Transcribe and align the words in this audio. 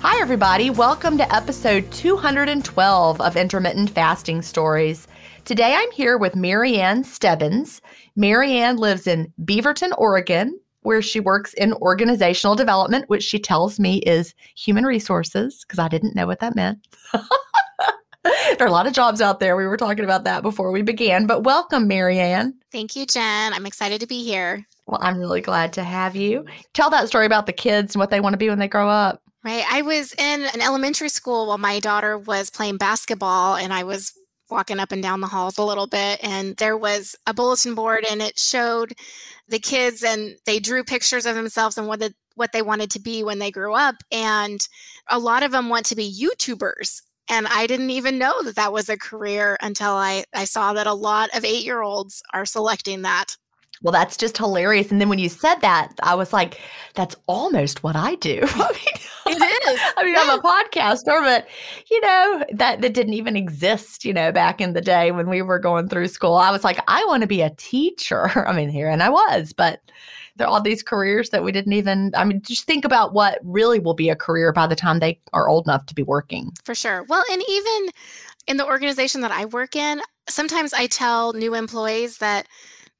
Hi, 0.00 0.20
everybody. 0.20 0.70
Welcome 0.70 1.18
to 1.18 1.34
episode 1.34 1.90
212 1.90 3.20
of 3.20 3.36
Intermittent 3.36 3.90
Fasting 3.90 4.42
Stories. 4.42 5.08
Today 5.44 5.74
I'm 5.74 5.90
here 5.90 6.16
with 6.16 6.34
Maryanne 6.34 7.04
Stebbins. 7.04 7.82
Maryanne 8.16 8.78
lives 8.78 9.08
in 9.08 9.32
Beaverton, 9.44 9.90
Oregon, 9.98 10.56
where 10.82 11.02
she 11.02 11.18
works 11.18 11.52
in 11.54 11.72
organizational 11.74 12.54
development, 12.54 13.08
which 13.08 13.24
she 13.24 13.40
tells 13.40 13.80
me 13.80 13.98
is 13.98 14.36
human 14.56 14.84
resources, 14.84 15.64
because 15.64 15.80
I 15.80 15.88
didn't 15.88 16.14
know 16.14 16.28
what 16.28 16.38
that 16.38 16.54
meant. 16.54 16.78
there 17.12 17.22
are 18.60 18.66
a 18.68 18.70
lot 18.70 18.86
of 18.86 18.92
jobs 18.92 19.20
out 19.20 19.40
there. 19.40 19.56
We 19.56 19.66
were 19.66 19.76
talking 19.76 20.04
about 20.04 20.22
that 20.22 20.44
before 20.44 20.70
we 20.70 20.82
began, 20.82 21.26
but 21.26 21.42
welcome, 21.42 21.88
Maryanne. 21.88 22.52
Thank 22.70 22.94
you, 22.94 23.04
Gin. 23.04 23.52
I'm 23.52 23.66
excited 23.66 24.00
to 24.00 24.06
be 24.06 24.22
here. 24.22 24.64
Well, 24.86 25.00
I'm 25.02 25.18
really 25.18 25.40
glad 25.40 25.72
to 25.72 25.82
have 25.82 26.14
you. 26.14 26.44
Tell 26.72 26.88
that 26.90 27.08
story 27.08 27.26
about 27.26 27.46
the 27.46 27.52
kids 27.52 27.96
and 27.96 28.00
what 28.00 28.10
they 28.10 28.20
want 28.20 28.34
to 28.34 28.38
be 28.38 28.48
when 28.48 28.60
they 28.60 28.68
grow 28.68 28.88
up. 28.88 29.22
Right. 29.48 29.64
I 29.66 29.80
was 29.80 30.12
in 30.12 30.42
an 30.42 30.60
elementary 30.60 31.08
school 31.08 31.46
while 31.46 31.56
my 31.56 31.80
daughter 31.80 32.18
was 32.18 32.50
playing 32.50 32.76
basketball, 32.76 33.56
and 33.56 33.72
I 33.72 33.82
was 33.82 34.12
walking 34.50 34.78
up 34.78 34.92
and 34.92 35.02
down 35.02 35.22
the 35.22 35.26
halls 35.26 35.56
a 35.56 35.62
little 35.62 35.86
bit. 35.86 36.20
And 36.22 36.54
there 36.58 36.76
was 36.76 37.16
a 37.26 37.32
bulletin 37.32 37.74
board, 37.74 38.04
and 38.10 38.20
it 38.20 38.38
showed 38.38 38.92
the 39.48 39.58
kids, 39.58 40.04
and 40.04 40.36
they 40.44 40.60
drew 40.60 40.84
pictures 40.84 41.24
of 41.24 41.34
themselves 41.34 41.78
and 41.78 41.86
what, 41.88 41.98
the, 41.98 42.12
what 42.34 42.52
they 42.52 42.60
wanted 42.60 42.90
to 42.90 43.00
be 43.00 43.24
when 43.24 43.38
they 43.38 43.50
grew 43.50 43.72
up. 43.72 43.94
And 44.12 44.60
a 45.08 45.18
lot 45.18 45.42
of 45.42 45.50
them 45.50 45.70
want 45.70 45.86
to 45.86 45.96
be 45.96 46.14
YouTubers. 46.14 47.00
And 47.30 47.46
I 47.46 47.66
didn't 47.66 47.88
even 47.88 48.18
know 48.18 48.42
that 48.42 48.56
that 48.56 48.74
was 48.74 48.90
a 48.90 48.98
career 48.98 49.56
until 49.62 49.92
I, 49.92 50.24
I 50.34 50.44
saw 50.44 50.74
that 50.74 50.86
a 50.86 50.92
lot 50.92 51.30
of 51.34 51.46
eight 51.46 51.64
year 51.64 51.80
olds 51.80 52.22
are 52.34 52.44
selecting 52.44 53.00
that. 53.00 53.34
Well, 53.82 53.92
that's 53.92 54.16
just 54.16 54.36
hilarious. 54.36 54.90
And 54.90 55.00
then 55.00 55.08
when 55.08 55.18
you 55.18 55.28
said 55.28 55.56
that, 55.56 55.92
I 56.02 56.14
was 56.14 56.32
like, 56.32 56.60
that's 56.94 57.14
almost 57.26 57.82
what 57.82 57.94
I 57.94 58.16
do. 58.16 58.40
I 58.44 58.72
mean, 58.72 59.42
it 59.42 59.68
is. 59.68 59.80
I 59.96 60.04
mean, 60.04 60.14
yeah. 60.14 60.22
I'm 60.22 60.38
a 60.38 60.42
podcaster, 60.42 61.22
but 61.22 61.46
you 61.90 62.00
know, 62.00 62.44
that, 62.54 62.80
that 62.80 62.94
didn't 62.94 63.14
even 63.14 63.36
exist, 63.36 64.04
you 64.04 64.12
know, 64.12 64.32
back 64.32 64.60
in 64.60 64.72
the 64.72 64.80
day 64.80 65.12
when 65.12 65.28
we 65.28 65.42
were 65.42 65.58
going 65.58 65.88
through 65.88 66.08
school. 66.08 66.34
I 66.34 66.50
was 66.50 66.64
like, 66.64 66.80
I 66.88 67.04
want 67.04 67.22
to 67.22 67.28
be 67.28 67.40
a 67.40 67.50
teacher. 67.50 68.30
I 68.48 68.52
mean, 68.52 68.68
here 68.68 68.88
and 68.88 69.02
I 69.02 69.10
was, 69.10 69.52
but 69.52 69.80
there 70.36 70.46
are 70.46 70.50
all 70.50 70.60
these 70.60 70.82
careers 70.82 71.30
that 71.30 71.42
we 71.42 71.52
didn't 71.52 71.72
even 71.72 72.12
I 72.16 72.24
mean, 72.24 72.40
just 72.42 72.64
think 72.64 72.84
about 72.84 73.12
what 73.12 73.38
really 73.42 73.80
will 73.80 73.94
be 73.94 74.08
a 74.08 74.16
career 74.16 74.52
by 74.52 74.66
the 74.66 74.76
time 74.76 74.98
they 74.98 75.20
are 75.32 75.48
old 75.48 75.66
enough 75.66 75.86
to 75.86 75.94
be 75.94 76.02
working. 76.02 76.52
For 76.64 76.74
sure. 76.74 77.04
Well, 77.08 77.24
and 77.30 77.42
even 77.48 77.88
in 78.46 78.56
the 78.56 78.66
organization 78.66 79.20
that 79.20 79.30
I 79.30 79.44
work 79.46 79.76
in, 79.76 80.00
sometimes 80.28 80.72
I 80.72 80.86
tell 80.86 81.32
new 81.32 81.54
employees 81.54 82.18
that 82.18 82.46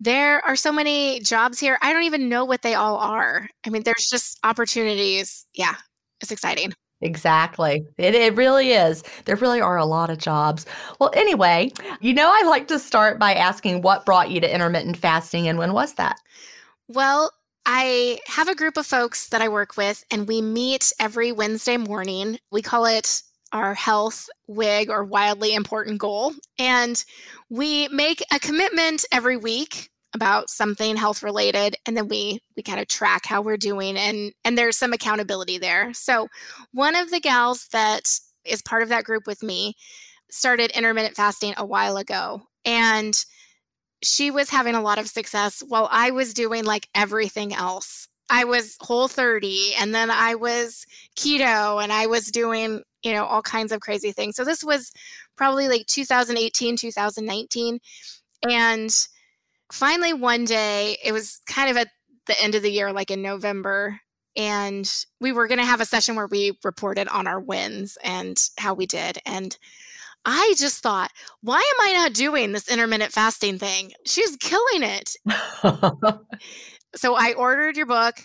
there 0.00 0.44
are 0.44 0.56
so 0.56 0.72
many 0.72 1.20
jobs 1.20 1.58
here. 1.58 1.78
I 1.82 1.92
don't 1.92 2.04
even 2.04 2.28
know 2.28 2.44
what 2.44 2.62
they 2.62 2.74
all 2.74 2.96
are. 2.96 3.48
I 3.66 3.70
mean, 3.70 3.82
there's 3.82 4.08
just 4.10 4.38
opportunities. 4.44 5.46
Yeah, 5.54 5.74
it's 6.20 6.30
exciting. 6.30 6.72
Exactly. 7.00 7.86
It, 7.96 8.14
it 8.14 8.34
really 8.34 8.72
is. 8.72 9.04
There 9.24 9.36
really 9.36 9.60
are 9.60 9.76
a 9.76 9.84
lot 9.84 10.10
of 10.10 10.18
jobs. 10.18 10.66
Well, 10.98 11.10
anyway, 11.14 11.70
you 12.00 12.12
know, 12.12 12.28
I 12.32 12.42
like 12.46 12.66
to 12.68 12.78
start 12.78 13.18
by 13.18 13.34
asking 13.34 13.82
what 13.82 14.04
brought 14.04 14.30
you 14.30 14.40
to 14.40 14.52
intermittent 14.52 14.96
fasting 14.96 15.46
and 15.46 15.58
when 15.58 15.72
was 15.72 15.94
that? 15.94 16.18
Well, 16.88 17.30
I 17.66 18.18
have 18.26 18.48
a 18.48 18.54
group 18.54 18.76
of 18.76 18.86
folks 18.86 19.28
that 19.28 19.42
I 19.42 19.48
work 19.48 19.76
with, 19.76 20.02
and 20.10 20.26
we 20.26 20.40
meet 20.40 20.90
every 20.98 21.32
Wednesday 21.32 21.76
morning. 21.76 22.38
We 22.50 22.62
call 22.62 22.86
it 22.86 23.22
our 23.52 23.74
health 23.74 24.28
WIG 24.46 24.90
or 24.90 25.04
wildly 25.04 25.54
important 25.54 25.98
goal. 25.98 26.32
And 26.58 27.02
we 27.48 27.88
make 27.88 28.22
a 28.32 28.38
commitment 28.38 29.04
every 29.12 29.36
week 29.36 29.90
about 30.14 30.48
something 30.48 30.96
health 30.96 31.22
related 31.22 31.76
and 31.84 31.94
then 31.94 32.08
we 32.08 32.40
we 32.56 32.62
kind 32.62 32.80
of 32.80 32.88
track 32.88 33.26
how 33.26 33.42
we're 33.42 33.58
doing 33.58 33.96
and 33.98 34.32
and 34.42 34.56
there's 34.56 34.76
some 34.76 34.92
accountability 34.92 35.58
there. 35.58 35.92
So 35.92 36.28
one 36.72 36.96
of 36.96 37.10
the 37.10 37.20
gals 37.20 37.68
that 37.72 38.08
is 38.44 38.62
part 38.62 38.82
of 38.82 38.88
that 38.88 39.04
group 39.04 39.26
with 39.26 39.42
me 39.42 39.74
started 40.30 40.70
intermittent 40.70 41.14
fasting 41.14 41.54
a 41.56 41.66
while 41.66 41.98
ago 41.98 42.42
and 42.64 43.24
she 44.02 44.30
was 44.30 44.50
having 44.50 44.74
a 44.74 44.82
lot 44.82 44.98
of 44.98 45.08
success 45.08 45.62
while 45.66 45.88
I 45.90 46.10
was 46.10 46.34
doing 46.34 46.64
like 46.64 46.88
everything 46.94 47.52
else. 47.52 48.08
I 48.30 48.44
was 48.44 48.76
whole 48.80 49.08
30 49.08 49.74
and 49.78 49.94
then 49.94 50.10
I 50.10 50.34
was 50.34 50.84
keto 51.16 51.82
and 51.82 51.92
I 51.92 52.06
was 52.06 52.26
doing, 52.26 52.82
you 53.02 53.12
know, 53.12 53.24
all 53.24 53.42
kinds 53.42 53.72
of 53.72 53.80
crazy 53.80 54.12
things. 54.12 54.36
So 54.36 54.44
this 54.44 54.64
was 54.64 54.92
probably 55.36 55.68
like 55.68 55.86
2018, 55.86 56.76
2019. 56.76 57.78
And 58.48 59.06
finally 59.72 60.12
one 60.12 60.44
day, 60.44 60.96
it 61.04 61.12
was 61.12 61.40
kind 61.48 61.70
of 61.70 61.76
at 61.76 61.88
the 62.26 62.40
end 62.42 62.54
of 62.54 62.62
the 62.62 62.70
year, 62.70 62.92
like 62.92 63.10
in 63.10 63.22
November, 63.22 64.00
and 64.36 64.88
we 65.20 65.32
were 65.32 65.48
going 65.48 65.58
to 65.58 65.64
have 65.64 65.80
a 65.80 65.86
session 65.86 66.14
where 66.14 66.28
we 66.28 66.56
reported 66.62 67.08
on 67.08 67.26
our 67.26 67.40
wins 67.40 67.98
and 68.04 68.40
how 68.56 68.72
we 68.72 68.86
did. 68.86 69.18
And 69.26 69.56
I 70.24 70.54
just 70.56 70.82
thought, 70.82 71.10
why 71.40 71.56
am 71.56 71.86
I 71.86 71.92
not 71.94 72.12
doing 72.12 72.52
this 72.52 72.70
intermittent 72.70 73.12
fasting 73.12 73.58
thing? 73.58 73.92
She's 74.06 74.36
killing 74.36 74.82
it. 74.82 75.16
so 76.94 77.14
I 77.16 77.32
ordered 77.32 77.76
your 77.76 77.86
book. 77.86 78.16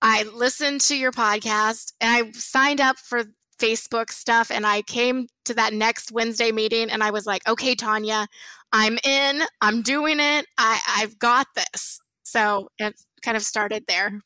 I 0.00 0.24
listened 0.24 0.80
to 0.82 0.96
your 0.96 1.12
podcast 1.12 1.92
and 2.00 2.10
I 2.10 2.32
signed 2.32 2.80
up 2.80 2.98
for 2.98 3.24
Facebook 3.62 4.10
stuff. 4.10 4.50
And 4.50 4.66
I 4.66 4.82
came 4.82 5.28
to 5.44 5.54
that 5.54 5.72
next 5.72 6.12
Wednesday 6.12 6.52
meeting 6.52 6.90
and 6.90 7.02
I 7.02 7.10
was 7.10 7.26
like, 7.26 7.46
okay, 7.48 7.74
Tanya, 7.74 8.26
I'm 8.72 8.98
in. 9.04 9.42
I'm 9.60 9.82
doing 9.82 10.18
it. 10.18 10.46
I, 10.58 10.80
I've 10.88 11.18
got 11.18 11.46
this. 11.54 12.00
So 12.22 12.68
it 12.78 12.94
kind 13.22 13.36
of 13.36 13.42
started 13.42 13.84
there. 13.86 14.20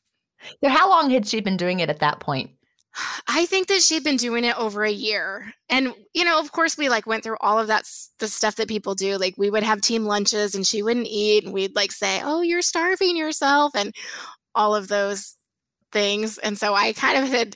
So, 0.63 0.69
how 0.69 0.89
long 0.89 1.09
had 1.09 1.27
she 1.27 1.41
been 1.41 1.57
doing 1.57 1.79
it 1.79 1.89
at 1.89 1.99
that 1.99 2.19
point? 2.19 2.51
I 3.27 3.45
think 3.45 3.67
that 3.67 3.81
she'd 3.81 4.03
been 4.03 4.17
doing 4.17 4.43
it 4.43 4.57
over 4.57 4.83
a 4.83 4.91
year. 4.91 5.51
And, 5.69 5.93
you 6.13 6.23
know, 6.23 6.39
of 6.39 6.51
course, 6.51 6.77
we 6.77 6.89
like 6.89 7.07
went 7.07 7.23
through 7.23 7.37
all 7.41 7.59
of 7.59 7.67
that, 7.67 7.83
the 8.19 8.27
stuff 8.27 8.55
that 8.55 8.67
people 8.67 8.95
do. 8.95 9.17
Like, 9.17 9.35
we 9.37 9.49
would 9.49 9.63
have 9.63 9.81
team 9.81 10.05
lunches 10.05 10.55
and 10.55 10.65
she 10.65 10.83
wouldn't 10.83 11.07
eat. 11.07 11.43
And 11.43 11.53
we'd 11.53 11.75
like 11.75 11.91
say, 11.91 12.21
oh, 12.23 12.41
you're 12.41 12.61
starving 12.61 13.17
yourself 13.17 13.75
and 13.75 13.93
all 14.55 14.75
of 14.75 14.87
those 14.87 15.35
things. 15.91 16.37
And 16.37 16.57
so 16.57 16.73
I 16.73 16.93
kind 16.93 17.23
of 17.23 17.29
had 17.29 17.55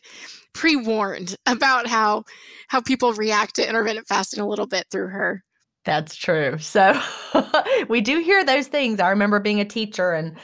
pre 0.53 0.75
warned 0.75 1.35
about 1.45 1.87
how, 1.87 2.23
how 2.67 2.81
people 2.81 3.13
react 3.13 3.55
to 3.55 3.67
intermittent 3.67 4.07
fasting 4.07 4.41
a 4.41 4.47
little 4.47 4.67
bit 4.67 4.85
through 4.91 5.07
her. 5.07 5.43
That's 5.83 6.15
true. 6.15 6.57
So 6.59 6.99
we 7.89 8.01
do 8.01 8.19
hear 8.19 8.43
those 8.45 8.67
things. 8.67 8.99
I 8.99 9.09
remember 9.09 9.39
being 9.39 9.59
a 9.59 9.65
teacher 9.65 10.11
and 10.11 10.37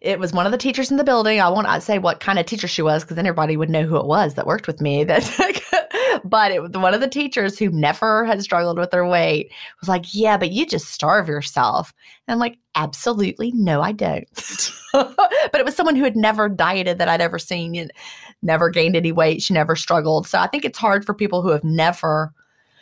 it 0.00 0.18
was 0.18 0.32
one 0.32 0.46
of 0.46 0.52
the 0.52 0.58
teachers 0.58 0.90
in 0.90 0.96
the 0.96 1.04
building. 1.04 1.40
I 1.40 1.48
won't 1.50 1.82
say 1.82 1.98
what 1.98 2.20
kind 2.20 2.38
of 2.38 2.46
teacher 2.46 2.66
she 2.66 2.82
was 2.82 3.02
because 3.02 3.16
then 3.16 3.26
everybody 3.26 3.56
would 3.56 3.68
know 3.68 3.84
who 3.84 3.98
it 3.98 4.06
was 4.06 4.34
that 4.34 4.46
worked 4.46 4.66
with 4.66 4.80
me. 4.80 5.04
That, 5.10 6.20
but 6.24 6.52
it 6.52 6.60
was 6.62 6.70
one 6.72 6.94
of 6.94 7.00
the 7.00 7.08
teachers 7.08 7.58
who 7.58 7.70
never 7.70 8.24
had 8.24 8.42
struggled 8.42 8.78
with 8.78 8.90
their 8.90 9.06
weight 9.06 9.52
was 9.80 9.88
like, 9.88 10.12
"Yeah, 10.12 10.36
but 10.36 10.50
you 10.50 10.66
just 10.66 10.86
starve 10.86 11.28
yourself." 11.28 11.92
And 12.26 12.32
I'm 12.32 12.38
like, 12.38 12.58
"Absolutely, 12.74 13.52
no, 13.54 13.80
I 13.80 13.92
don't." 13.92 14.28
but 14.92 15.54
it 15.54 15.64
was 15.64 15.74
someone 15.76 15.96
who 15.96 16.04
had 16.04 16.16
never 16.16 16.48
dieted 16.48 16.98
that 16.98 17.08
I'd 17.08 17.20
ever 17.20 17.38
seen, 17.38 17.76
and 17.76 17.92
never 18.42 18.70
gained 18.70 18.96
any 18.96 19.12
weight. 19.12 19.42
She 19.42 19.54
never 19.54 19.76
struggled. 19.76 20.26
So 20.26 20.38
I 20.38 20.46
think 20.46 20.64
it's 20.64 20.78
hard 20.78 21.04
for 21.04 21.14
people 21.14 21.42
who 21.42 21.50
have 21.50 21.64
never 21.64 22.32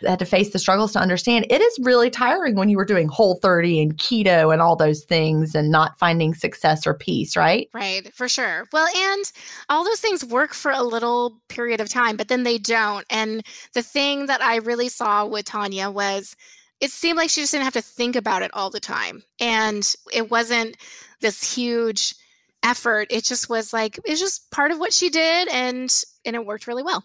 had 0.07 0.19
to 0.21 0.25
face 0.25 0.51
the 0.51 0.59
struggles 0.59 0.93
to 0.93 1.01
understand 1.01 1.47
it 1.51 1.61
is 1.61 1.79
really 1.83 2.11
tiring 2.11 2.55
when 2.55 2.69
you 2.69 2.77
were 2.77 2.85
doing 2.85 3.09
whole 3.09 3.37
30 3.37 3.83
and 3.83 3.97
keto 3.97 4.53
and 4.53 4.63
all 4.63 4.77
those 4.77 5.05
things 5.05 5.55
and 5.55 5.71
not 5.71 5.99
finding 5.99 6.35
success 6.35 6.87
or 6.87 6.95
peace, 6.95 7.37
right? 7.37 7.69
Right, 7.75 8.13
for 8.15 8.29
sure. 8.29 8.67
Well, 8.73 8.87
and 8.97 9.33
all 9.69 9.85
those 9.85 10.01
things 10.01 10.25
work 10.25 10.55
for 10.55 10.71
a 10.71 10.83
little 10.83 11.41
period 11.49 11.81
of 11.81 11.89
time, 11.89 12.17
but 12.17 12.29
then 12.29 12.45
they 12.45 12.59
don't. 12.59 13.05
And 13.11 13.43
the 13.75 13.83
thing 13.83 14.27
that 14.27 14.43
I 14.43 14.57
really 14.57 14.89
saw 14.89 15.27
with 15.27 15.47
Tanya 15.47 15.91
was 15.91 16.37
it 16.81 16.91
seemed 16.91 17.17
like 17.17 17.31
she 17.31 17.41
just 17.41 17.53
didn't 17.53 17.65
have 17.65 17.73
to 17.73 17.83
think 17.83 18.15
about 18.15 18.43
it 18.43 18.53
all 18.55 18.71
the 18.71 18.81
time. 18.81 19.23
And 19.41 19.95
it 20.13 20.31
wasn't 20.31 20.77
this 21.21 21.55
huge 21.55 22.15
effort. 22.63 23.09
It 23.11 23.25
just 23.25 23.49
was 23.49 23.73
like 23.73 23.99
it's 24.05 24.21
just 24.21 24.51
part 24.51 24.71
of 24.71 24.79
what 24.79 24.93
she 24.93 25.11
did 25.11 25.49
and 25.49 25.93
and 26.25 26.37
it 26.37 26.47
worked 26.47 26.67
really 26.67 26.83
well. 26.83 27.05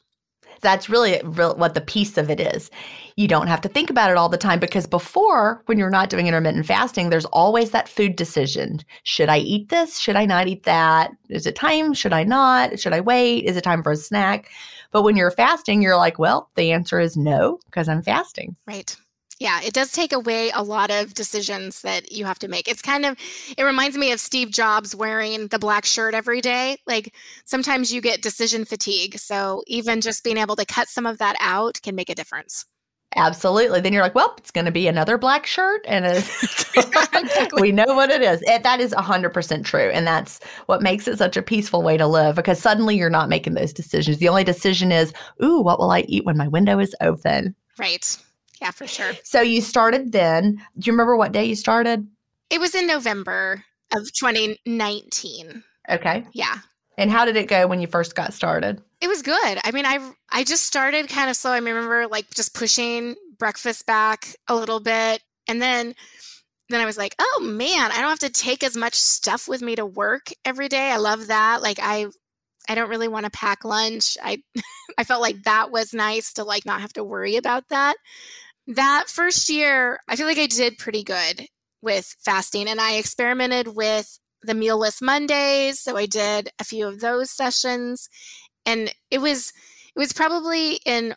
That's 0.61 0.89
really 0.89 1.17
what 1.19 1.73
the 1.73 1.81
piece 1.81 2.17
of 2.17 2.29
it 2.29 2.39
is. 2.39 2.71
You 3.17 3.27
don't 3.27 3.47
have 3.47 3.59
to 3.61 3.69
think 3.69 3.89
about 3.89 4.11
it 4.11 4.17
all 4.17 4.29
the 4.29 4.37
time 4.37 4.59
because 4.59 4.87
before, 4.87 5.61
when 5.65 5.77
you're 5.77 5.89
not 5.89 6.09
doing 6.09 6.25
intermittent 6.25 6.65
fasting, 6.65 7.09
there's 7.09 7.25
always 7.25 7.71
that 7.71 7.89
food 7.89 8.15
decision. 8.15 8.79
Should 9.03 9.29
I 9.29 9.39
eat 9.39 9.69
this? 9.69 9.99
Should 9.99 10.15
I 10.15 10.25
not 10.25 10.47
eat 10.47 10.63
that? 10.63 11.11
Is 11.29 11.45
it 11.45 11.55
time? 11.55 11.93
Should 11.93 12.13
I 12.13 12.23
not? 12.23 12.79
Should 12.79 12.93
I 12.93 13.01
wait? 13.01 13.43
Is 13.43 13.57
it 13.57 13.63
time 13.63 13.83
for 13.83 13.91
a 13.91 13.97
snack? 13.97 14.49
But 14.91 15.03
when 15.03 15.17
you're 15.17 15.31
fasting, 15.31 15.81
you're 15.81 15.97
like, 15.97 16.17
well, 16.17 16.49
the 16.55 16.71
answer 16.71 16.99
is 16.99 17.17
no 17.17 17.59
because 17.65 17.89
I'm 17.89 18.01
fasting. 18.01 18.55
Right. 18.65 18.95
Yeah, 19.43 19.59
it 19.61 19.73
does 19.73 19.91
take 19.91 20.13
away 20.13 20.51
a 20.51 20.63
lot 20.63 20.89
of 20.89 21.13
decisions 21.13 21.81
that 21.81 22.13
you 22.13 22.23
have 22.23 22.39
to 22.39 22.47
make. 22.47 22.69
It's 22.69 22.81
kind 22.81 23.05
of, 23.05 23.17
it 23.57 23.63
reminds 23.63 23.97
me 23.97 24.13
of 24.13 24.21
Steve 24.21 24.51
Jobs 24.51 24.95
wearing 24.95 25.47
the 25.47 25.59
black 25.59 25.83
shirt 25.83 26.13
every 26.13 26.39
day. 26.39 26.77
Like 26.87 27.13
sometimes 27.43 27.91
you 27.91 27.99
get 27.99 28.21
decision 28.21 28.63
fatigue. 28.63 29.19
So 29.19 29.61
even 29.67 29.99
just 29.99 30.23
being 30.23 30.37
able 30.37 30.55
to 30.55 30.65
cut 30.65 30.87
some 30.87 31.05
of 31.05 31.17
that 31.17 31.35
out 31.41 31.81
can 31.83 31.93
make 31.93 32.09
a 32.09 32.15
difference. 32.15 32.63
Absolutely. 33.17 33.81
Then 33.81 33.91
you're 33.91 34.01
like, 34.01 34.15
well, 34.15 34.33
it's 34.37 34.49
going 34.49 34.63
to 34.63 34.71
be 34.71 34.87
another 34.87 35.17
black 35.17 35.45
shirt. 35.45 35.81
And 35.89 36.05
we 37.59 37.73
know 37.73 37.83
what 37.87 38.11
it 38.11 38.21
is. 38.21 38.41
It, 38.43 38.63
that 38.63 38.79
is 38.79 38.93
100% 38.93 39.65
true. 39.65 39.89
And 39.89 40.07
that's 40.07 40.39
what 40.67 40.81
makes 40.81 41.05
it 41.05 41.17
such 41.17 41.35
a 41.35 41.41
peaceful 41.41 41.83
way 41.83 41.97
to 41.97 42.07
live 42.07 42.37
because 42.37 42.59
suddenly 42.59 42.95
you're 42.95 43.09
not 43.09 43.27
making 43.27 43.55
those 43.55 43.73
decisions. 43.73 44.19
The 44.19 44.29
only 44.29 44.45
decision 44.45 44.93
is, 44.93 45.11
ooh, 45.43 45.59
what 45.59 45.79
will 45.79 45.91
I 45.91 46.05
eat 46.07 46.23
when 46.23 46.37
my 46.37 46.47
window 46.47 46.79
is 46.79 46.95
open? 47.01 47.53
Right. 47.77 48.17
Yeah, 48.63 48.71
for 48.71 48.87
sure. 48.87 49.11
So 49.25 49.41
you 49.41 49.59
started 49.59 50.13
then. 50.13 50.53
Do 50.79 50.87
you 50.87 50.93
remember 50.93 51.17
what 51.17 51.33
day 51.33 51.43
you 51.43 51.53
started? 51.53 52.07
It 52.49 52.61
was 52.61 52.73
in 52.73 52.87
November 52.87 53.65
of 53.91 54.09
2019. 54.13 55.61
Okay. 55.89 56.25
Yeah. 56.31 56.59
And 56.97 57.11
how 57.11 57.25
did 57.25 57.35
it 57.35 57.49
go 57.49 57.67
when 57.67 57.81
you 57.81 57.87
first 57.87 58.15
got 58.15 58.33
started? 58.33 58.81
It 59.01 59.09
was 59.09 59.21
good. 59.21 59.59
I 59.65 59.71
mean, 59.73 59.85
I 59.85 59.99
I 60.31 60.45
just 60.45 60.63
started 60.63 61.09
kind 61.09 61.29
of 61.29 61.35
slow. 61.35 61.51
I 61.51 61.57
remember 61.57 62.07
like 62.07 62.33
just 62.33 62.53
pushing 62.53 63.15
breakfast 63.37 63.85
back 63.85 64.33
a 64.47 64.55
little 64.55 64.79
bit, 64.79 65.21
and 65.49 65.61
then 65.61 65.93
then 66.69 66.79
I 66.79 66.85
was 66.85 66.97
like, 66.97 67.15
oh 67.19 67.39
man, 67.43 67.91
I 67.91 67.95
don't 67.95 68.11
have 68.11 68.19
to 68.19 68.29
take 68.29 68.63
as 68.63 68.77
much 68.77 68.93
stuff 68.95 69.49
with 69.49 69.61
me 69.61 69.75
to 69.75 69.85
work 69.85 70.27
every 70.45 70.69
day. 70.69 70.89
I 70.89 70.97
love 70.97 71.27
that. 71.27 71.61
Like 71.61 71.79
I 71.81 72.05
I 72.69 72.75
don't 72.75 72.89
really 72.89 73.09
want 73.09 73.25
to 73.25 73.31
pack 73.31 73.65
lunch. 73.65 74.17
I 74.23 74.41
I 74.97 75.03
felt 75.03 75.21
like 75.21 75.43
that 75.43 75.69
was 75.69 75.93
nice 75.93 76.31
to 76.33 76.45
like 76.45 76.65
not 76.65 76.79
have 76.79 76.93
to 76.93 77.03
worry 77.03 77.35
about 77.35 77.67
that 77.67 77.97
that 78.67 79.05
first 79.07 79.49
year, 79.49 79.99
I 80.07 80.15
feel 80.15 80.27
like 80.27 80.37
I 80.37 80.47
did 80.47 80.77
pretty 80.77 81.03
good 81.03 81.47
with 81.81 82.15
fasting 82.23 82.67
and 82.67 82.79
I 82.79 82.93
experimented 82.93 83.75
with 83.75 84.19
the 84.41 84.53
mealless 84.53 85.01
Mondays. 85.01 85.79
So 85.79 85.97
I 85.97 86.05
did 86.05 86.49
a 86.59 86.63
few 86.63 86.87
of 86.87 86.99
those 86.99 87.29
sessions. 87.29 88.09
And 88.65 88.93
it 89.11 89.19
was 89.19 89.51
it 89.95 89.99
was 89.99 90.13
probably 90.13 90.79
in 90.85 91.15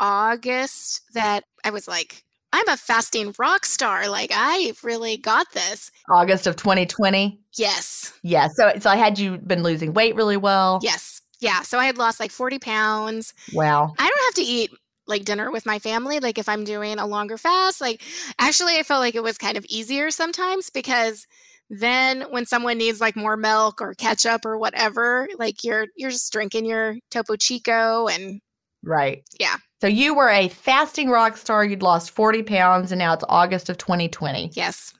August 0.00 1.02
that 1.14 1.44
I 1.64 1.70
was 1.70 1.88
like, 1.88 2.24
I'm 2.52 2.68
a 2.68 2.76
fasting 2.76 3.34
rock 3.38 3.64
star. 3.64 4.08
Like 4.08 4.30
I 4.34 4.72
really 4.82 5.16
got 5.16 5.46
this. 5.52 5.90
August 6.10 6.46
of 6.46 6.56
2020. 6.56 7.38
Yes. 7.56 8.12
Yeah. 8.22 8.48
So 8.48 8.72
so 8.80 8.90
I 8.90 8.96
had 8.96 9.18
you 9.18 9.38
been 9.38 9.62
losing 9.62 9.92
weight 9.94 10.16
really 10.16 10.36
well. 10.36 10.80
Yes. 10.82 11.22
Yeah. 11.40 11.62
So 11.62 11.78
I 11.78 11.84
had 11.84 11.98
lost 11.98 12.18
like 12.18 12.32
40 12.32 12.58
pounds. 12.58 13.34
Wow. 13.52 13.94
I 13.98 14.08
don't 14.08 14.24
have 14.24 14.44
to 14.44 14.50
eat 14.50 14.70
like 15.08 15.24
dinner 15.24 15.50
with 15.50 15.66
my 15.66 15.78
family 15.78 16.20
like 16.20 16.38
if 16.38 16.48
i'm 16.48 16.64
doing 16.64 16.98
a 16.98 17.06
longer 17.06 17.36
fast 17.36 17.80
like 17.80 18.02
actually 18.38 18.76
i 18.76 18.82
felt 18.82 19.00
like 19.00 19.14
it 19.14 19.22
was 19.22 19.38
kind 19.38 19.56
of 19.56 19.64
easier 19.68 20.10
sometimes 20.10 20.70
because 20.70 21.26
then 21.70 22.22
when 22.30 22.46
someone 22.46 22.78
needs 22.78 23.00
like 23.00 23.16
more 23.16 23.36
milk 23.36 23.80
or 23.80 23.94
ketchup 23.94 24.44
or 24.44 24.58
whatever 24.58 25.28
like 25.38 25.62
you're 25.64 25.86
you're 25.96 26.10
just 26.10 26.32
drinking 26.32 26.64
your 26.64 26.96
topo 27.10 27.36
chico 27.36 28.06
and 28.08 28.40
right. 28.82 29.22
Yeah. 29.38 29.56
So 29.80 29.86
you 29.86 30.14
were 30.14 30.30
a 30.30 30.48
fasting 30.48 31.10
rock 31.10 31.36
star 31.36 31.64
you'd 31.64 31.82
lost 31.82 32.10
40 32.10 32.42
pounds 32.44 32.92
and 32.92 32.98
now 32.98 33.12
it's 33.12 33.24
august 33.28 33.68
of 33.68 33.78
2020 33.78 34.50
yes. 34.54 34.94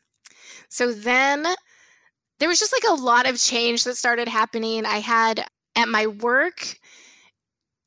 So 0.69 0.93
then 0.93 1.47
there 2.39 2.49
was 2.49 2.61
just 2.61 2.75
like 2.75 2.85
a 2.89 3.01
lot 3.01 3.29
of 3.29 3.39
change 3.39 3.85
that 3.85 3.97
started 3.97 4.29
happening. 4.29 4.85
I 4.85 4.99
had 4.99 5.47
at 5.75 5.89
my 5.89 6.07
work 6.07 6.79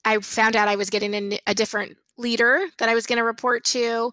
I 0.03 0.17
found 0.17 0.55
out 0.55 0.67
I 0.67 0.75
was 0.75 0.89
getting 0.89 1.13
a, 1.13 1.39
a 1.45 1.53
different 1.53 1.95
leader 2.17 2.61
that 2.77 2.89
I 2.89 2.93
was 2.95 3.05
going 3.05 3.17
to 3.17 3.23
report 3.23 3.63
to. 3.65 4.11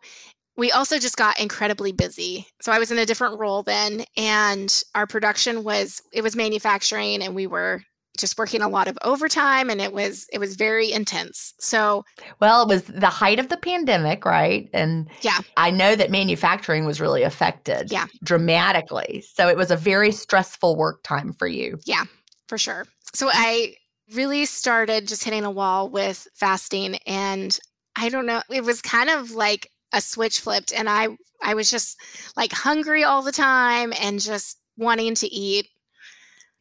We 0.57 0.73
also 0.73 0.99
just 0.99 1.17
got 1.17 1.39
incredibly 1.39 1.93
busy. 1.93 2.47
So 2.63 2.73
I 2.73 2.79
was 2.79 2.91
in 2.91 2.99
a 2.99 3.07
different 3.07 3.39
role 3.39 3.63
then 3.63 4.05
and 4.17 4.83
our 4.95 5.07
production 5.07 5.63
was 5.63 6.01
it 6.13 6.23
was 6.23 6.35
manufacturing 6.35 7.23
and 7.23 7.35
we 7.35 7.47
were 7.47 7.83
just 8.19 8.37
working 8.37 8.63
a 8.63 8.69
lot 8.69 8.89
of 8.89 8.99
overtime 9.03 9.71
and 9.71 9.81
it 9.81 9.93
was 9.93 10.27
it 10.33 10.39
was 10.39 10.57
very 10.57 10.91
intense. 10.91 11.55
So 11.61 12.05
Well, 12.41 12.63
it 12.63 12.69
was 12.69 12.83
the 12.83 13.07
height 13.07 13.39
of 13.39 13.49
the 13.49 13.57
pandemic, 13.57 14.25
right? 14.25 14.69
And 14.73 15.09
yeah. 15.21 15.39
I 15.57 15.71
know 15.71 15.95
that 15.95 16.11
manufacturing 16.11 16.85
was 16.85 17.01
really 17.01 17.23
affected 17.23 17.93
Yeah. 17.93 18.07
dramatically. 18.25 19.23
So 19.35 19.49
it 19.49 19.57
was 19.57 19.71
a 19.71 19.77
very 19.77 20.11
stressful 20.11 20.75
work 20.77 21.05
time 21.05 21.33
for 21.33 21.47
you. 21.47 21.79
Yeah, 21.85 22.05
for 22.49 22.59
sure. 22.59 22.87
So 23.15 23.31
I 23.33 23.75
really 24.15 24.45
started 24.47 25.07
just 25.07 25.23
hitting 25.23 25.45
a 25.45 25.51
wall 25.51 25.89
with 25.89 26.27
fasting 26.35 26.97
and 27.07 27.57
I 27.99 28.09
don't 28.09 28.27
know, 28.27 28.43
it 28.51 28.65
was 28.65 28.81
kind 28.81 29.11
of 29.11 29.33
like 29.33 29.71
a 29.93 30.01
switch 30.01 30.41
flipped 30.41 30.73
and 30.73 30.89
I 30.89 31.09
I 31.43 31.55
was 31.55 31.71
just 31.71 32.01
like 32.37 32.53
hungry 32.53 33.05
all 33.05 33.23
the 33.23 33.33
time 33.33 33.93
and 34.01 34.21
just 34.21 34.59
wanting 34.77 35.15
to 35.17 35.27
eat 35.29 35.69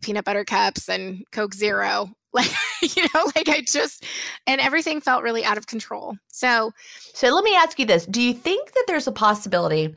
peanut 0.02 0.26
butter 0.26 0.46
cups 0.46 0.90
and 0.90 1.24
Coke 1.32 1.54
Zero. 1.54 2.10
Like, 2.34 2.52
you 2.82 3.04
know, 3.16 3.32
like 3.36 3.50
I 3.50 3.62
just, 3.62 4.06
and 4.46 4.62
everything 4.62 5.02
felt 5.02 5.24
really 5.24 5.44
out 5.44 5.58
of 5.58 5.66
control. 5.66 6.16
So, 6.28 6.72
So 7.16 7.30
let 7.34 7.44
me 7.44 7.56
ask 7.56 7.80
you 7.80 7.86
this. 7.86 8.06
Do 8.06 8.22
you 8.22 8.34
think 8.34 8.74
that 8.74 8.84
there's 8.86 9.08
a 9.08 9.12
possibility? 9.12 9.96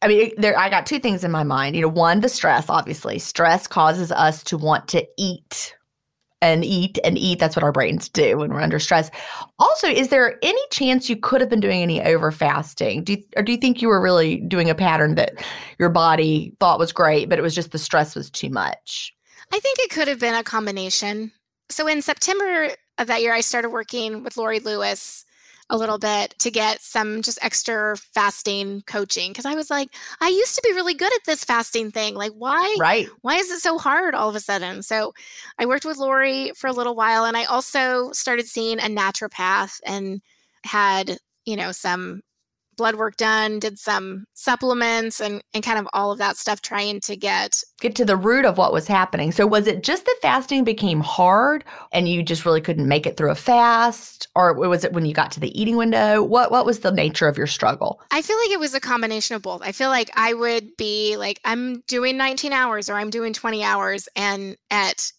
I 0.00 0.08
mean, 0.08 0.32
there 0.38 0.58
I 0.58 0.70
got 0.70 0.86
two 0.86 0.98
things 0.98 1.24
in 1.24 1.30
my 1.30 1.42
mind. 1.42 1.76
You 1.76 1.82
know, 1.82 1.88
one, 1.88 2.20
the 2.20 2.28
stress, 2.30 2.70
obviously. 2.70 3.18
Stress 3.18 3.66
causes 3.66 4.10
us 4.10 4.42
to 4.44 4.56
want 4.56 4.88
to 4.88 5.06
eat 5.18 5.74
and 6.40 6.64
eat 6.64 6.98
and 7.04 7.18
eat. 7.18 7.38
That's 7.38 7.56
what 7.56 7.62
our 7.62 7.72
brains 7.72 8.08
do 8.08 8.38
when 8.38 8.50
we're 8.50 8.60
under 8.60 8.78
stress. 8.78 9.10
Also, 9.58 9.88
is 9.88 10.08
there 10.08 10.38
any 10.42 10.60
chance 10.70 11.10
you 11.10 11.16
could 11.16 11.40
have 11.40 11.50
been 11.50 11.60
doing 11.60 11.82
any 11.82 12.02
over 12.02 12.30
fasting? 12.30 13.04
Do 13.04 13.14
you, 13.14 13.22
or 13.36 13.42
do 13.42 13.52
you 13.52 13.58
think 13.58 13.82
you 13.82 13.88
were 13.88 14.00
really 14.00 14.36
doing 14.36 14.70
a 14.70 14.74
pattern 14.74 15.14
that 15.16 15.44
your 15.78 15.88
body 15.88 16.54
thought 16.60 16.78
was 16.78 16.92
great, 16.92 17.28
but 17.28 17.38
it 17.38 17.42
was 17.42 17.54
just 17.54 17.72
the 17.72 17.78
stress 17.78 18.14
was 18.14 18.30
too 18.30 18.50
much? 18.50 19.12
I 19.52 19.58
think 19.58 19.78
it 19.80 19.90
could 19.90 20.08
have 20.08 20.20
been 20.20 20.34
a 20.34 20.44
combination. 20.44 21.32
So 21.70 21.86
in 21.86 22.02
September 22.02 22.70
of 22.98 23.06
that 23.06 23.22
year, 23.22 23.34
I 23.34 23.40
started 23.40 23.70
working 23.70 24.22
with 24.22 24.36
Lori 24.36 24.60
Lewis 24.60 25.24
a 25.70 25.76
little 25.76 25.98
bit 25.98 26.34
to 26.38 26.50
get 26.50 26.80
some 26.80 27.20
just 27.22 27.38
extra 27.42 27.96
fasting 27.96 28.82
coaching 28.86 29.30
because 29.30 29.44
I 29.44 29.54
was 29.54 29.70
like, 29.70 29.90
I 30.20 30.28
used 30.28 30.54
to 30.54 30.62
be 30.64 30.72
really 30.72 30.94
good 30.94 31.12
at 31.14 31.24
this 31.26 31.44
fasting 31.44 31.90
thing. 31.90 32.14
Like, 32.14 32.32
why? 32.32 32.76
Right. 32.80 33.08
Why 33.20 33.36
is 33.36 33.50
it 33.50 33.60
so 33.60 33.78
hard 33.78 34.14
all 34.14 34.28
of 34.28 34.36
a 34.36 34.40
sudden? 34.40 34.82
So 34.82 35.12
I 35.58 35.66
worked 35.66 35.84
with 35.84 35.98
Lori 35.98 36.52
for 36.56 36.68
a 36.68 36.72
little 36.72 36.94
while 36.94 37.24
and 37.24 37.36
I 37.36 37.44
also 37.44 38.12
started 38.12 38.46
seeing 38.46 38.78
a 38.78 38.84
naturopath 38.84 39.80
and 39.84 40.22
had, 40.64 41.18
you 41.44 41.56
know, 41.56 41.72
some 41.72 42.22
blood 42.78 42.94
work 42.94 43.16
done, 43.16 43.58
did 43.58 43.78
some 43.78 44.24
supplements 44.32 45.20
and, 45.20 45.42
and 45.52 45.62
kind 45.62 45.78
of 45.78 45.86
all 45.92 46.10
of 46.10 46.18
that 46.18 46.38
stuff 46.38 46.62
trying 46.62 47.00
to 47.00 47.16
get 47.16 47.62
Get 47.80 47.94
to 47.96 48.04
the 48.04 48.16
root 48.16 48.44
of 48.44 48.58
what 48.58 48.72
was 48.72 48.86
happening. 48.88 49.30
So, 49.30 49.46
was 49.46 49.66
it 49.66 49.82
just 49.82 50.06
that 50.06 50.16
fasting 50.22 50.64
became 50.64 51.00
hard 51.00 51.64
and 51.92 52.08
you 52.08 52.22
just 52.22 52.44
really 52.44 52.60
couldn't 52.60 52.88
make 52.88 53.06
it 53.06 53.16
through 53.16 53.30
a 53.30 53.34
fast? 53.34 54.28
Or 54.34 54.54
was 54.54 54.84
it 54.84 54.92
when 54.92 55.04
you 55.04 55.12
got 55.12 55.30
to 55.32 55.40
the 55.40 55.60
eating 55.60 55.76
window? 55.76 56.22
What, 56.22 56.50
what 56.50 56.64
was 56.64 56.80
the 56.80 56.90
nature 56.90 57.28
of 57.28 57.36
your 57.36 57.46
struggle? 57.46 58.00
I 58.10 58.22
feel 58.22 58.38
like 58.38 58.50
it 58.50 58.60
was 58.60 58.74
a 58.74 58.80
combination 58.80 59.36
of 59.36 59.42
both. 59.42 59.62
I 59.62 59.72
feel 59.72 59.90
like 59.90 60.10
I 60.16 60.32
would 60.32 60.76
be 60.76 61.16
like, 61.16 61.40
I'm 61.44 61.82
doing 61.86 62.16
19 62.16 62.52
hours 62.52 62.88
or 62.88 62.94
I'm 62.94 63.10
doing 63.10 63.32
20 63.32 63.62
hours. 63.62 64.08
And 64.16 64.56
at 64.70 65.12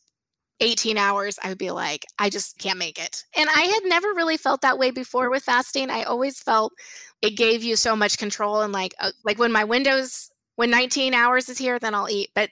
18 0.62 0.98
hours, 0.98 1.40
I 1.42 1.50
would 1.50 1.58
be 1.58 1.72
like, 1.72 2.06
I 2.18 2.30
just 2.30 2.58
can't 2.58 2.78
make 2.78 3.00
it. 3.00 3.24
And 3.36 3.50
I 3.50 3.62
had 3.62 3.84
never 3.86 4.10
really 4.10 4.38
felt 4.38 4.62
that 4.62 4.78
way 4.78 4.92
before 4.92 5.30
with 5.30 5.44
fasting. 5.44 5.90
I 5.90 6.04
always 6.04 6.42
felt 6.42 6.74
it 7.22 7.32
gave 7.32 7.64
you 7.64 7.76
so 7.76 7.96
much 7.96 8.18
control 8.18 8.62
and 8.62 8.74
like, 8.74 8.94
uh, 9.00 9.12
like 9.24 9.40
when 9.40 9.52
my 9.52 9.64
windows, 9.64 10.30
when 10.56 10.70
19 10.70 11.14
hours 11.14 11.50
is 11.50 11.58
here, 11.58 11.80
then 11.80 11.94
I'll 11.96 12.10
eat. 12.10 12.30
But 12.34 12.50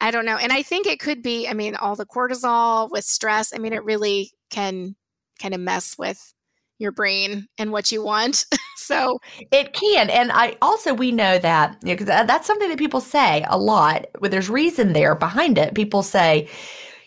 I 0.00 0.10
don't 0.10 0.26
know. 0.26 0.36
And 0.36 0.52
I 0.52 0.62
think 0.62 0.86
it 0.86 1.00
could 1.00 1.22
be, 1.22 1.48
I 1.48 1.54
mean, 1.54 1.76
all 1.76 1.96
the 1.96 2.06
cortisol 2.06 2.90
with 2.90 3.04
stress. 3.04 3.54
I 3.54 3.58
mean, 3.58 3.72
it 3.72 3.84
really 3.84 4.32
can 4.50 4.96
kind 5.40 5.54
of 5.54 5.60
mess 5.60 5.96
with 5.96 6.34
your 6.78 6.92
brain 6.92 7.46
and 7.58 7.70
what 7.70 7.92
you 7.92 8.02
want. 8.02 8.44
so 8.76 9.20
It 9.52 9.72
can. 9.72 10.10
And 10.10 10.32
I 10.32 10.56
also, 10.60 10.92
we 10.92 11.12
know 11.12 11.38
that 11.38 11.80
because 11.82 12.06
that's 12.06 12.46
something 12.46 12.68
that 12.68 12.78
people 12.78 13.00
say 13.00 13.44
a 13.48 13.56
lot, 13.56 14.06
but 14.20 14.30
there's 14.30 14.50
reason 14.50 14.92
there 14.92 15.14
behind 15.14 15.56
it. 15.56 15.74
People 15.74 16.02
say, 16.02 16.48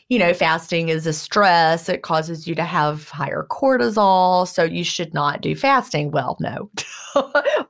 you 0.10 0.20
know, 0.20 0.34
fasting 0.34 0.90
is 0.90 1.08
a 1.08 1.14
stress. 1.14 1.90
It 1.90 2.04
causes 2.04 2.48
you 2.48 2.54
to 2.56 2.64
have 2.64 3.10
higher 3.10 3.46
cortisol. 3.50 4.48
So 4.48 4.64
you 4.64 4.84
should 4.84 5.14
not 5.14 5.42
do 5.42 5.56
fasting. 5.56 6.12
Well, 6.12 6.38
no. 6.40 6.70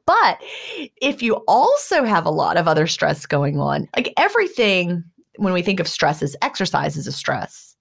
but 0.06 0.42
if 1.02 1.24
you 1.24 1.36
also 1.48 2.04
have 2.04 2.26
a 2.26 2.32
lot 2.32 2.58
of 2.58 2.68
other 2.68 2.88
stress 2.88 3.26
going 3.26 3.60
on, 3.60 3.88
like 3.96 4.14
everything, 4.18 5.04
when 5.38 5.54
we 5.54 5.62
think 5.62 5.80
of 5.80 5.88
stress 5.88 6.22
as 6.22 6.36
exercise 6.42 6.98
is 6.98 7.08
a 7.08 7.12
stress. 7.12 7.76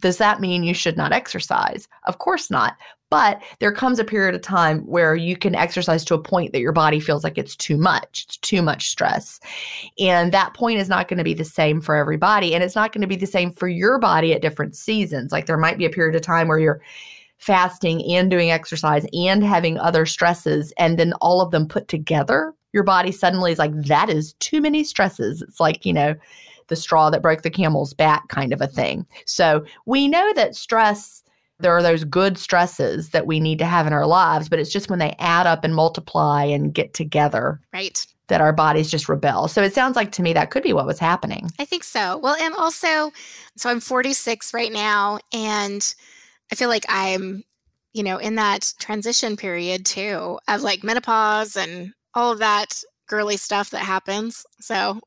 Does 0.00 0.18
that 0.18 0.40
mean 0.40 0.64
you 0.64 0.74
should 0.74 0.96
not 0.96 1.12
exercise? 1.12 1.86
Of 2.04 2.18
course 2.18 2.50
not. 2.50 2.76
But 3.10 3.42
there 3.58 3.72
comes 3.72 3.98
a 3.98 4.04
period 4.04 4.36
of 4.36 4.42
time 4.42 4.80
where 4.86 5.16
you 5.16 5.36
can 5.36 5.56
exercise 5.56 6.04
to 6.04 6.14
a 6.14 6.22
point 6.22 6.52
that 6.52 6.60
your 6.60 6.72
body 6.72 7.00
feels 7.00 7.24
like 7.24 7.36
it's 7.36 7.56
too 7.56 7.76
much. 7.76 8.24
It's 8.26 8.36
too 8.36 8.62
much 8.62 8.88
stress. 8.88 9.40
And 9.98 10.32
that 10.32 10.54
point 10.54 10.78
is 10.78 10.88
not 10.88 11.08
going 11.08 11.18
to 11.18 11.24
be 11.24 11.34
the 11.34 11.44
same 11.44 11.80
for 11.80 11.96
everybody. 11.96 12.54
And 12.54 12.62
it's 12.62 12.76
not 12.76 12.92
going 12.92 13.02
to 13.02 13.08
be 13.08 13.16
the 13.16 13.26
same 13.26 13.50
for 13.50 13.66
your 13.68 13.98
body 13.98 14.32
at 14.32 14.42
different 14.42 14.76
seasons. 14.76 15.32
Like 15.32 15.46
there 15.46 15.56
might 15.56 15.76
be 15.76 15.84
a 15.84 15.90
period 15.90 16.14
of 16.14 16.22
time 16.22 16.46
where 16.46 16.60
you're 16.60 16.80
fasting 17.38 18.04
and 18.12 18.30
doing 18.30 18.50
exercise 18.50 19.04
and 19.12 19.42
having 19.42 19.76
other 19.78 20.06
stresses. 20.06 20.72
And 20.78 20.98
then 20.98 21.12
all 21.14 21.40
of 21.40 21.50
them 21.50 21.66
put 21.66 21.88
together, 21.88 22.54
your 22.72 22.84
body 22.84 23.10
suddenly 23.10 23.50
is 23.50 23.58
like, 23.58 23.74
that 23.86 24.08
is 24.08 24.34
too 24.34 24.60
many 24.60 24.84
stresses. 24.84 25.42
It's 25.42 25.58
like, 25.58 25.84
you 25.84 25.92
know, 25.92 26.14
the 26.68 26.76
straw 26.76 27.10
that 27.10 27.22
broke 27.22 27.42
the 27.42 27.50
camel's 27.50 27.92
back 27.92 28.28
kind 28.28 28.52
of 28.52 28.60
a 28.60 28.68
thing. 28.68 29.04
So 29.24 29.64
we 29.86 30.06
know 30.06 30.32
that 30.34 30.54
stress 30.54 31.24
there 31.60 31.72
are 31.76 31.82
those 31.82 32.04
good 32.04 32.38
stresses 32.38 33.10
that 33.10 33.26
we 33.26 33.40
need 33.40 33.58
to 33.58 33.64
have 33.64 33.86
in 33.86 33.92
our 33.92 34.06
lives, 34.06 34.48
but 34.48 34.58
it's 34.58 34.72
just 34.72 34.90
when 34.90 34.98
they 34.98 35.14
add 35.18 35.46
up 35.46 35.64
and 35.64 35.74
multiply 35.74 36.44
and 36.44 36.72
get 36.74 36.94
together 36.94 37.60
right. 37.72 38.04
that 38.28 38.40
our 38.40 38.52
bodies 38.52 38.90
just 38.90 39.08
rebel. 39.08 39.48
So 39.48 39.62
it 39.62 39.74
sounds 39.74 39.96
like 39.96 40.12
to 40.12 40.22
me 40.22 40.32
that 40.32 40.50
could 40.50 40.62
be 40.62 40.72
what 40.72 40.86
was 40.86 40.98
happening. 40.98 41.50
I 41.58 41.64
think 41.64 41.84
so. 41.84 42.18
Well, 42.18 42.36
and 42.40 42.54
also, 42.54 43.12
so 43.56 43.70
I'm 43.70 43.80
46 43.80 44.52
right 44.54 44.72
now, 44.72 45.18
and 45.32 45.94
I 46.52 46.54
feel 46.54 46.68
like 46.68 46.84
I'm, 46.88 47.42
you 47.92 48.02
know, 48.02 48.18
in 48.18 48.36
that 48.36 48.72
transition 48.78 49.36
period 49.36 49.84
too 49.86 50.38
of 50.48 50.62
like 50.62 50.82
menopause 50.84 51.56
and 51.56 51.92
all 52.14 52.32
of 52.32 52.38
that 52.38 52.80
girly 53.08 53.36
stuff 53.36 53.70
that 53.70 53.78
happens. 53.82 54.44
So 54.60 55.00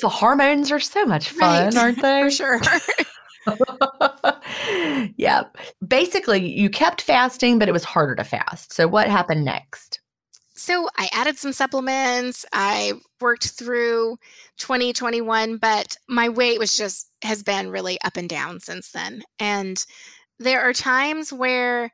the 0.00 0.08
hormones 0.08 0.72
are 0.72 0.80
so 0.80 1.04
much 1.04 1.28
fun, 1.30 1.66
Right. 1.66 1.76
aren't 1.76 2.00
they? 2.02 2.22
for 2.22 2.30
sure. 2.30 2.60
yeah. 5.16 5.44
Basically, 5.86 6.58
you 6.58 6.70
kept 6.70 7.02
fasting, 7.02 7.58
but 7.58 7.68
it 7.68 7.72
was 7.72 7.84
harder 7.84 8.14
to 8.16 8.24
fast. 8.24 8.72
So 8.72 8.88
what 8.88 9.08
happened 9.08 9.44
next? 9.44 10.00
So 10.54 10.88
I 10.96 11.08
added 11.12 11.36
some 11.36 11.52
supplements. 11.52 12.46
I 12.52 12.94
worked 13.20 13.50
through 13.50 14.16
2021, 14.58 15.58
but 15.58 15.96
my 16.08 16.28
weight 16.28 16.58
was 16.58 16.76
just 16.76 17.08
has 17.22 17.42
been 17.42 17.70
really 17.70 17.98
up 18.02 18.16
and 18.16 18.28
down 18.28 18.60
since 18.60 18.90
then. 18.90 19.22
And 19.38 19.84
there 20.38 20.62
are 20.62 20.72
times 20.72 21.32
where, 21.32 21.92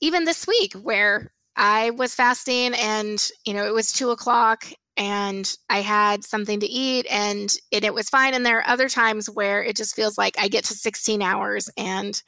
even 0.00 0.24
this 0.24 0.46
week, 0.46 0.74
where 0.74 1.32
I 1.56 1.90
was 1.90 2.14
fasting 2.14 2.74
and 2.74 3.30
you 3.46 3.54
know 3.54 3.66
it 3.66 3.74
was 3.74 3.92
two 3.92 4.10
o'clock 4.10 4.66
and 4.96 5.54
I 5.68 5.80
had 5.80 6.24
something 6.24 6.60
to 6.60 6.66
eat 6.66 7.06
and 7.10 7.52
it, 7.70 7.84
it 7.84 7.94
was 7.94 8.08
fine. 8.08 8.34
And 8.34 8.44
there 8.44 8.58
are 8.58 8.68
other 8.68 8.88
times 8.88 9.28
where 9.28 9.62
it 9.62 9.76
just 9.76 9.94
feels 9.94 10.16
like 10.16 10.36
I 10.38 10.48
get 10.48 10.64
to 10.64 10.74
16 10.74 11.22
hours 11.22 11.70
and 11.76 12.20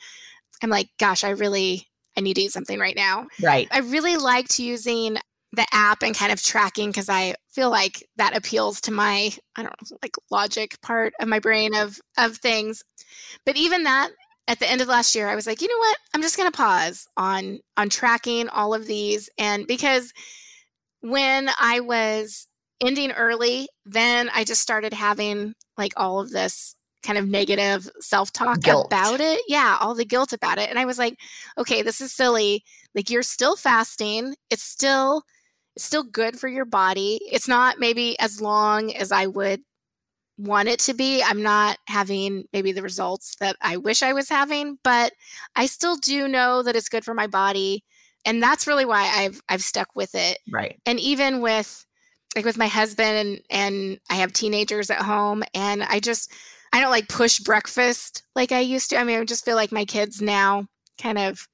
I'm 0.62 0.70
like, 0.70 0.88
gosh, 0.98 1.25
I 1.25 1.30
really 1.30 1.87
I 2.16 2.20
need 2.20 2.34
to 2.34 2.42
eat 2.42 2.52
something 2.52 2.80
right 2.80 2.96
now. 2.96 3.28
Right. 3.40 3.68
I 3.70 3.78
really 3.78 4.16
liked 4.16 4.58
using 4.58 5.18
the 5.52 5.66
app 5.72 6.02
and 6.02 6.16
kind 6.16 6.32
of 6.32 6.42
tracking 6.42 6.90
because 6.90 7.08
I 7.08 7.34
feel 7.48 7.70
like 7.70 8.06
that 8.16 8.37
appeals 8.37 8.80
to 8.82 8.92
my 8.92 9.32
I 9.56 9.62
don't 9.62 9.90
know 9.90 9.98
like 10.02 10.14
logic 10.30 10.80
part 10.82 11.14
of 11.20 11.28
my 11.28 11.38
brain 11.38 11.75
of 11.75 11.98
of 12.18 12.37
things. 12.37 12.82
But 13.46 13.56
even 13.56 13.84
that 13.84 14.10
at 14.46 14.58
the 14.58 14.70
end 14.70 14.80
of 14.80 14.88
last 14.88 15.14
year 15.14 15.28
I 15.28 15.34
was 15.34 15.46
like, 15.46 15.62
you 15.62 15.68
know 15.68 15.78
what? 15.78 15.96
I'm 16.14 16.22
just 16.22 16.37
going 16.37 16.50
to 16.50 16.56
pause 16.56 17.06
on 17.16 17.60
on 17.76 17.88
tracking 17.88 18.48
all 18.48 18.75
of 18.75 18.87
these 18.87 19.30
and 19.38 19.66
because 19.66 20.12
when 21.00 21.48
I 21.60 21.80
was 21.80 22.47
ending 22.80 23.12
early, 23.12 23.68
then 23.85 24.30
I 24.35 24.44
just 24.44 24.61
started 24.62 24.92
having 24.92 25.54
like 25.76 25.92
all 25.97 26.20
of 26.20 26.30
this 26.30 26.75
kind 27.02 27.18
of 27.18 27.28
negative 27.28 27.88
self-talk 28.00 28.58
about 28.66 29.20
it. 29.20 29.40
Yeah, 29.49 29.78
all 29.80 29.94
the 29.94 30.04
guilt 30.04 30.32
about 30.32 30.58
it. 30.58 30.68
And 30.68 30.78
I 30.78 30.85
was 30.85 30.99
like, 30.99 31.16
okay, 31.56 31.82
this 31.82 32.00
is 32.00 32.12
silly 32.12 32.64
like 32.94 33.11
you're 33.11 33.23
still 33.23 33.54
fasting 33.56 34.35
it's 34.50 34.62
still 34.62 35.23
it's 35.76 35.85
still 35.85 36.02
good 36.02 36.38
for 36.38 36.49
your 36.49 36.64
body 36.64 37.20
it's 37.30 37.49
not 37.49 37.78
maybe 37.78 38.18
as 38.18 38.40
long 38.40 38.92
as 38.94 39.12
i 39.12 39.26
would 39.26 39.61
want 40.38 40.68
it 40.68 40.78
to 40.80 40.94
be 40.94 41.23
i'm 41.23 41.42
not 41.42 41.78
having 41.87 42.44
maybe 42.52 42.73
the 42.73 42.82
results 42.82 43.37
that 43.40 43.56
i 43.61 43.76
wish 43.76 44.02
i 44.02 44.12
was 44.12 44.28
having 44.28 44.78
but 44.82 45.12
i 45.54 45.66
still 45.66 45.97
do 45.97 46.28
know 46.28 46.62
that 46.62 46.76
it's 46.76 46.88
good 46.88 47.04
for 47.04 47.14
my 47.14 47.26
body 47.26 47.85
and 48.25 48.42
that's 48.42 48.66
really 48.66 48.85
why 48.85 49.02
i've 49.14 49.40
i've 49.49 49.62
stuck 49.62 49.88
with 49.94 50.14
it 50.14 50.38
Right. 50.50 50.80
and 50.87 50.99
even 50.99 51.40
with 51.40 51.85
like 52.38 52.45
with 52.45 52.57
my 52.57 52.68
husband 52.68 53.16
and, 53.16 53.40
and 53.50 54.00
i 54.11 54.14
have 54.14 54.33
teenagers 54.33 54.90
at 54.90 55.02
home 55.02 55.42
and 55.54 55.83
i 55.83 56.00
just 56.00 56.33
I 56.73 56.80
don't 56.80 56.90
like 56.90 57.09
push 57.09 57.38
breakfast 57.38 58.23
like 58.35 58.52
I 58.52 58.61
used 58.61 58.90
to. 58.90 58.99
I 58.99 59.04
mean, 59.04 59.18
I 59.18 59.25
just 59.25 59.45
feel 59.45 59.57
like 59.57 59.73
my 59.73 59.85
kids 59.85 60.21
now 60.21 60.66
kind 61.00 61.18
of 61.18 61.47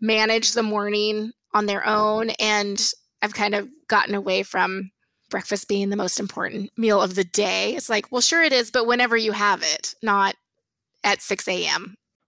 manage 0.00 0.52
the 0.52 0.62
morning 0.62 1.32
on 1.54 1.66
their 1.66 1.86
own. 1.86 2.30
And 2.38 2.80
I've 3.22 3.34
kind 3.34 3.54
of 3.54 3.68
gotten 3.88 4.14
away 4.14 4.42
from 4.42 4.90
breakfast 5.30 5.68
being 5.68 5.90
the 5.90 5.96
most 5.96 6.20
important 6.20 6.70
meal 6.76 7.00
of 7.00 7.14
the 7.14 7.24
day. 7.24 7.74
It's 7.74 7.88
like, 7.88 8.10
well, 8.10 8.20
sure 8.20 8.42
it 8.42 8.52
is, 8.52 8.70
but 8.70 8.86
whenever 8.86 9.16
you 9.16 9.32
have 9.32 9.62
it, 9.62 9.94
not 10.02 10.34
at 11.04 11.22
6 11.22 11.46
a.m. 11.48 11.96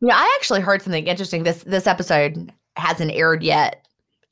Know, 0.00 0.14
I 0.14 0.36
actually 0.38 0.60
heard 0.60 0.82
something 0.82 1.06
interesting. 1.06 1.42
This 1.42 1.62
this 1.64 1.86
episode 1.86 2.52
hasn't 2.76 3.12
aired 3.12 3.42
yet 3.42 3.84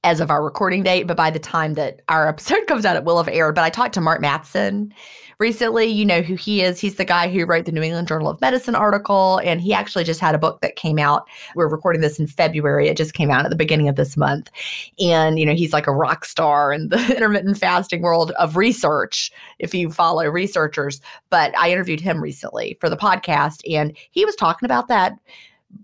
as 0.04 0.20
of 0.20 0.30
our 0.30 0.42
recording 0.42 0.84
date, 0.84 1.08
but 1.08 1.16
by 1.16 1.30
the 1.30 1.38
time 1.38 1.74
that 1.74 2.00
our 2.08 2.28
episode 2.28 2.66
comes 2.66 2.84
out, 2.84 2.96
it 2.96 3.04
will 3.04 3.16
have 3.16 3.28
aired. 3.28 3.54
But 3.54 3.64
I 3.64 3.70
talked 3.70 3.94
to 3.94 4.00
Mark 4.00 4.22
Mattson 4.22 4.92
recently. 5.38 5.86
You 5.86 6.04
know 6.04 6.22
who 6.22 6.34
he 6.34 6.62
is. 6.62 6.80
He's 6.80 6.94
the 6.94 7.04
guy 7.04 7.28
who 7.28 7.44
wrote 7.44 7.64
the 7.64 7.72
New 7.72 7.82
England 7.82 8.08
Journal 8.08 8.28
of 8.28 8.40
Medicine 8.40 8.74
article, 8.74 9.40
and 9.44 9.60
he 9.60 9.74
actually 9.74 10.04
just 10.04 10.20
had 10.20 10.34
a 10.34 10.38
book 10.38 10.60
that 10.60 10.76
came 10.76 10.98
out. 10.98 11.26
We're 11.54 11.68
recording 11.68 12.02
this 12.02 12.18
in 12.18 12.26
February. 12.26 12.88
It 12.88 12.96
just 12.96 13.14
came 13.14 13.30
out 13.30 13.44
at 13.44 13.50
the 13.50 13.56
beginning 13.56 13.88
of 13.88 13.96
this 13.96 14.16
month. 14.16 14.50
And, 14.98 15.38
you 15.38 15.44
know, 15.44 15.54
he's 15.54 15.72
like 15.72 15.86
a 15.86 15.94
rock 15.94 16.24
star 16.24 16.72
in 16.72 16.88
the 16.88 16.98
intermittent 17.16 17.58
fasting 17.58 18.02
world 18.02 18.30
of 18.32 18.56
research, 18.56 19.32
if 19.58 19.74
you 19.74 19.90
follow 19.90 20.26
researchers. 20.26 21.00
But 21.30 21.56
I 21.58 21.70
interviewed 21.70 22.00
him 22.00 22.22
recently 22.22 22.78
for 22.80 22.88
the 22.88 22.96
podcast, 22.96 23.60
and 23.70 23.96
he 24.10 24.24
was 24.24 24.36
talking 24.36 24.66
about 24.66 24.88
that 24.88 25.18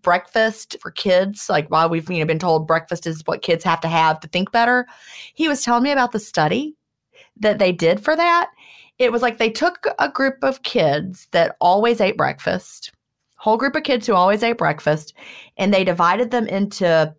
breakfast 0.03 0.77
for 0.81 0.91
kids 0.91 1.49
like 1.49 1.69
while 1.71 1.89
we've 1.89 2.11
you 2.11 2.19
know 2.19 2.25
been 2.25 2.39
told 2.39 2.67
breakfast 2.67 3.07
is 3.07 3.23
what 3.27 3.43
kids 3.43 3.65
have 3.65 3.81
to 3.81 3.89
have 3.89 4.19
to 4.21 4.29
think 4.29 4.51
better 4.53 4.87
he 5.35 5.49
was 5.49 5.63
telling 5.63 5.83
me 5.83 5.91
about 5.91 6.13
the 6.13 6.19
study 6.19 6.75
that 7.41 7.59
they 7.59 7.73
did 7.73 7.99
for 7.99 8.15
that. 8.15 8.51
It 8.99 9.11
was 9.11 9.23
like 9.23 9.39
they 9.39 9.51
took 9.51 9.87
a 9.99 10.09
group 10.09 10.37
of 10.43 10.63
kids 10.63 11.29
that 11.33 11.57
always 11.61 12.01
ate 12.01 12.17
breakfast 12.17 12.93
whole 13.43 13.57
group 13.57 13.75
of 13.75 13.83
kids 13.83 14.07
who 14.07 14.15
always 14.15 14.41
ate 14.45 14.57
breakfast 14.57 15.15
and 15.57 15.75
they 15.75 15.83
divided 15.83 16.31
them 16.31 16.47
into 16.47 17.13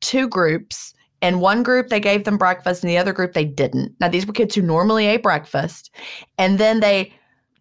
two 0.00 0.28
groups 0.28 0.94
and 1.20 1.40
one 1.40 1.64
group 1.64 1.88
they 1.88 1.98
gave 1.98 2.22
them 2.22 2.38
breakfast 2.38 2.84
and 2.84 2.90
the 2.90 2.96
other 2.96 3.12
group 3.12 3.32
they 3.32 3.44
didn't. 3.44 3.92
Now 3.98 4.06
these 4.06 4.24
were 4.24 4.32
kids 4.32 4.54
who 4.54 4.62
normally 4.62 5.06
ate 5.06 5.24
breakfast 5.24 5.90
and 6.38 6.60
then 6.60 6.78
they 6.78 7.12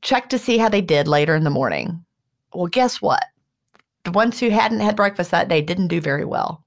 checked 0.03 0.29
to 0.29 0.37
see 0.37 0.59
how 0.59 0.69
they 0.69 0.79
did 0.79 1.07
later 1.07 1.33
in 1.33 1.43
the 1.43 1.49
morning. 1.49 2.05
Well 2.53 2.67
guess 2.67 3.01
what 3.01 3.23
the 4.03 4.11
ones 4.11 4.39
who 4.39 4.49
hadn't 4.49 4.79
had 4.79 4.95
breakfast 4.95 5.31
that 5.31 5.47
day 5.47 5.61
didn't 5.61 5.87
do 5.87 6.01
very 6.01 6.25
well. 6.25 6.65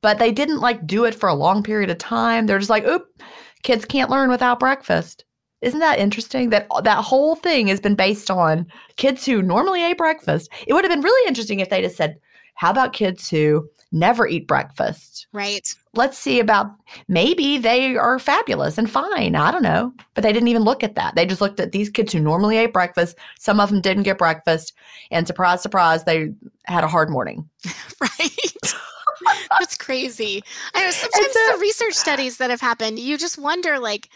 But 0.00 0.18
they 0.18 0.32
didn't 0.32 0.60
like 0.60 0.86
do 0.86 1.04
it 1.04 1.14
for 1.14 1.28
a 1.28 1.34
long 1.34 1.62
period 1.62 1.90
of 1.90 1.98
time. 1.98 2.46
They're 2.46 2.58
just 2.58 2.70
like, 2.70 2.84
oop, 2.84 3.06
kids 3.62 3.84
can't 3.84 4.10
learn 4.10 4.30
without 4.30 4.60
breakfast. 4.60 5.24
Isn't 5.60 5.80
that 5.80 6.00
interesting 6.00 6.50
that 6.50 6.66
that 6.82 7.04
whole 7.04 7.36
thing 7.36 7.68
has 7.68 7.78
been 7.78 7.94
based 7.94 8.30
on 8.30 8.66
kids 8.96 9.24
who 9.24 9.42
normally 9.42 9.84
ate 9.84 9.98
breakfast? 9.98 10.50
It 10.66 10.72
would 10.72 10.84
have 10.84 10.92
been 10.92 11.02
really 11.02 11.28
interesting 11.28 11.60
if 11.60 11.70
they 11.70 11.82
just 11.82 11.96
said, 11.96 12.18
how 12.54 12.70
about 12.70 12.92
kids 12.92 13.30
who 13.30 13.68
never 13.92 14.26
eat 14.26 14.48
breakfast? 14.48 15.26
Right. 15.32 15.68
Let's 15.94 16.18
see 16.18 16.40
about 16.40 16.70
maybe 17.08 17.58
they 17.58 17.96
are 17.96 18.18
fabulous 18.18 18.78
and 18.78 18.90
fine. 18.90 19.36
I 19.36 19.50
don't 19.50 19.62
know. 19.62 19.92
But 20.14 20.22
they 20.22 20.32
didn't 20.32 20.48
even 20.48 20.62
look 20.62 20.82
at 20.82 20.94
that. 20.94 21.14
They 21.14 21.26
just 21.26 21.40
looked 21.40 21.60
at 21.60 21.72
these 21.72 21.90
kids 21.90 22.12
who 22.12 22.20
normally 22.20 22.56
ate 22.56 22.72
breakfast. 22.72 23.16
Some 23.38 23.60
of 23.60 23.70
them 23.70 23.80
didn't 23.80 24.04
get 24.04 24.18
breakfast. 24.18 24.72
And 25.10 25.26
surprise, 25.26 25.62
surprise, 25.62 26.04
they 26.04 26.32
had 26.64 26.84
a 26.84 26.88
hard 26.88 27.10
morning. 27.10 27.48
right. 28.00 28.74
That's 29.58 29.76
crazy. 29.76 30.42
I 30.74 30.84
know 30.84 30.90
sometimes 30.90 31.32
so, 31.32 31.52
the 31.52 31.58
research 31.60 31.94
studies 31.94 32.38
that 32.38 32.50
have 32.50 32.60
happened, 32.60 32.98
you 32.98 33.16
just 33.18 33.38
wonder 33.38 33.78
like, 33.78 34.08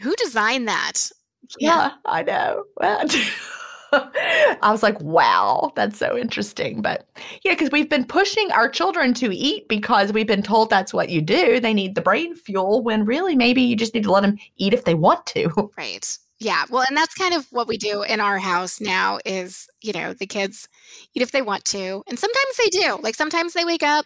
who 0.00 0.14
designed 0.16 0.68
that? 0.68 1.10
Yeah, 1.58 1.68
yeah. 1.68 1.92
I 2.06 2.22
know. 2.22 2.64
Well, 2.76 3.04
I 4.62 4.70
was 4.70 4.82
like, 4.82 5.00
wow, 5.00 5.72
that's 5.76 5.98
so 5.98 6.16
interesting. 6.16 6.82
But 6.82 7.08
yeah, 7.44 7.52
because 7.52 7.70
we've 7.70 7.88
been 7.88 8.04
pushing 8.04 8.50
our 8.52 8.68
children 8.68 9.14
to 9.14 9.34
eat 9.34 9.68
because 9.68 10.12
we've 10.12 10.26
been 10.26 10.42
told 10.42 10.70
that's 10.70 10.94
what 10.94 11.10
you 11.10 11.20
do. 11.20 11.60
They 11.60 11.74
need 11.74 11.94
the 11.94 12.00
brain 12.00 12.34
fuel 12.34 12.82
when 12.82 13.04
really 13.04 13.36
maybe 13.36 13.62
you 13.62 13.76
just 13.76 13.94
need 13.94 14.04
to 14.04 14.12
let 14.12 14.22
them 14.22 14.38
eat 14.56 14.74
if 14.74 14.84
they 14.84 14.94
want 14.94 15.26
to. 15.26 15.50
Right. 15.76 16.18
Yeah. 16.38 16.64
Well, 16.70 16.84
and 16.88 16.96
that's 16.96 17.14
kind 17.14 17.34
of 17.34 17.46
what 17.50 17.68
we 17.68 17.76
do 17.76 18.02
in 18.02 18.20
our 18.20 18.38
house 18.38 18.80
now 18.80 19.18
is, 19.24 19.68
you 19.80 19.92
know, 19.92 20.12
the 20.12 20.26
kids 20.26 20.68
eat 21.14 21.22
if 21.22 21.30
they 21.30 21.42
want 21.42 21.64
to. 21.66 22.02
And 22.08 22.18
sometimes 22.18 22.56
they 22.58 22.68
do. 22.68 22.98
Like 23.00 23.14
sometimes 23.14 23.52
they 23.52 23.64
wake 23.64 23.82
up 23.82 24.04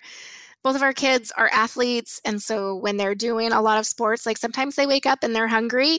both 0.63 0.75
of 0.75 0.83
our 0.83 0.93
kids 0.93 1.33
are 1.37 1.49
athletes 1.53 2.21
and 2.25 2.43
so 2.43 2.75
when 2.75 2.97
they're 2.97 3.15
doing 3.15 3.53
a 3.53 3.63
lot 3.63 3.79
of 3.79 3.87
sports 3.87 4.27
like 4.27 4.37
sometimes 4.37 4.75
they 4.75 4.85
wake 4.85 5.07
up 5.07 5.21
and 5.23 5.33
they're 5.33 5.47
hungry 5.47 5.97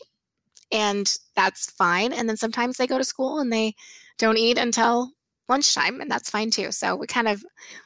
and 0.72 1.12
that's 1.36 1.72
fine. 1.72 2.14
And 2.14 2.28
then 2.30 2.38
sometimes 2.38 2.78
they 2.78 2.88
go 2.88 2.98
to 2.98 3.04
school 3.04 3.40
and 3.40 3.52
they 3.52 3.76
don't 4.18 4.38
eat 4.38 4.58
until 4.58 5.12
lunchtime, 5.50 6.02
and 6.02 6.12
that's 6.12 6.30
fine 6.30 6.52
too. 6.52 6.72
So 6.72 6.96
we 6.96 7.08
kind 7.08 7.28
of 7.28 7.44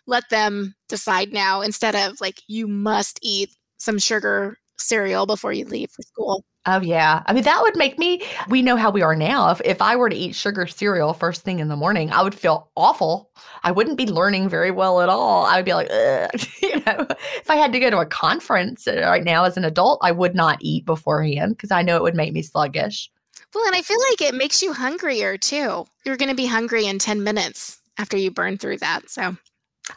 let 0.07 0.29
them 0.29 0.75
decide 0.89 1.31
now 1.33 1.61
instead 1.61 1.95
of 1.95 2.19
like, 2.21 2.41
you 2.47 2.67
must 2.67 3.19
eat 3.21 3.51
some 3.77 3.99
sugar 3.99 4.57
cereal 4.77 5.25
before 5.25 5.53
you 5.53 5.65
leave 5.65 5.91
for 5.91 6.01
school. 6.03 6.45
Oh, 6.67 6.79
yeah. 6.79 7.23
I 7.25 7.33
mean, 7.33 7.43
that 7.43 7.61
would 7.63 7.75
make 7.75 7.97
me, 7.97 8.21
we 8.47 8.61
know 8.61 8.77
how 8.77 8.91
we 8.91 9.01
are 9.01 9.15
now. 9.15 9.49
If, 9.49 9.61
if 9.65 9.81
I 9.81 9.95
were 9.95 10.09
to 10.09 10.15
eat 10.15 10.35
sugar 10.35 10.67
cereal 10.67 11.13
first 11.13 11.41
thing 11.41 11.57
in 11.59 11.69
the 11.69 11.75
morning, 11.75 12.11
I 12.11 12.21
would 12.21 12.35
feel 12.35 12.69
awful. 12.75 13.31
I 13.63 13.71
wouldn't 13.71 13.97
be 13.97 14.05
learning 14.05 14.47
very 14.47 14.69
well 14.69 15.01
at 15.01 15.09
all. 15.09 15.45
I 15.45 15.55
would 15.55 15.65
be 15.65 15.73
like, 15.73 15.89
you 16.61 16.75
know, 16.85 17.07
if 17.09 17.49
I 17.49 17.55
had 17.55 17.73
to 17.73 17.79
go 17.79 17.89
to 17.89 17.99
a 17.99 18.05
conference 18.05 18.87
uh, 18.87 19.01
right 19.07 19.23
now 19.23 19.43
as 19.43 19.57
an 19.57 19.65
adult, 19.65 19.99
I 20.03 20.11
would 20.11 20.35
not 20.35 20.59
eat 20.61 20.85
beforehand 20.85 21.57
because 21.57 21.71
I 21.71 21.81
know 21.81 21.95
it 21.95 22.03
would 22.03 22.15
make 22.15 22.31
me 22.31 22.43
sluggish. 22.43 23.09
Well, 23.55 23.65
and 23.65 23.75
I 23.75 23.81
feel 23.81 23.99
like 24.11 24.21
it 24.21 24.35
makes 24.35 24.61
you 24.61 24.71
hungrier 24.71 25.37
too. 25.37 25.87
You're 26.05 26.17
going 26.17 26.29
to 26.29 26.35
be 26.35 26.45
hungry 26.45 26.85
in 26.85 26.99
10 26.99 27.23
minutes 27.23 27.79
after 27.97 28.17
you 28.17 28.29
burn 28.29 28.59
through 28.59 28.77
that. 28.77 29.09
So 29.09 29.35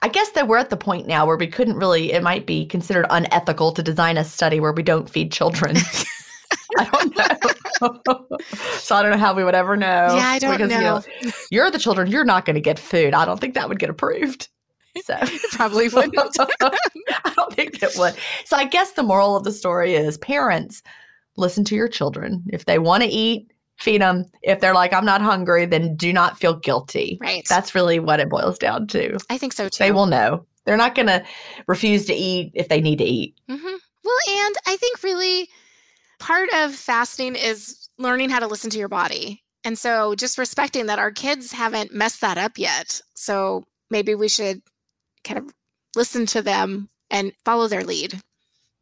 I 0.01 0.09
guess 0.09 0.31
that 0.31 0.49
we're 0.49 0.57
at 0.57 0.71
the 0.71 0.79
point 0.79 1.07
now 1.07 1.27
where 1.27 1.37
we 1.37 1.47
couldn't 1.47 1.77
really, 1.77 2.13
it 2.13 2.23
might 2.23 2.47
be 2.47 2.65
considered 2.65 3.07
unethical 3.11 3.73
to 3.73 3.83
design 3.83 4.17
a 4.17 4.25
study 4.25 4.61
where 4.61 4.73
we 4.73 4.83
don't 4.83 5.11
feed 5.11 5.31
children. 5.31 5.77
I 6.79 7.39
don't 7.81 8.07
know. 8.07 8.39
so 8.79 8.95
I 8.95 9.03
don't 9.03 9.13
know 9.13 9.19
how 9.19 9.35
we 9.35 9.45
would 9.45 9.55
ever 9.55 9.77
know. 9.77 10.15
Yeah, 10.15 10.27
I 10.27 10.39
don't 10.39 10.53
because, 10.53 10.71
know. 10.71 11.03
You 11.23 11.27
know. 11.29 11.33
You're 11.51 11.71
the 11.71 11.79
children. 11.79 12.11
You're 12.11 12.25
not 12.25 12.45
going 12.45 12.55
to 12.55 12.61
get 12.61 12.79
food. 12.79 13.15
I 13.15 13.25
don't 13.25 13.41
think 13.41 13.55
that 13.55 13.69
would 13.69 13.79
get 13.79 13.91
approved. 13.91 14.49
So 15.03 15.17
probably 15.53 15.89
wouldn't. 15.89 16.17
I 16.39 17.33
don't 17.37 17.53
think 17.55 17.83
it 17.83 17.97
would. 17.97 18.15
So 18.45 18.57
I 18.57 18.65
guess 18.65 18.93
the 18.93 19.03
moral 19.03 19.37
of 19.37 19.45
the 19.45 19.53
story 19.53 19.95
is 19.95 20.19
parents 20.19 20.83
listen 21.37 21.65
to 21.65 21.75
your 21.75 21.89
children. 21.89 22.45
If 22.53 22.65
they 22.65 22.79
want 22.79 23.03
to 23.03 23.09
eat, 23.09 23.51
feed 23.79 24.01
them. 24.01 24.25
If 24.43 24.61
they're 24.61 24.75
like, 24.75 24.93
I'm 24.93 25.05
not 25.05 25.21
hungry, 25.21 25.67
then 25.67 25.97
do 25.97 26.13
not 26.13 26.39
feel 26.39 26.55
guilty. 26.55 27.19
Right. 27.21 27.45
That's 27.49 27.75
really 27.75 27.99
what 27.99 28.21
it 28.21 28.29
boils 28.29 28.59
down 28.59 28.87
to. 28.89 29.19
I 29.31 29.39
think 29.39 29.53
so 29.53 29.69
too. 29.69 29.83
They 29.83 29.93
will 29.93 30.07
know. 30.07 30.47
They're 30.65 30.77
not 30.77 30.95
going 30.95 31.09
to 31.09 31.25
refuse 31.67 32.07
to 32.07 32.15
eat 32.15 32.53
if 32.55 32.69
they 32.69 32.81
need 32.81 32.99
to 32.99 33.05
eat. 33.05 33.37
Mm-hmm. 33.51 33.65
Well, 34.05 34.19
and 34.29 34.55
I 34.67 34.77
think 34.77 35.03
really 35.03 35.49
part 36.19 36.49
of 36.55 36.75
fasting 36.75 37.37
is 37.37 37.89
learning 37.99 38.31
how 38.31 38.39
to 38.41 38.47
listen 38.47 38.71
to 38.71 38.79
your 38.79 38.89
body. 38.89 39.43
And 39.65 39.79
so 39.79 40.15
just 40.15 40.39
respecting 40.39 40.87
that 40.87 40.99
our 40.99 41.11
kids 41.11 41.53
haven't 41.53 41.95
messed 41.95 42.21
that 42.21 42.39
up 42.39 42.59
yet. 42.59 43.01
So 43.15 43.65
maybe 43.91 44.15
we 44.15 44.29
should 44.29 44.61
kind 45.25 45.39
of 45.39 45.55
listen 45.97 46.27
to 46.27 46.43
them 46.43 46.89
and 47.11 47.33
follow 47.45 47.69
their 47.69 47.85
lead. 47.85 48.21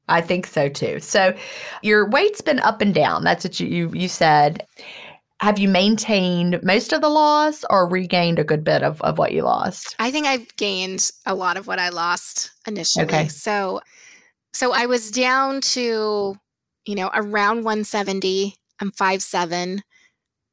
I 0.09 0.21
think 0.21 0.47
so 0.47 0.69
too. 0.69 0.99
So 1.01 1.35
your 1.83 2.09
weight's 2.09 2.41
been 2.41 2.59
up 2.61 2.81
and 2.81 2.93
down. 2.93 3.23
That's 3.23 3.45
what 3.45 3.61
you 3.61 3.69
you, 3.69 3.93
you 3.95 4.09
said. 4.09 4.67
Have 5.41 5.59
you 5.59 5.69
maintained 5.69 6.63
most 6.63 6.93
of 6.93 7.01
the 7.01 7.09
loss 7.09 7.65
or 7.69 7.89
regained 7.89 8.39
a 8.39 8.45
good 8.45 8.63
bit 8.63 8.83
of, 8.83 9.01
of 9.03 9.19
what 9.19 9.33
you 9.33 9.43
lost? 9.43 9.97
I 9.99 10.11
think 10.11 10.27
I've 10.27 10.57
gained 10.57 11.11
a 11.27 11.35
lot 11.35 11.57
of 11.57 11.67
what 11.67 11.79
I 11.79 11.89
lost 11.89 12.53
initially. 12.67 13.05
Okay. 13.05 13.29
So 13.29 13.81
so 14.53 14.73
I 14.73 14.87
was 14.87 15.11
down 15.11 15.61
to, 15.63 16.37
you 16.87 16.95
know, 16.95 17.11
around 17.15 17.65
170. 17.65 18.55
I'm 18.81 18.91
five 18.93 19.23
seven 19.23 19.83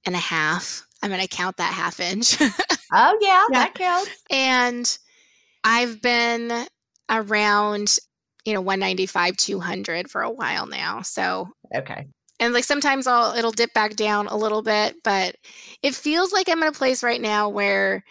and 0.05 0.15
a 0.15 0.19
half. 0.19 0.85
I'm 1.01 1.09
gonna 1.09 1.27
count 1.27 1.57
that 1.57 1.73
half 1.73 1.99
inch. 1.99 2.39
oh 2.93 3.17
yeah, 3.21 3.43
yeah, 3.51 3.59
that 3.59 3.75
counts. 3.75 4.23
And 4.29 4.97
I've 5.63 6.01
been 6.01 6.67
around 7.09 7.97
you 8.45 8.53
know 8.53 8.61
195 8.61 9.35
200 9.37 10.09
for 10.09 10.21
a 10.21 10.31
while 10.31 10.65
now 10.65 11.01
so 11.01 11.47
okay 11.75 12.07
and 12.39 12.53
like 12.53 12.63
sometimes 12.63 13.05
i'll 13.05 13.35
it'll 13.35 13.51
dip 13.51 13.73
back 13.73 13.95
down 13.95 14.27
a 14.27 14.37
little 14.37 14.61
bit 14.61 14.95
but 15.03 15.35
it 15.83 15.93
feels 15.93 16.31
like 16.31 16.47
i'm 16.49 16.61
in 16.61 16.69
a 16.69 16.71
place 16.71 17.03
right 17.03 17.21
now 17.21 17.49
where 17.49 18.03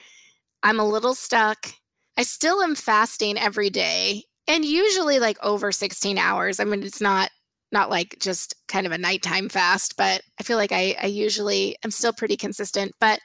i'm 0.63 0.81
a 0.81 0.89
little 0.89 1.15
stuck 1.15 1.73
i 2.17 2.23
still 2.23 2.61
am 2.61 2.75
fasting 2.75 3.39
every 3.39 3.71
day 3.71 4.23
and 4.47 4.65
usually 4.65 5.19
like 5.19 5.39
over 5.43 5.73
16 5.73 6.19
hours 6.19 6.61
i 6.61 6.65
mean 6.65 6.83
it's 6.83 7.01
not 7.01 7.31
not 7.73 7.91
like 7.91 8.17
just 8.21 8.55
kind 8.67 8.87
of 8.87 8.93
a 8.93 8.99
nighttime 8.99 9.49
fast 9.49 9.97
but 9.97 10.23
i 10.41 10.43
feel 10.43 10.57
like 10.57 10.73
i, 10.73 10.97
I 11.03 11.07
usually 11.07 11.77
am 11.85 11.91
still 11.91 12.13
pretty 12.13 12.37
consistent 12.37 12.93
but 13.01 13.21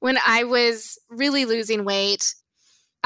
when 0.00 0.18
i 0.26 0.44
was 0.44 0.98
really 1.10 1.44
losing 1.44 1.84
weight 1.84 2.34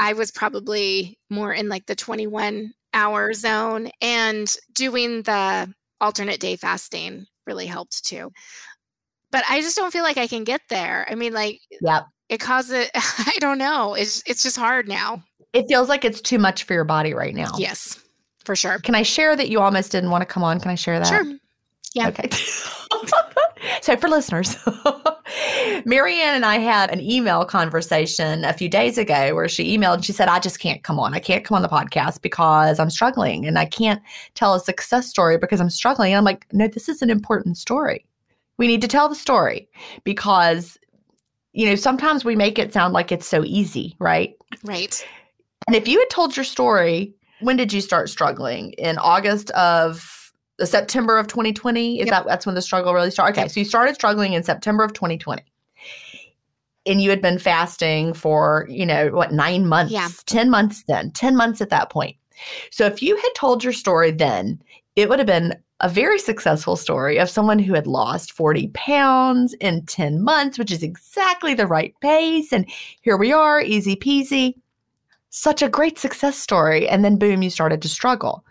I 0.01 0.13
was 0.13 0.31
probably 0.31 1.19
more 1.29 1.53
in 1.53 1.69
like 1.69 1.85
the 1.85 1.95
21 1.95 2.73
hour 2.93 3.33
zone 3.33 3.89
and 4.01 4.53
doing 4.73 5.21
the 5.21 5.71
alternate 6.01 6.39
day 6.39 6.55
fasting 6.55 7.27
really 7.45 7.67
helped 7.67 8.03
too. 8.03 8.31
But 9.31 9.43
I 9.47 9.61
just 9.61 9.77
don't 9.77 9.93
feel 9.93 10.03
like 10.03 10.17
I 10.17 10.25
can 10.25 10.43
get 10.43 10.61
there. 10.69 11.07
I 11.09 11.13
mean 11.13 11.33
like 11.33 11.59
yep. 11.81 12.05
it 12.29 12.39
causes 12.39 12.87
I 12.95 13.37
don't 13.39 13.59
know. 13.59 13.93
It's 13.93 14.23
it's 14.25 14.41
just 14.41 14.57
hard 14.57 14.87
now. 14.87 15.23
It 15.53 15.67
feels 15.69 15.87
like 15.87 16.03
it's 16.03 16.19
too 16.19 16.39
much 16.39 16.63
for 16.63 16.73
your 16.73 16.83
body 16.83 17.13
right 17.13 17.35
now. 17.35 17.51
Yes. 17.57 18.00
For 18.45 18.55
sure. 18.55 18.79
Can 18.79 18.95
I 18.95 19.03
share 19.03 19.35
that 19.35 19.49
you 19.49 19.59
almost 19.59 19.91
didn't 19.91 20.09
want 20.09 20.21
to 20.21 20.25
come 20.25 20.43
on? 20.43 20.59
Can 20.59 20.71
I 20.71 20.75
share 20.75 20.99
that? 20.99 21.07
Sure. 21.07 21.37
Yeah. 21.93 22.07
Okay. 22.07 22.29
so 23.81 23.97
for 23.97 24.07
listeners, 24.07 24.55
Maryanne 25.85 26.35
and 26.35 26.45
I 26.45 26.57
had 26.57 26.89
an 26.91 27.01
email 27.01 27.45
conversation 27.45 28.45
a 28.45 28.53
few 28.53 28.69
days 28.69 28.97
ago 28.97 29.35
where 29.35 29.49
she 29.49 29.77
emailed 29.77 29.95
and 29.95 30.05
she 30.05 30.13
said, 30.13 30.29
I 30.29 30.39
just 30.39 30.59
can't 30.59 30.83
come 30.83 30.99
on. 30.99 31.13
I 31.13 31.19
can't 31.19 31.43
come 31.43 31.55
on 31.55 31.61
the 31.61 31.67
podcast 31.67 32.21
because 32.21 32.79
I'm 32.79 32.89
struggling 32.89 33.45
and 33.45 33.59
I 33.59 33.65
can't 33.65 34.01
tell 34.35 34.53
a 34.53 34.59
success 34.59 35.07
story 35.07 35.37
because 35.37 35.59
I'm 35.59 35.69
struggling. 35.69 36.13
And 36.13 36.17
I'm 36.17 36.23
like, 36.23 36.47
no, 36.53 36.67
this 36.67 36.87
is 36.87 37.01
an 37.01 37.09
important 37.09 37.57
story. 37.57 38.05
We 38.57 38.67
need 38.67 38.81
to 38.81 38.87
tell 38.87 39.09
the 39.09 39.15
story 39.15 39.67
because, 40.03 40.77
you 41.53 41.65
know, 41.65 41.75
sometimes 41.75 42.23
we 42.23 42.35
make 42.35 42.57
it 42.57 42.73
sound 42.73 42.93
like 42.93 43.11
it's 43.11 43.27
so 43.27 43.43
easy, 43.43 43.95
right? 43.99 44.35
Right. 44.63 45.05
And 45.67 45.75
if 45.75 45.87
you 45.87 45.99
had 45.99 46.09
told 46.09 46.37
your 46.37 46.45
story, 46.45 47.13
when 47.41 47.57
did 47.57 47.73
you 47.73 47.81
start 47.81 48.09
struggling? 48.09 48.73
In 48.73 48.97
August 48.97 49.51
of 49.51 50.21
the 50.61 50.67
September 50.67 51.17
of 51.17 51.27
2020. 51.27 51.99
Is 51.99 52.05
yep. 52.05 52.09
that 52.09 52.27
that's 52.27 52.45
when 52.45 52.55
the 52.55 52.61
struggle 52.61 52.93
really 52.93 53.11
started? 53.11 53.33
Okay, 53.33 53.41
yep. 53.45 53.51
so 53.51 53.59
you 53.59 53.65
started 53.65 53.95
struggling 53.95 54.33
in 54.33 54.43
September 54.43 54.83
of 54.83 54.93
2020. 54.93 55.43
And 56.85 57.01
you 57.01 57.09
had 57.09 57.21
been 57.21 57.39
fasting 57.39 58.13
for, 58.13 58.67
you 58.69 58.85
know, 58.85 59.09
what, 59.09 59.31
nine 59.31 59.67
months, 59.67 59.91
yeah. 59.91 60.07
10 60.25 60.49
months 60.49 60.83
then, 60.87 61.11
10 61.11 61.35
months 61.35 61.61
at 61.61 61.69
that 61.69 61.89
point. 61.89 62.15
So 62.71 62.85
if 62.85 63.03
you 63.03 63.15
had 63.17 63.29
told 63.35 63.63
your 63.63 63.73
story 63.73 64.11
then, 64.11 64.61
it 64.95 65.09
would 65.09 65.19
have 65.19 65.27
been 65.27 65.55
a 65.79 65.89
very 65.89 66.19
successful 66.19 66.75
story 66.75 67.17
of 67.17 67.29
someone 67.29 67.59
who 67.59 67.73
had 67.73 67.87
lost 67.87 68.31
40 68.31 68.69
pounds 68.69 69.53
in 69.55 69.85
10 69.85 70.21
months, 70.21 70.57
which 70.57 70.71
is 70.71 70.83
exactly 70.83 71.53
the 71.53 71.67
right 71.67 71.93
pace. 72.01 72.53
And 72.53 72.69
here 73.01 73.17
we 73.17 73.31
are, 73.31 73.61
easy 73.61 73.95
peasy. 73.95 74.55
Such 75.31 75.61
a 75.61 75.69
great 75.69 75.97
success 75.97 76.37
story. 76.37 76.87
And 76.87 77.03
then 77.03 77.17
boom, 77.17 77.41
you 77.41 77.49
started 77.49 77.81
to 77.81 77.89
struggle. 77.89 78.45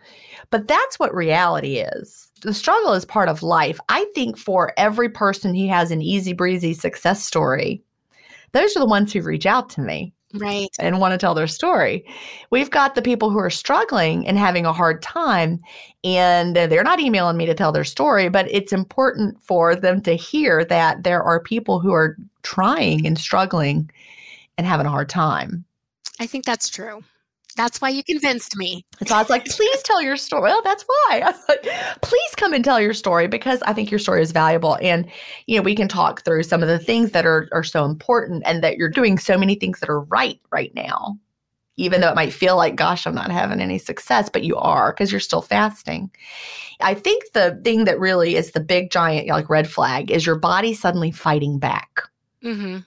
But 0.51 0.67
that's 0.67 0.99
what 0.99 1.15
reality 1.15 1.77
is. 1.77 2.31
The 2.43 2.55
struggle 2.55 2.95
is 2.95 3.05
part 3.05 3.29
of 3.29 3.43
life. 3.43 3.79
I 3.89 4.07
think 4.15 4.37
for 4.37 4.73
every 4.77 5.09
person 5.11 5.55
who 5.55 5.69
has 5.69 5.91
an 5.91 6.03
easy 6.03 6.33
breezy 6.33 6.73
success 6.73 7.23
story, 7.23 7.83
those 8.53 8.75
are 8.75 8.81
the 8.81 8.87
ones 8.87 9.13
who 9.13 9.21
reach 9.21 9.47
out 9.47 9.69
to 9.71 9.81
me. 9.81 10.13
Right. 10.33 10.69
And 10.79 11.01
want 11.01 11.13
to 11.13 11.19
tell 11.19 11.35
their 11.35 11.49
story. 11.49 12.05
We've 12.51 12.71
got 12.71 12.95
the 12.95 13.03
people 13.03 13.31
who 13.31 13.39
are 13.39 13.51
struggling 13.51 14.27
and 14.29 14.39
having 14.39 14.65
a 14.65 14.73
hard 14.73 15.03
time, 15.03 15.61
and 16.05 16.55
they're 16.55 16.85
not 16.85 17.01
emailing 17.01 17.37
me 17.37 17.47
to 17.47 17.55
tell 17.55 17.73
their 17.73 17.83
story, 17.83 18.29
but 18.29 18.47
it's 18.49 18.73
important 18.73 19.43
for 19.43 19.75
them 19.75 20.01
to 20.03 20.15
hear 20.15 20.65
that 20.67 21.03
there 21.03 21.21
are 21.21 21.41
people 21.41 21.81
who 21.81 21.93
are 21.93 22.17
trying 22.45 23.07
and 23.07 23.19
struggling 23.19 23.91
and 24.57 24.69
having 24.69 24.87
a 24.87 24.91
hard 24.91 25.09
time. 25.09 25.65
I 26.21 26.27
think 26.27 26.45
that's 26.45 26.69
true. 26.69 27.03
That's 27.57 27.81
why 27.81 27.89
you 27.89 28.05
convinced 28.05 28.57
me. 28.57 28.85
So 29.07 29.15
I 29.15 29.19
was 29.19 29.31
like, 29.31 29.45
please 29.47 29.83
tell 29.83 30.01
your 30.01 30.17
story. 30.17 30.43
Well, 30.43 30.63
that's 30.63 30.85
why. 30.85 31.23
I 31.25 31.31
was 31.31 31.45
like, 31.49 31.67
please 32.03 32.35
come 32.37 32.53
and 32.53 32.65
tell 32.65 32.81
your 32.81 32.95
story 32.95 33.27
because 33.27 33.61
I 33.63 33.73
think 33.73 33.91
your 33.91 33.99
story 33.99 34.23
is 34.23 34.31
valuable. 34.31 34.79
And, 34.81 35.11
you 35.47 35.57
know, 35.57 35.63
we 35.63 35.75
can 35.75 35.89
talk 35.89 36.25
through 36.25 36.45
some 36.45 36.63
of 36.63 36.69
the 36.69 36.79
things 36.79 37.11
that 37.11 37.27
are, 37.27 37.49
are 37.53 37.65
so 37.65 37.85
important 37.85 38.45
and 38.47 38.63
that 38.63 38.77
you're 38.77 38.89
doing 38.89 39.19
so 39.19 39.37
many 39.37 39.57
things 39.57 39.81
that 39.81 39.91
are 39.91 40.03
right 40.03 40.39
right 40.53 40.73
now. 40.75 41.19
Even 41.77 42.01
though 42.03 42.11
it 42.11 42.15
might 42.15 42.33
feel 42.33 42.57
like, 42.57 42.77
gosh, 42.77 43.07
I'm 43.07 43.15
not 43.15 43.31
having 43.31 43.61
any 43.61 43.79
success, 43.79 44.29
but 44.29 44.45
you 44.45 44.57
are 44.57 44.93
because 44.93 45.11
you're 45.11 45.21
still 45.21 45.41
fasting. 45.41 46.11
I 46.81 46.95
think 46.95 47.33
the 47.33 47.59
thing 47.65 47.85
that 47.85 47.99
really 47.99 48.37
is 48.37 48.51
the 48.51 48.61
big 48.61 48.91
giant 48.91 49.29
like 49.29 49.49
red 49.49 49.69
flag 49.69 50.11
is 50.11 50.27
your 50.27 50.37
body 50.37 50.75
suddenly 50.75 51.11
fighting 51.11 51.59
back. 51.59 52.03
Mm-hmm. 52.45 52.81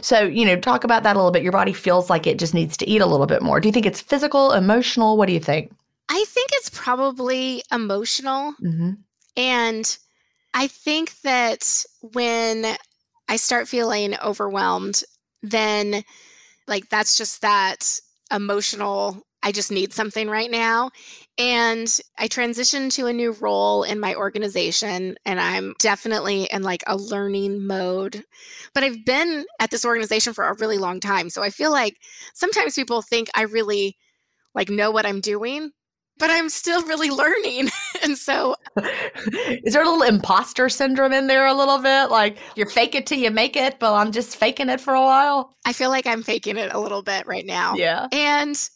So, 0.00 0.22
you 0.22 0.44
know, 0.44 0.56
talk 0.56 0.84
about 0.84 1.02
that 1.02 1.16
a 1.16 1.18
little 1.18 1.30
bit. 1.30 1.42
Your 1.42 1.52
body 1.52 1.72
feels 1.72 2.10
like 2.10 2.26
it 2.26 2.38
just 2.38 2.54
needs 2.54 2.76
to 2.78 2.88
eat 2.88 3.00
a 3.00 3.06
little 3.06 3.26
bit 3.26 3.42
more. 3.42 3.60
Do 3.60 3.68
you 3.68 3.72
think 3.72 3.86
it's 3.86 4.00
physical, 4.00 4.52
emotional? 4.52 5.16
What 5.16 5.26
do 5.26 5.32
you 5.32 5.40
think? 5.40 5.72
I 6.08 6.24
think 6.28 6.50
it's 6.54 6.70
probably 6.70 7.62
emotional. 7.72 8.52
Mm-hmm. 8.62 8.92
And 9.36 9.98
I 10.54 10.66
think 10.66 11.20
that 11.22 11.84
when 12.00 12.76
I 13.28 13.36
start 13.36 13.68
feeling 13.68 14.14
overwhelmed, 14.22 15.02
then 15.42 16.04
like 16.68 16.88
that's 16.88 17.16
just 17.16 17.40
that 17.42 17.98
emotional 18.30 19.24
I 19.42 19.52
just 19.52 19.72
need 19.72 19.92
something 19.92 20.28
right 20.28 20.50
now. 20.50 20.90
And 21.38 21.98
I 22.18 22.28
transitioned 22.28 22.92
to 22.94 23.06
a 23.06 23.12
new 23.12 23.32
role 23.32 23.84
in 23.84 23.98
my 23.98 24.14
organization, 24.14 25.16
and 25.24 25.40
I'm 25.40 25.74
definitely 25.78 26.44
in 26.52 26.62
like 26.62 26.82
a 26.86 26.96
learning 26.96 27.66
mode. 27.66 28.24
But 28.74 28.84
I've 28.84 29.04
been 29.04 29.46
at 29.58 29.70
this 29.70 29.84
organization 29.84 30.34
for 30.34 30.44
a 30.44 30.56
really 30.58 30.78
long 30.78 31.00
time. 31.00 31.30
So 31.30 31.42
I 31.42 31.50
feel 31.50 31.70
like 31.70 31.96
sometimes 32.34 32.74
people 32.74 33.00
think 33.00 33.28
I 33.34 33.42
really 33.42 33.96
like 34.54 34.68
know 34.68 34.90
what 34.90 35.06
I'm 35.06 35.20
doing, 35.20 35.70
but 36.18 36.28
I'm 36.28 36.50
still 36.50 36.82
really 36.82 37.10
learning. 37.22 37.70
and 38.02 38.18
so 38.18 38.54
is 38.76 39.72
there 39.72 39.82
a 39.82 39.88
little 39.88 40.02
imposter 40.02 40.68
syndrome 40.68 41.14
in 41.14 41.28
there 41.28 41.46
a 41.46 41.54
little 41.54 41.78
bit? 41.78 42.10
Like 42.10 42.36
you're 42.56 42.68
fake 42.68 42.94
it 42.94 43.06
till 43.06 43.18
you 43.18 43.30
make 43.30 43.56
it, 43.56 43.78
but 43.78 43.94
I'm 43.94 44.12
just 44.12 44.36
faking 44.36 44.68
it 44.68 44.80
for 44.82 44.94
a 44.94 45.02
while? 45.02 45.56
I 45.64 45.72
feel 45.72 45.88
like 45.88 46.06
I'm 46.06 46.22
faking 46.22 46.58
it 46.58 46.72
a 46.74 46.78
little 46.78 47.02
bit 47.02 47.26
right 47.26 47.46
now. 47.46 47.74
Yeah. 47.74 48.08
And 48.12 48.68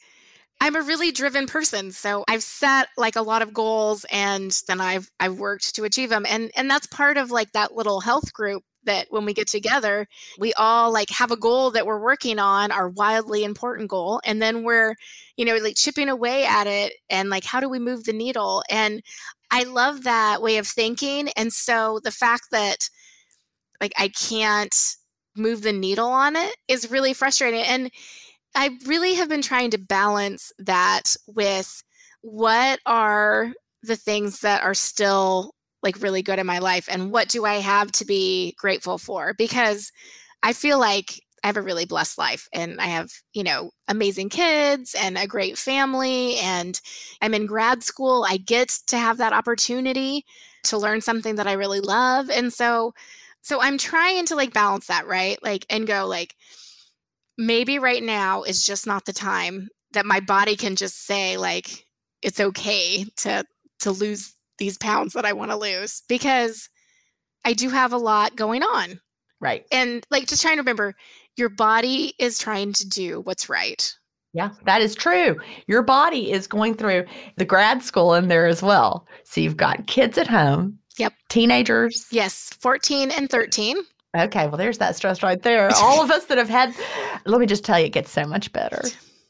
I'm 0.61 0.77
a 0.77 0.81
really 0.81 1.12
driven 1.12 1.47
person. 1.47 1.92
So 1.92 2.25
I've 2.29 2.42
set 2.42 2.88
like 2.97 3.16
a 3.16 3.23
lot 3.23 3.42
of 3.42 3.53
goals 3.53 4.07
and 4.11 4.51
then 4.66 4.81
I've 4.81 5.11
I've 5.21 5.38
worked 5.38 5.75
to 5.77 5.85
achieve 5.85 6.11
them. 6.11 6.25
And 6.29 6.51
and 6.57 6.71
that's 6.71 6.87
part 6.87 7.19
of 7.19 7.31
like 7.31 7.53
that 7.53 7.75
little 7.75 8.01
health 8.01 8.33
group 8.33 8.62
that 8.85 9.07
when 9.11 9.25
we 9.25 9.35
get 9.35 9.49
together, 9.49 10.07
we 10.38 10.55
all 10.55 10.92
like 10.92 11.11
have 11.11 11.31
a 11.31 11.37
goal 11.37 11.71
that 11.73 11.87
we're 11.87 12.01
working 12.01 12.38
on, 12.38 12.73
our 12.73 12.88
wildly 12.88 13.45
important 13.45 13.90
goal, 13.90 14.21
and 14.25 14.40
then 14.40 14.62
we're, 14.62 14.95
you 15.37 15.45
know, 15.45 15.57
like 15.57 15.77
chipping 15.77 16.09
away 16.09 16.47
at 16.47 16.66
it 16.66 16.95
and 17.11 17.29
like 17.29 17.45
how 17.45 17.61
do 17.61 17.69
we 17.69 17.79
move 17.79 18.05
the 18.05 18.12
needle? 18.12 18.62
And 18.71 19.03
I 19.51 19.64
love 19.64 20.05
that 20.05 20.40
way 20.40 20.57
of 20.57 20.66
thinking. 20.66 21.29
And 21.37 21.53
so 21.53 22.01
the 22.03 22.11
fact 22.11 22.49
that 22.53 22.88
like 23.81 23.92
I 23.99 24.09
can't 24.09 24.75
move 25.37 25.62
the 25.62 25.73
needle 25.73 26.09
on 26.09 26.35
it 26.37 26.57
is 26.69 26.90
really 26.90 27.12
frustrating. 27.12 27.62
And 27.62 27.90
I 28.57 28.71
really 28.87 29.14
have 29.14 29.29
been 29.29 29.42
trying 29.42 29.71
to 29.73 29.79
balance 29.79 30.53
that 30.59 31.14
with 31.27 31.83
what 32.23 32.81
are 32.87 33.53
the 33.83 33.97
things 33.97 34.40
that 34.40 34.62
are 34.62 34.75
still 34.75 35.55
like 35.83 36.01
really 36.03 36.23
good 36.23 36.38
in 36.38 36.47
my 36.47 36.59
life 36.59 36.88
and 36.90 37.12
what 37.12 37.29
do 37.29 37.45
I 37.45 37.57
have 37.57 37.92
to 37.92 38.05
be 38.05 38.55
grateful 38.59 38.99
for? 38.99 39.35
Because 39.35 39.92
I 40.42 40.53
feel 40.55 40.79
like 40.81 41.21
I 41.45 41.49
have 41.49 41.59
a 41.59 41.62
really 41.62 41.85
blessed 41.85 42.19
life 42.19 42.49
and 42.53 42.81
I 42.81 42.87
have, 42.87 43.11
you 43.35 43.45
know, 43.45 43.71
amazing 43.87 44.31
kids 44.31 44.97
and 44.99 45.16
a 45.19 45.27
great 45.27 45.59
family 45.59 46.37
and 46.38 46.81
I'm 47.23 47.35
in 47.35 47.47
grad 47.47 47.85
school. 47.85 48.27
I 48.29 48.38
get 48.38 48.71
to 48.88 48.97
have 48.99 49.19
that 49.19 49.35
opportunity 49.35 50.25
to 50.64 50.79
learn 50.79 51.03
something 51.03 51.37
that 51.37 51.47
I 51.47 51.53
really 51.53 51.81
love. 51.81 52.31
And 52.31 52.53
so 52.53 52.95
so 53.42 53.62
I'm 53.62 53.79
trying 53.79 54.27
to 54.27 54.35
like 54.35 54.53
balance 54.53 54.88
that, 54.88 55.07
right? 55.07 55.38
Like 55.42 55.66
and 55.71 55.87
go 55.87 56.07
like 56.07 56.35
maybe 57.38 57.79
right 57.79 58.03
now 58.03 58.42
is 58.42 58.64
just 58.64 58.87
not 58.87 59.05
the 59.05 59.12
time 59.12 59.68
that 59.92 60.07
my 60.07 60.20
body 60.20 60.57
can 60.57 60.77
just 60.77 61.07
say 61.07 61.37
like 61.37 61.87
it's 62.22 62.40
okay 62.40 63.05
to 63.16 63.44
to 63.81 63.90
lose 63.90 64.35
these 64.59 64.79
pounds 64.79 65.12
that 65.12 65.25
I 65.25 65.33
want 65.33 65.51
to 65.51 65.57
lose 65.57 66.03
because 66.09 66.68
I 67.44 67.53
do 67.53 67.68
have 67.68 67.92
a 67.92 67.99
lot 67.99 68.37
going 68.37 68.62
on. 68.62 69.01
Right. 69.40 69.66
And 69.70 70.07
like 70.11 70.27
just 70.27 70.42
trying 70.42 70.57
to 70.57 70.62
remember 70.62 70.94
your 71.37 71.51
body 71.51 72.14
is 72.18 72.38
trying 72.38 72.72
to 72.75 72.88
do 72.88 73.20
what's 73.20 73.49
right. 73.49 73.94
Yeah, 74.33 74.51
that 74.64 74.83
is 74.83 74.94
true. 74.94 75.37
Your 75.66 75.83
body 75.83 76.31
is 76.31 76.46
going 76.46 76.75
through 76.75 77.07
the 77.37 77.44
grad 77.44 77.83
school 77.83 78.14
in 78.14 78.29
there 78.29 78.46
as 78.46 78.62
well. 78.62 79.07
So 79.25 79.40
you've 79.40 79.57
got 79.57 79.87
kids 79.87 80.18
at 80.18 80.27
home. 80.27 80.79
Yep. 80.99 81.12
Teenagers. 81.29 82.07
Yes, 82.11 82.51
14 82.61 83.11
and 83.11 83.31
13. 83.31 83.77
Okay, 84.16 84.46
well, 84.46 84.57
there's 84.57 84.79
that 84.79 84.96
stress 84.96 85.22
right 85.22 85.42
there. 85.42 85.70
All 85.76 86.02
of 86.02 86.11
us 86.11 86.26
that 86.26 86.38
have 86.38 86.48
had, 86.48 86.74
let 87.26 87.40
me 87.40 87.46
just 87.46 87.64
tell 87.64 87.79
you, 87.79 87.87
it 87.87 87.92
gets 87.92 88.11
so 88.11 88.24
much 88.24 88.52
better. 88.52 88.83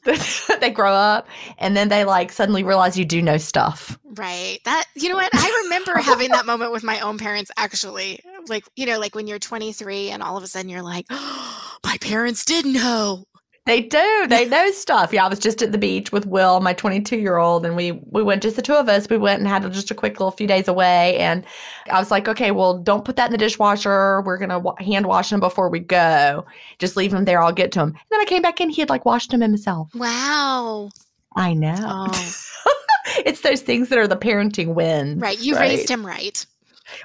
they 0.61 0.69
grow 0.69 0.93
up 0.93 1.27
and 1.57 1.75
then 1.75 1.89
they 1.89 2.05
like 2.05 2.31
suddenly 2.31 2.63
realize 2.63 2.97
you 2.97 3.05
do 3.05 3.21
know 3.21 3.37
stuff. 3.37 3.97
Right. 4.05 4.59
That 4.65 4.85
you 4.95 5.09
know 5.09 5.15
what? 5.15 5.29
I 5.33 5.61
remember 5.65 5.97
having 5.97 6.29
that 6.29 6.45
moment 6.45 6.71
with 6.71 6.83
my 6.83 6.99
own 7.01 7.17
parents 7.17 7.51
actually. 7.57 8.19
Like, 8.47 8.63
you 8.75 8.85
know, 8.85 8.99
like 8.99 9.15
when 9.15 9.27
you're 9.27 9.39
23 9.39 10.09
and 10.09 10.23
all 10.23 10.37
of 10.37 10.43
a 10.43 10.47
sudden 10.47 10.69
you're 10.69 10.81
like, 10.81 11.05
oh, 11.09 11.77
my 11.83 11.97
parents 11.99 12.45
did 12.45 12.65
know. 12.65 13.25
They 13.67 13.81
do. 13.81 14.27
They 14.27 14.45
know 14.45 14.71
stuff. 14.71 15.11
Yeah, 15.11 15.25
I 15.25 15.27
was 15.27 15.39
just 15.39 15.61
at 15.61 15.73
the 15.73 15.77
beach 15.77 16.13
with 16.13 16.25
Will, 16.25 16.61
my 16.61 16.71
22 16.71 17.17
year 17.17 17.35
old, 17.35 17.65
and 17.65 17.75
we 17.75 17.91
we 17.91 18.23
went 18.23 18.41
just 18.41 18.55
the 18.55 18.61
two 18.61 18.73
of 18.73 18.87
us. 18.87 19.09
We 19.09 19.17
went 19.17 19.39
and 19.39 19.47
had 19.47 19.69
just 19.73 19.91
a 19.91 19.93
quick 19.93 20.13
little 20.13 20.31
few 20.31 20.47
days 20.47 20.69
away, 20.69 21.17
and 21.17 21.45
I 21.91 21.99
was 21.99 22.09
like, 22.09 22.29
okay, 22.29 22.51
well, 22.51 22.77
don't 22.77 23.03
put 23.03 23.17
that 23.17 23.25
in 23.25 23.33
the 23.33 23.37
dishwasher. 23.37 24.21
We're 24.21 24.37
gonna 24.37 24.57
wa- 24.57 24.77
hand 24.79 25.05
wash 25.05 25.31
them 25.31 25.41
before 25.41 25.67
we 25.67 25.79
go. 25.81 26.45
Just 26.79 26.95
leave 26.95 27.11
them 27.11 27.25
there. 27.25 27.43
I'll 27.43 27.51
get 27.51 27.73
to 27.73 27.79
them. 27.79 27.89
And 27.89 27.97
then 28.09 28.21
I 28.21 28.25
came 28.25 28.41
back 28.41 28.61
in. 28.61 28.69
He 28.69 28.81
had 28.81 28.89
like 28.89 29.03
washed 29.03 29.31
them 29.31 29.41
himself. 29.41 29.93
Wow. 29.93 30.89
I 31.35 31.53
know. 31.53 31.75
Oh. 31.77 32.35
it's 33.25 33.41
those 33.41 33.61
things 33.61 33.89
that 33.89 33.99
are 33.99 34.07
the 34.07 34.15
parenting 34.15 34.75
wins. 34.75 35.21
Right. 35.21 35.41
You 35.41 35.55
right? 35.55 35.71
raised 35.71 35.89
him 35.89 36.05
right. 36.05 36.45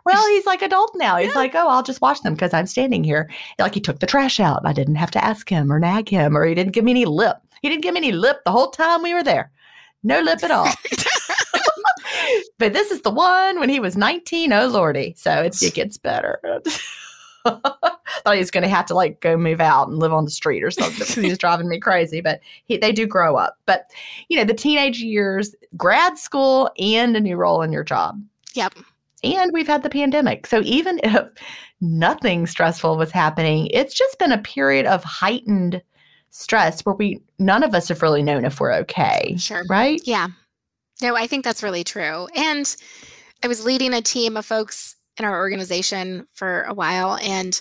Well, 0.05 0.29
he's 0.29 0.47
like 0.47 0.62
adult 0.62 0.92
now. 0.97 1.16
He's 1.16 1.29
yeah. 1.29 1.38
like, 1.38 1.55
oh, 1.55 1.68
I'll 1.68 1.83
just 1.83 2.01
wash 2.01 2.21
them 2.21 2.35
because 2.35 2.55
I'm 2.55 2.66
standing 2.66 3.05
here. 3.05 3.31
Like 3.59 3.75
he 3.75 3.81
took 3.81 4.01
the 4.01 4.07
trash 4.07 4.40
out. 4.40 4.62
I 4.64 4.73
didn't 4.73 4.97
have 4.97 5.11
to 5.12 5.25
ask 5.25 5.49
him 5.49 5.73
or 5.73 5.79
nag 5.79 6.09
him, 6.09 6.37
or 6.37 6.45
he 6.45 6.55
didn't 6.55 6.73
give 6.73 6.85
me 6.85 6.92
any 6.92 7.05
lip. 7.05 7.37
He 7.62 7.68
didn't 7.68 7.83
give 7.83 7.95
me 7.95 8.01
any 8.01 8.12
lip 8.12 8.40
the 8.45 8.53
whole 8.53 8.71
time 8.71 9.03
we 9.03 9.14
were 9.14 9.23
there. 9.23 9.53
No 10.03 10.21
lip 10.21 10.42
at 10.42 10.51
all. 10.51 10.68
but 12.59 12.73
this 12.73 12.90
is 12.90 13.03
the 13.03 13.11
one 13.11 13.61
when 13.61 13.68
he 13.68 13.79
was 13.79 13.97
19. 13.97 14.53
Oh, 14.53 14.66
Lordy. 14.66 15.14
So 15.16 15.42
it, 15.42 15.62
it 15.62 15.75
gets 15.75 15.97
better. 15.97 16.40
Thought 17.45 18.33
he 18.33 18.38
was 18.38 18.51
going 18.51 18.62
to 18.62 18.68
have 18.68 18.87
to 18.87 18.95
like 18.95 19.21
go 19.21 19.37
move 19.37 19.61
out 19.61 19.88
and 19.88 19.99
live 19.99 20.12
on 20.12 20.25
the 20.25 20.31
street 20.31 20.64
or 20.64 20.73
something 20.73 20.99
because 20.99 21.14
he 21.14 21.29
was 21.29 21.38
driving 21.38 21.68
me 21.68 21.79
crazy. 21.79 22.21
But 22.21 22.40
he, 22.64 22.77
they 22.77 22.90
do 22.90 23.07
grow 23.07 23.37
up. 23.37 23.59
But, 23.66 23.90
you 24.29 24.37
know, 24.37 24.45
the 24.45 24.55
teenage 24.55 25.01
years, 25.01 25.55
grad 25.77 26.18
school, 26.18 26.68
and 26.79 27.16
a 27.16 27.21
new 27.21 27.37
role 27.37 27.62
in 27.62 27.73
your 27.73 27.85
job. 27.85 28.21
Yep 28.55 28.75
and 29.23 29.53
we've 29.53 29.67
had 29.67 29.83
the 29.83 29.91
pandemic. 29.91 30.47
So 30.47 30.61
even 30.65 31.01
if 31.05 31.29
nothing 31.81 32.47
stressful 32.47 32.97
was 32.97 33.11
happening, 33.11 33.69
it's 33.69 33.95
just 33.95 34.19
been 34.19 34.33
a 34.33 34.39
period 34.39 34.87
of 34.87 35.05
heightened 35.05 35.83
stress 36.31 36.81
where 36.83 36.95
we 36.95 37.21
none 37.39 37.63
of 37.63 37.75
us 37.75 37.89
have 37.89 38.01
really 38.03 38.23
known 38.23 38.45
if 38.45 38.59
we're 38.59 38.73
okay. 38.73 39.37
Sure. 39.39 39.65
Right? 39.69 40.01
Yeah. 40.05 40.29
No, 41.03 41.15
I 41.17 41.27
think 41.27 41.45
that's 41.45 41.63
really 41.63 41.85
true. 41.85 42.29
And 42.35 42.75
I 43.43 43.49
was 43.49 43.65
leading 43.65 43.93
a 43.93 44.01
team 44.01 44.37
of 44.37 44.47
folks 44.47 44.97
in 45.19 45.25
our 45.25 45.37
organization 45.37 46.27
for 46.33 46.63
a 46.63 46.75
while 46.75 47.19
and 47.21 47.61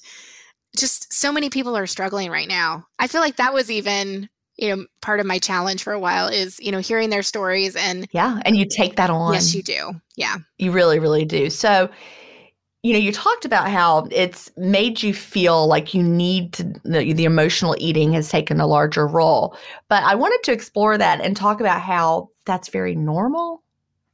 just 0.78 1.12
so 1.12 1.34
many 1.34 1.50
people 1.50 1.76
are 1.76 1.88
struggling 1.88 2.30
right 2.30 2.48
now. 2.48 2.86
I 2.98 3.08
feel 3.08 3.20
like 3.20 3.36
that 3.38 3.54
was 3.54 3.70
even 3.70 4.30
you 4.62 4.74
know 4.74 4.86
part 5.02 5.20
of 5.20 5.26
my 5.26 5.40
challenge 5.40 5.84
for 5.84 5.92
a 5.92 6.00
while 6.00 6.28
is 6.28 6.60
you 6.62 6.72
know 6.72 6.80
hearing 6.80 7.10
their 7.10 7.24
stories 7.24 7.76
and 7.76 8.08
yeah 8.12 8.40
and 8.46 8.56
you 8.56 8.66
take 8.66 8.96
that 8.96 9.10
on. 9.10 9.34
Yes 9.34 9.54
you 9.54 9.64
do. 9.64 9.94
Yeah. 10.16 10.38
You 10.58 10.72
really 10.72 11.00
really 11.00 11.26
do. 11.26 11.50
So 11.50 11.90
you 12.84 12.94
know 12.94 13.00
you 13.00 13.12
talked 13.12 13.44
about 13.44 13.70
how 13.70 14.08
it's 14.12 14.52
made 14.56 15.04
you 15.04 15.14
feel 15.14 15.68
like 15.68 15.94
you 15.94 16.04
need 16.04 16.54
to 16.54 16.64
the, 16.86 17.12
the 17.14 17.26
emotional 17.26 17.76
eating 17.80 18.14
has 18.14 18.30
taken 18.30 18.62
a 18.62 18.68
larger 18.68 19.08
role. 19.08 19.58
But 19.90 20.04
i 20.04 20.16
wanted 20.16 20.44
to 20.44 20.54
explore 20.54 20.98
that 20.98 21.20
and 21.20 21.36
talk 21.36 21.60
about 21.60 21.82
how 21.82 22.30
that's 22.46 22.70
very 22.70 22.96
normal. 22.96 23.64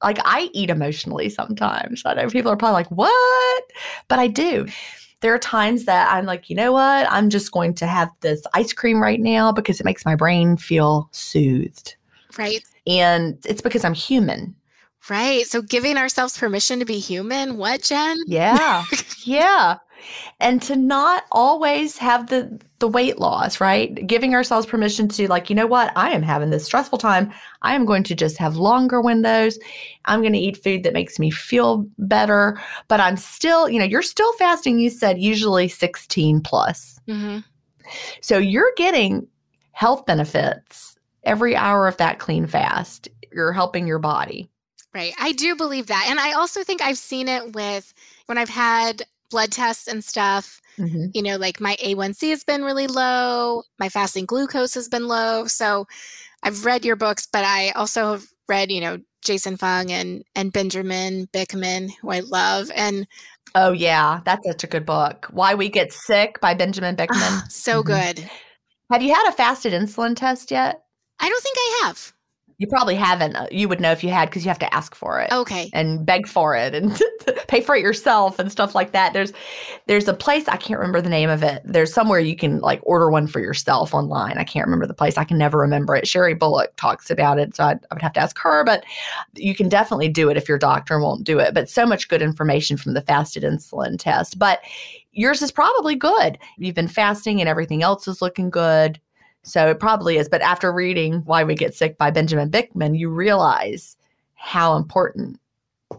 Like 0.02 0.20
i 0.24 0.50
eat 0.54 0.70
emotionally 0.70 1.30
sometimes. 1.30 2.04
I 2.06 2.14
know 2.14 2.30
people 2.30 2.52
are 2.52 2.58
probably 2.58 2.74
like 2.74 2.92
what? 2.92 3.64
But 4.08 4.20
i 4.20 4.28
do 4.28 4.68
there 5.22 5.34
are 5.34 5.40
times 5.40 5.86
that 5.86 6.12
I'm 6.12 6.26
like, 6.26 6.50
you 6.50 6.56
know 6.56 6.72
what? 6.72 7.08
I'm 7.10 7.30
just 7.30 7.52
going 7.52 7.74
to 7.76 7.88
have 7.88 8.10
this 8.22 8.44
ice 8.54 8.74
cream 8.74 9.02
right 9.02 9.20
now 9.20 9.52
because 9.52 9.80
it 9.80 9.86
makes 9.86 10.06
my 10.06 10.16
brain 10.16 10.58
feel 10.58 11.10
soothed. 11.12 11.96
Right. 12.38 12.64
And 12.86 13.38
it's 13.46 13.62
because 13.62 13.84
I'm 13.84 13.94
human. 13.94 14.56
Right. 15.10 15.46
So 15.48 15.62
giving 15.62 15.98
ourselves 15.98 16.38
permission 16.38 16.80
to 16.80 16.86
be 16.86 17.00
human. 17.00 17.58
What, 17.58 17.82
Gin? 17.82 18.18
Yeah. 18.28 18.84
yeah 19.24 19.78
and 20.40 20.62
to 20.64 20.76
not 20.76 21.24
always 21.32 21.98
have 21.98 22.28
the 22.28 22.60
the 22.80 22.88
weight 22.88 23.20
loss 23.20 23.60
right? 23.60 24.06
Giving 24.06 24.36
ourselves 24.36 24.66
permission 24.66 25.08
to 25.10 25.28
like 25.28 25.50
you 25.50 25.56
know 25.56 25.68
what? 25.68 25.92
I 25.96 26.12
am 26.12 26.22
having 26.22 26.50
this 26.50 26.66
stressful 26.66 26.98
time. 27.00 27.32
I 27.62 27.74
am 27.74 27.86
going 27.86 28.04
to 28.04 28.16
just 28.16 28.38
have 28.38 28.58
longer 28.58 29.02
windows. 29.02 29.58
I'm 30.06 30.22
going 30.22 30.34
to 30.34 30.40
eat 30.40 30.62
food 30.64 30.84
that 30.84 30.94
makes 30.94 31.20
me 31.20 31.32
feel 31.32 31.88
better. 31.98 32.60
But 32.88 33.00
i'm 33.00 33.18
still 33.18 33.70
you 33.70 33.80
know 33.80 33.86
you're 33.86 34.02
still 34.02 34.32
fasting 34.34 34.80
you 34.80 34.90
said 34.90 35.20
usually 35.20 35.68
16 35.68 36.42
plus. 36.42 37.00
Mm-hmm. 37.08 37.40
so 38.22 38.38
you're 38.38 38.74
getting 38.76 39.28
health 39.72 40.06
benefits 40.06 40.98
every 41.24 41.56
hour 41.56 41.88
of 41.88 41.98
that 41.98 42.20
clean 42.20 42.48
fast. 42.48 43.08
You're 43.32 43.54
helping 43.54 43.88
your 43.88 44.00
body. 44.00 44.50
Right. 44.94 45.14
I 45.20 45.32
do 45.34 45.56
believe 45.56 45.88
that. 45.88 46.08
And 46.10 46.20
i 46.20 46.34
also 46.34 46.64
think 46.64 46.82
i've 46.82 46.98
seen 46.98 47.28
it 47.28 47.54
with 47.54 47.94
when 48.28 48.38
i've 48.38 48.50
had 48.50 49.04
blood 49.30 49.52
tests 49.52 49.88
and 49.88 50.04
stuff. 50.04 50.62
Mm-hmm. 50.78 51.08
You 51.14 51.24
know, 51.24 51.38
like 51.38 51.60
my 51.60 51.76
A1C 51.84 52.30
has 52.30 52.44
been 52.44 52.64
really 52.64 52.88
low, 52.88 53.64
my 53.80 53.90
fasting 53.90 54.26
glucose 54.26 54.74
has 54.76 54.88
been 54.88 55.08
low. 55.08 55.46
So 55.48 55.88
I've 56.44 56.66
read 56.66 56.86
your 56.86 56.96
books, 56.96 57.28
but 57.32 57.44
I 57.44 57.72
also 57.72 58.12
have 58.12 58.26
read, 58.48 58.72
you 58.72 58.82
know, 58.82 59.00
Jason 59.24 59.58
Fung 59.58 59.92
and 59.92 60.24
and 60.36 60.54
Benjamin 60.54 61.28
Bikman, 61.34 61.92
who 62.02 62.12
I 62.12 62.20
love. 62.22 62.72
And 62.76 63.08
oh 63.56 63.72
yeah, 63.72 64.22
that's 64.24 64.48
such 64.48 64.64
a 64.64 64.68
good 64.68 64.86
book. 64.86 65.28
Why 65.32 65.56
We 65.56 65.70
Get 65.70 65.92
Sick 65.92 66.40
by 66.40 66.54
Benjamin 66.54 66.96
Bikman. 66.96 67.10
Oh, 67.12 67.44
so 67.50 67.84
mm-hmm. 67.84 67.88
good. 67.88 68.30
Have 68.92 69.02
you 69.02 69.14
had 69.14 69.28
a 69.28 69.34
fasted 69.34 69.74
insulin 69.74 70.16
test 70.16 70.52
yet? 70.52 70.82
I 71.20 71.28
don't 71.28 71.44
think 71.44 71.58
I 71.60 71.82
have. 71.86 72.14
You 72.60 72.66
probably 72.66 72.96
haven't. 72.96 73.36
Uh, 73.36 73.46
you 73.52 73.70
would 73.70 73.80
know 73.80 73.92
if 73.92 74.04
you 74.04 74.10
had 74.10 74.30
because 74.30 74.44
you 74.44 74.50
have 74.50 74.58
to 74.60 74.74
ask 74.74 74.96
for 74.96 75.22
it. 75.22 75.32
Okay. 75.32 75.70
And 75.74 76.04
beg 76.04 76.28
for 76.28 76.56
it 76.56 76.74
and 76.74 77.00
pay 77.48 77.62
for 77.62 77.76
it 77.76 77.84
yourself 77.84 78.40
and 78.40 78.52
stuff 78.52 78.74
like 78.74 78.94
that. 78.94 79.14
There's 79.14 79.32
there's 79.86 80.08
a 80.08 80.14
place 80.14 80.48
I 80.48 80.58
can't 80.58 80.80
remember 80.80 81.00
the 81.00 81.10
name 81.10 81.30
of 81.30 81.44
it. 81.44 81.62
There's 81.64 81.94
somewhere 81.94 82.20
you 82.20 82.36
can 82.36 82.60
like 82.60 82.80
order 82.82 83.12
one 83.12 83.28
for 83.28 83.40
yourself 83.40 83.94
online. 83.94 84.40
I 84.40 84.44
can't 84.44 84.66
remember 84.66 84.88
the 84.88 84.96
place. 84.96 85.20
I 85.20 85.24
can 85.24 85.38
never 85.38 85.60
remember 85.60 85.96
it. 85.96 86.08
Sherry 86.08 86.34
Bullock 86.34 86.76
talks 86.78 87.12
about 87.12 87.38
it, 87.38 87.56
so 87.56 87.64
I'd, 87.64 87.80
I 87.92 87.94
would 87.94 88.02
have 88.02 88.14
to 88.14 88.22
ask 88.22 88.40
her. 88.40 88.64
But 88.64 88.84
you 89.36 89.54
can 89.54 89.70
definitely 89.70 90.10
do 90.10 90.30
it 90.32 90.38
if 90.38 90.50
your 90.50 90.58
doctor 90.58 91.00
won't 91.00 91.26
do 91.26 91.38
it. 91.38 91.54
But 91.54 91.70
so 91.70 91.86
much 91.86 92.08
good 92.08 92.24
information 92.24 92.76
from 92.76 92.96
the 92.96 93.02
fasted 93.02 93.44
insulin 93.44 94.00
test. 94.00 94.40
But 94.40 94.62
yours 95.12 95.44
is 95.44 95.52
probably 95.52 95.96
good. 95.96 96.40
You've 96.58 96.74
been 96.74 96.88
fasting 96.88 97.40
and 97.40 97.48
everything 97.48 97.84
else 97.84 98.08
is 98.08 98.20
looking 98.20 98.50
good 98.50 99.00
so 99.48 99.70
it 99.70 99.80
probably 99.80 100.18
is. 100.18 100.30
But 100.30 100.42
after 100.42 100.72
reading 100.72 101.22
Why 101.26 101.44
We 101.44 101.56
Get 101.56 101.76
Sick 101.76 101.98
by 101.98 102.12
Benjamin 102.12 102.52
Bikman, 102.52 102.98
you 102.98 103.10
realize 103.10 103.96
how 104.36 104.76
important 104.76 105.40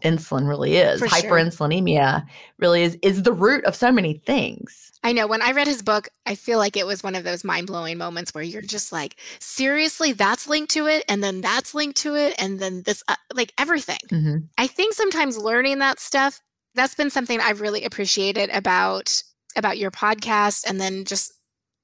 insulin 0.02 0.46
really 0.46 0.76
is. 0.76 1.00
For 1.00 1.08
sure. 1.08 1.30
Hyperinsulinemia 1.30 2.24
really 2.58 2.82
is 2.82 2.98
is 3.02 3.22
the 3.22 3.32
root 3.32 3.64
of 3.64 3.74
so 3.74 3.90
many 3.90 4.14
things. 4.14 4.92
I 5.02 5.12
know 5.12 5.26
when 5.26 5.42
I 5.42 5.52
read 5.52 5.66
his 5.66 5.82
book, 5.82 6.08
I 6.26 6.34
feel 6.34 6.58
like 6.58 6.76
it 6.76 6.86
was 6.86 7.02
one 7.02 7.14
of 7.14 7.24
those 7.24 7.44
mind-blowing 7.44 7.98
moments 7.98 8.34
where 8.34 8.42
you're 8.42 8.60
just 8.60 8.92
like, 8.92 9.16
seriously, 9.38 10.12
that's 10.12 10.48
linked 10.48 10.72
to 10.72 10.86
it 10.86 11.04
and 11.08 11.22
then 11.22 11.40
that's 11.40 11.72
linked 11.72 11.98
to 11.98 12.16
it 12.16 12.34
and 12.38 12.58
then 12.58 12.82
this 12.82 13.02
uh, 13.08 13.14
like 13.32 13.52
everything. 13.58 14.00
Mm-hmm. 14.10 14.36
I 14.58 14.66
think 14.66 14.94
sometimes 14.94 15.38
learning 15.38 15.78
that 15.78 16.00
stuff 16.00 16.40
that's 16.74 16.94
been 16.94 17.10
something 17.10 17.40
I've 17.40 17.60
really 17.60 17.84
appreciated 17.84 18.50
about 18.50 19.22
about 19.56 19.78
your 19.78 19.90
podcast 19.90 20.68
and 20.68 20.80
then 20.80 21.04
just 21.04 21.32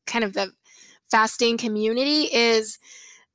kind 0.07 0.25
of 0.25 0.35
the 0.35 0.53
fasting 1.11 1.59
community 1.59 2.23
is 2.33 2.79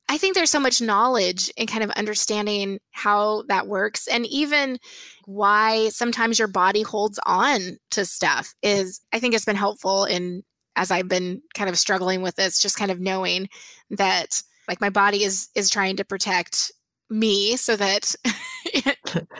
I 0.08 0.18
think 0.18 0.34
there's 0.34 0.50
so 0.50 0.58
much 0.58 0.82
knowledge 0.82 1.52
in 1.56 1.68
kind 1.68 1.84
of 1.84 1.90
understanding 1.90 2.80
how 2.90 3.44
that 3.46 3.68
works 3.68 4.08
and 4.08 4.26
even 4.26 4.78
why 5.26 5.88
sometimes 5.90 6.36
your 6.36 6.48
body 6.48 6.82
holds 6.82 7.20
on 7.26 7.78
to 7.92 8.04
stuff 8.04 8.52
is 8.60 9.00
I 9.12 9.20
think 9.20 9.34
it's 9.34 9.44
been 9.44 9.54
helpful 9.54 10.04
in 10.04 10.42
as 10.74 10.90
I've 10.90 11.08
been 11.08 11.42
kind 11.54 11.70
of 11.70 11.78
struggling 11.78 12.22
with 12.22 12.34
this 12.34 12.60
just 12.60 12.76
kind 12.76 12.90
of 12.90 12.98
knowing 12.98 13.48
that 13.90 14.42
like 14.66 14.80
my 14.80 14.90
body 14.90 15.22
is 15.22 15.48
is 15.54 15.70
trying 15.70 15.96
to 15.96 16.04
protect 16.04 16.72
me 17.08 17.56
so 17.56 17.76
that 17.76 18.14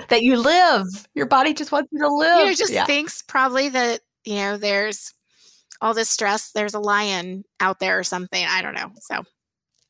that 0.09 0.23
you 0.23 0.37
live 0.37 0.87
your 1.15 1.27
body 1.27 1.53
just 1.53 1.73
wants 1.73 1.89
you 1.91 1.99
to 1.99 2.09
live 2.09 2.39
you 2.39 2.45
know 2.47 2.55
just 2.55 2.73
yeah. 2.73 2.85
thinks 2.85 3.23
probably 3.23 3.69
that 3.69 4.01
you 4.25 4.35
know 4.35 4.57
there's 4.57 5.15
all 5.81 5.95
this 5.95 6.09
stress, 6.09 6.53
there's 6.53 6.75
a 6.75 6.81
lion 6.81 7.45
out 7.61 7.81
there 7.81 7.99
or 7.99 8.05
something. 8.05 8.45
I 8.49 8.63
don't 8.63 8.75
know. 8.75 8.91
So 9.01 9.25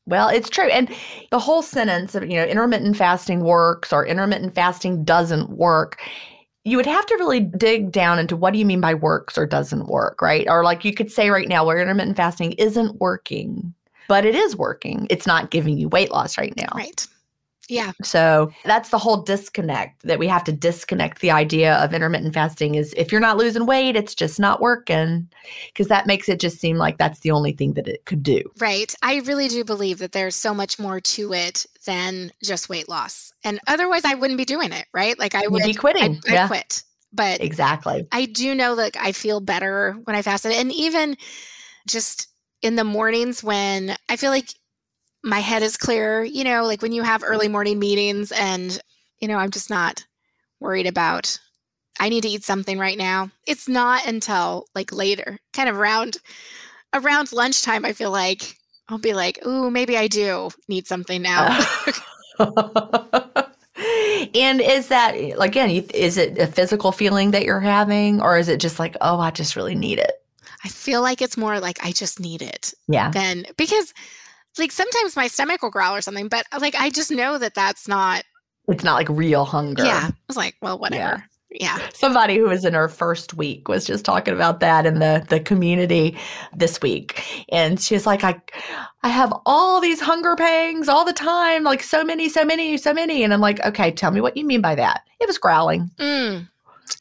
well, 0.07 0.29
it's 0.29 0.49
true. 0.49 0.67
And 0.67 0.89
the 1.29 1.39
whole 1.39 1.61
sentence 1.61 2.15
of, 2.15 2.23
you 2.23 2.35
know, 2.35 2.43
intermittent 2.43 2.97
fasting 2.97 3.41
works 3.41 3.93
or 3.93 4.05
intermittent 4.05 4.55
fasting 4.55 5.03
doesn't 5.03 5.49
work. 5.51 6.01
You 6.63 6.77
would 6.77 6.85
have 6.85 7.05
to 7.07 7.15
really 7.15 7.39
dig 7.39 7.91
down 7.91 8.19
into 8.19 8.35
what 8.35 8.53
do 8.53 8.59
you 8.59 8.65
mean 8.65 8.81
by 8.81 8.93
works 8.93 9.37
or 9.37 9.45
doesn't 9.45 9.87
work, 9.87 10.21
right? 10.21 10.47
Or 10.47 10.63
like 10.63 10.83
you 10.85 10.93
could 10.93 11.11
say 11.11 11.29
right 11.29 11.47
now 11.47 11.65
where 11.65 11.79
intermittent 11.79 12.17
fasting 12.17 12.53
isn't 12.53 12.99
working, 12.99 13.73
but 14.07 14.25
it 14.25 14.35
is 14.35 14.55
working. 14.55 15.07
It's 15.09 15.27
not 15.27 15.51
giving 15.51 15.77
you 15.77 15.87
weight 15.87 16.11
loss 16.11 16.37
right 16.37 16.55
now. 16.57 16.69
Right. 16.75 17.07
Yeah. 17.71 17.93
So 18.03 18.51
that's 18.65 18.89
the 18.89 18.97
whole 18.97 19.21
disconnect 19.21 20.03
that 20.03 20.19
we 20.19 20.27
have 20.27 20.43
to 20.43 20.51
disconnect 20.51 21.21
the 21.21 21.31
idea 21.31 21.75
of 21.75 21.93
intermittent 21.93 22.33
fasting 22.33 22.75
is 22.75 22.93
if 22.97 23.13
you're 23.13 23.21
not 23.21 23.37
losing 23.37 23.65
weight, 23.65 23.95
it's 23.95 24.13
just 24.13 24.41
not 24.41 24.59
working 24.59 25.29
because 25.67 25.87
that 25.87 26.05
makes 26.05 26.27
it 26.27 26.41
just 26.41 26.59
seem 26.59 26.75
like 26.75 26.97
that's 26.97 27.21
the 27.21 27.31
only 27.31 27.53
thing 27.53 27.75
that 27.75 27.87
it 27.87 28.03
could 28.03 28.23
do. 28.23 28.41
Right. 28.59 28.93
I 29.01 29.21
really 29.21 29.47
do 29.47 29.63
believe 29.63 29.99
that 29.99 30.11
there's 30.11 30.35
so 30.35 30.53
much 30.53 30.79
more 30.79 30.99
to 30.99 31.31
it 31.31 31.65
than 31.85 32.33
just 32.43 32.67
weight 32.67 32.89
loss. 32.89 33.31
And 33.45 33.57
otherwise 33.67 34.03
I 34.03 34.15
wouldn't 34.15 34.37
be 34.37 34.43
doing 34.43 34.73
it, 34.73 34.87
right? 34.93 35.17
Like 35.17 35.33
I 35.33 35.47
would 35.47 35.63
be 35.63 35.73
quitting. 35.73 36.17
I'd, 36.25 36.27
I'd 36.27 36.33
yeah. 36.33 36.47
quit. 36.47 36.83
But 37.13 37.39
exactly. 37.39 38.05
I 38.11 38.25
do 38.25 38.53
know 38.53 38.75
that 38.75 38.97
I 38.99 39.13
feel 39.13 39.39
better 39.39 39.93
when 40.03 40.17
I 40.17 40.23
fasted. 40.23 40.51
And 40.51 40.73
even 40.73 41.15
just 41.87 42.27
in 42.61 42.75
the 42.75 42.83
mornings 42.83 43.41
when 43.41 43.95
I 44.09 44.17
feel 44.17 44.29
like 44.29 44.49
my 45.23 45.39
head 45.39 45.63
is 45.63 45.77
clear, 45.77 46.23
you 46.23 46.43
know, 46.43 46.65
like 46.65 46.81
when 46.81 46.93
you 46.93 47.03
have 47.03 47.23
early 47.23 47.47
morning 47.47 47.79
meetings 47.79 48.31
and, 48.31 48.79
you 49.19 49.27
know, 49.27 49.37
I'm 49.37 49.51
just 49.51 49.69
not 49.69 50.05
worried 50.59 50.87
about 50.87 51.39
I 51.99 52.09
need 52.09 52.21
to 52.21 52.29
eat 52.29 52.43
something 52.43 52.79
right 52.79 52.97
now. 52.97 53.29
It's 53.45 53.67
not 53.67 54.07
until 54.07 54.65
like 54.73 54.91
later, 54.91 55.39
kind 55.53 55.69
of 55.69 55.77
around 55.77 56.17
around 56.93 57.31
lunchtime, 57.31 57.85
I 57.85 57.93
feel 57.93 58.11
like 58.11 58.57
I'll 58.89 58.97
be 58.97 59.13
like, 59.13 59.45
"Ooh, 59.45 59.69
maybe 59.69 59.97
I 59.97 60.07
do 60.07 60.49
need 60.67 60.87
something 60.87 61.21
now." 61.21 61.59
and 62.39 62.51
is 64.61 64.87
that 64.87 65.11
again, 65.39 65.69
is 65.69 66.17
it 66.17 66.39
a 66.39 66.47
physical 66.47 66.91
feeling 66.91 67.31
that 67.31 67.45
you're 67.45 67.59
having 67.59 68.21
or 68.21 68.37
is 68.37 68.47
it 68.47 68.59
just 68.59 68.79
like, 68.79 68.95
"Oh, 69.01 69.19
I 69.19 69.31
just 69.31 69.55
really 69.55 69.75
need 69.75 69.99
it?" 69.99 70.13
I 70.63 70.69
feel 70.69 71.01
like 71.01 71.21
it's 71.21 71.37
more 71.37 71.59
like 71.59 71.83
I 71.85 71.91
just 71.91 72.19
need 72.19 72.41
it. 72.41 72.73
Yeah. 72.87 73.11
Then 73.11 73.45
because 73.57 73.93
like 74.57 74.71
sometimes 74.71 75.15
my 75.15 75.27
stomach 75.27 75.61
will 75.61 75.69
growl 75.69 75.95
or 75.95 76.01
something, 76.01 76.27
but 76.27 76.45
like 76.59 76.75
I 76.75 76.89
just 76.89 77.11
know 77.11 77.37
that 77.37 77.53
that's 77.55 77.87
not. 77.87 78.23
It's 78.67 78.83
not 78.83 78.95
like 78.95 79.09
real 79.09 79.45
hunger. 79.45 79.83
Yeah, 79.83 80.09
I 80.11 80.13
was 80.27 80.37
like, 80.37 80.55
well, 80.61 80.77
whatever. 80.77 81.23
Yeah. 81.49 81.77
yeah. 81.77 81.89
Somebody 81.93 82.37
who 82.37 82.43
was 82.43 82.63
in 82.63 82.73
her 82.73 82.87
first 82.87 83.33
week 83.33 83.67
was 83.67 83.85
just 83.85 84.05
talking 84.05 84.33
about 84.33 84.59
that 84.59 84.85
in 84.85 84.99
the 84.99 85.25
the 85.29 85.39
community 85.39 86.17
this 86.55 86.81
week, 86.81 87.45
and 87.49 87.79
she's 87.79 88.05
like, 88.05 88.23
I, 88.23 88.39
I 89.03 89.09
have 89.09 89.33
all 89.45 89.81
these 89.81 89.99
hunger 89.99 90.35
pangs 90.35 90.87
all 90.87 91.05
the 91.05 91.13
time, 91.13 91.63
like 91.63 91.83
so 91.83 92.03
many, 92.03 92.29
so 92.29 92.45
many, 92.45 92.77
so 92.77 92.93
many, 92.93 93.23
and 93.23 93.33
I'm 93.33 93.41
like, 93.41 93.65
okay, 93.65 93.91
tell 93.91 94.11
me 94.11 94.21
what 94.21 94.37
you 94.37 94.45
mean 94.45 94.61
by 94.61 94.75
that. 94.75 95.03
It 95.19 95.27
was 95.27 95.37
growling. 95.37 95.89
Mm. 95.97 96.47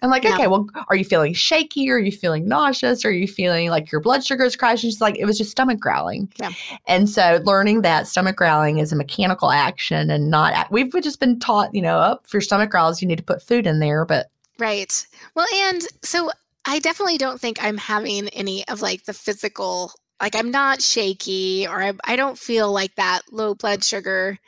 I'm 0.03 0.11
like, 0.11 0.25
okay, 0.25 0.47
well, 0.47 0.69
are 0.89 0.97
you 0.97 1.05
feeling 1.05 1.35
shaky? 1.35 1.91
Are 1.91 1.99
you 1.99 2.13
feeling 2.13 2.49
nauseous? 2.49 3.05
Are 3.05 3.13
you 3.13 3.27
feeling 3.27 3.71
like 3.71 3.91
your 3.91 4.01
blood 4.01 4.25
sugar 4.25 4.45
is 4.45 4.57
crashing? 4.57 4.91
She's 4.91 5.01
like, 5.01 5.19
it 5.19 5.25
was 5.25 5.39
just 5.39 5.51
stomach 5.51 5.79
growling. 5.79 6.33
Yeah. 6.39 6.53
And 6.87 7.09
so 7.09 7.41
learning 7.45 7.83
that 7.83 8.07
stomach 8.07 8.37
growling 8.37 8.79
is 8.79 8.93
a 8.93 8.97
mechanical 8.97 9.51
action 9.51 10.11
and 10.11 10.31
not, 10.31 10.71
we've 10.71 10.93
just 11.03 11.21
been 11.21 11.39
taught, 11.39 11.75
you 11.75 11.83
know, 11.83 11.99
up 11.99 12.21
oh, 12.23 12.29
for 12.29 12.41
stomach 12.41 12.71
growls, 12.71 13.03
you 13.03 13.09
need 13.09 13.19
to 13.19 13.25
put 13.25 13.43
food 13.43 13.67
in 13.67 13.79
there, 13.79 14.05
but. 14.05 14.31
Right. 14.59 15.07
Well, 15.35 15.47
and 15.55 15.83
so 16.03 16.31
I 16.65 16.79
definitely 16.79 17.19
don't 17.19 17.41
think 17.41 17.63
I'm 17.63 17.79
having 17.79 18.29
any 18.29 18.67
of 18.69 18.83
like 18.83 19.05
the 19.05 19.15
physical, 19.15 19.93
like 20.21 20.35
I'm 20.35 20.51
not 20.51 20.83
shaky 20.83 21.67
or 21.67 21.83
I, 21.83 21.93
I 22.05 22.17
don't 22.17 22.39
feel 22.39 22.71
like 22.73 22.95
that 22.97 23.23
low 23.31 23.55
blood 23.55 23.83
sugar 23.83 24.39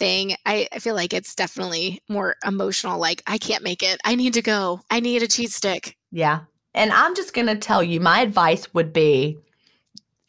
thing. 0.00 0.34
I, 0.46 0.66
I 0.72 0.80
feel 0.80 0.96
like 0.96 1.14
it's 1.14 1.34
definitely 1.36 2.02
more 2.08 2.34
emotional. 2.44 2.98
Like, 2.98 3.22
I 3.28 3.38
can't 3.38 3.62
make 3.62 3.84
it. 3.84 4.00
I 4.04 4.16
need 4.16 4.34
to 4.34 4.42
go. 4.42 4.80
I 4.90 4.98
need 4.98 5.22
a 5.22 5.28
cheese 5.28 5.54
stick. 5.54 5.96
Yeah. 6.10 6.40
And 6.74 6.92
I'm 6.92 7.14
just 7.14 7.34
going 7.34 7.46
to 7.46 7.56
tell 7.56 7.82
you 7.82 8.00
my 8.00 8.20
advice 8.20 8.72
would 8.74 8.92
be 8.92 9.38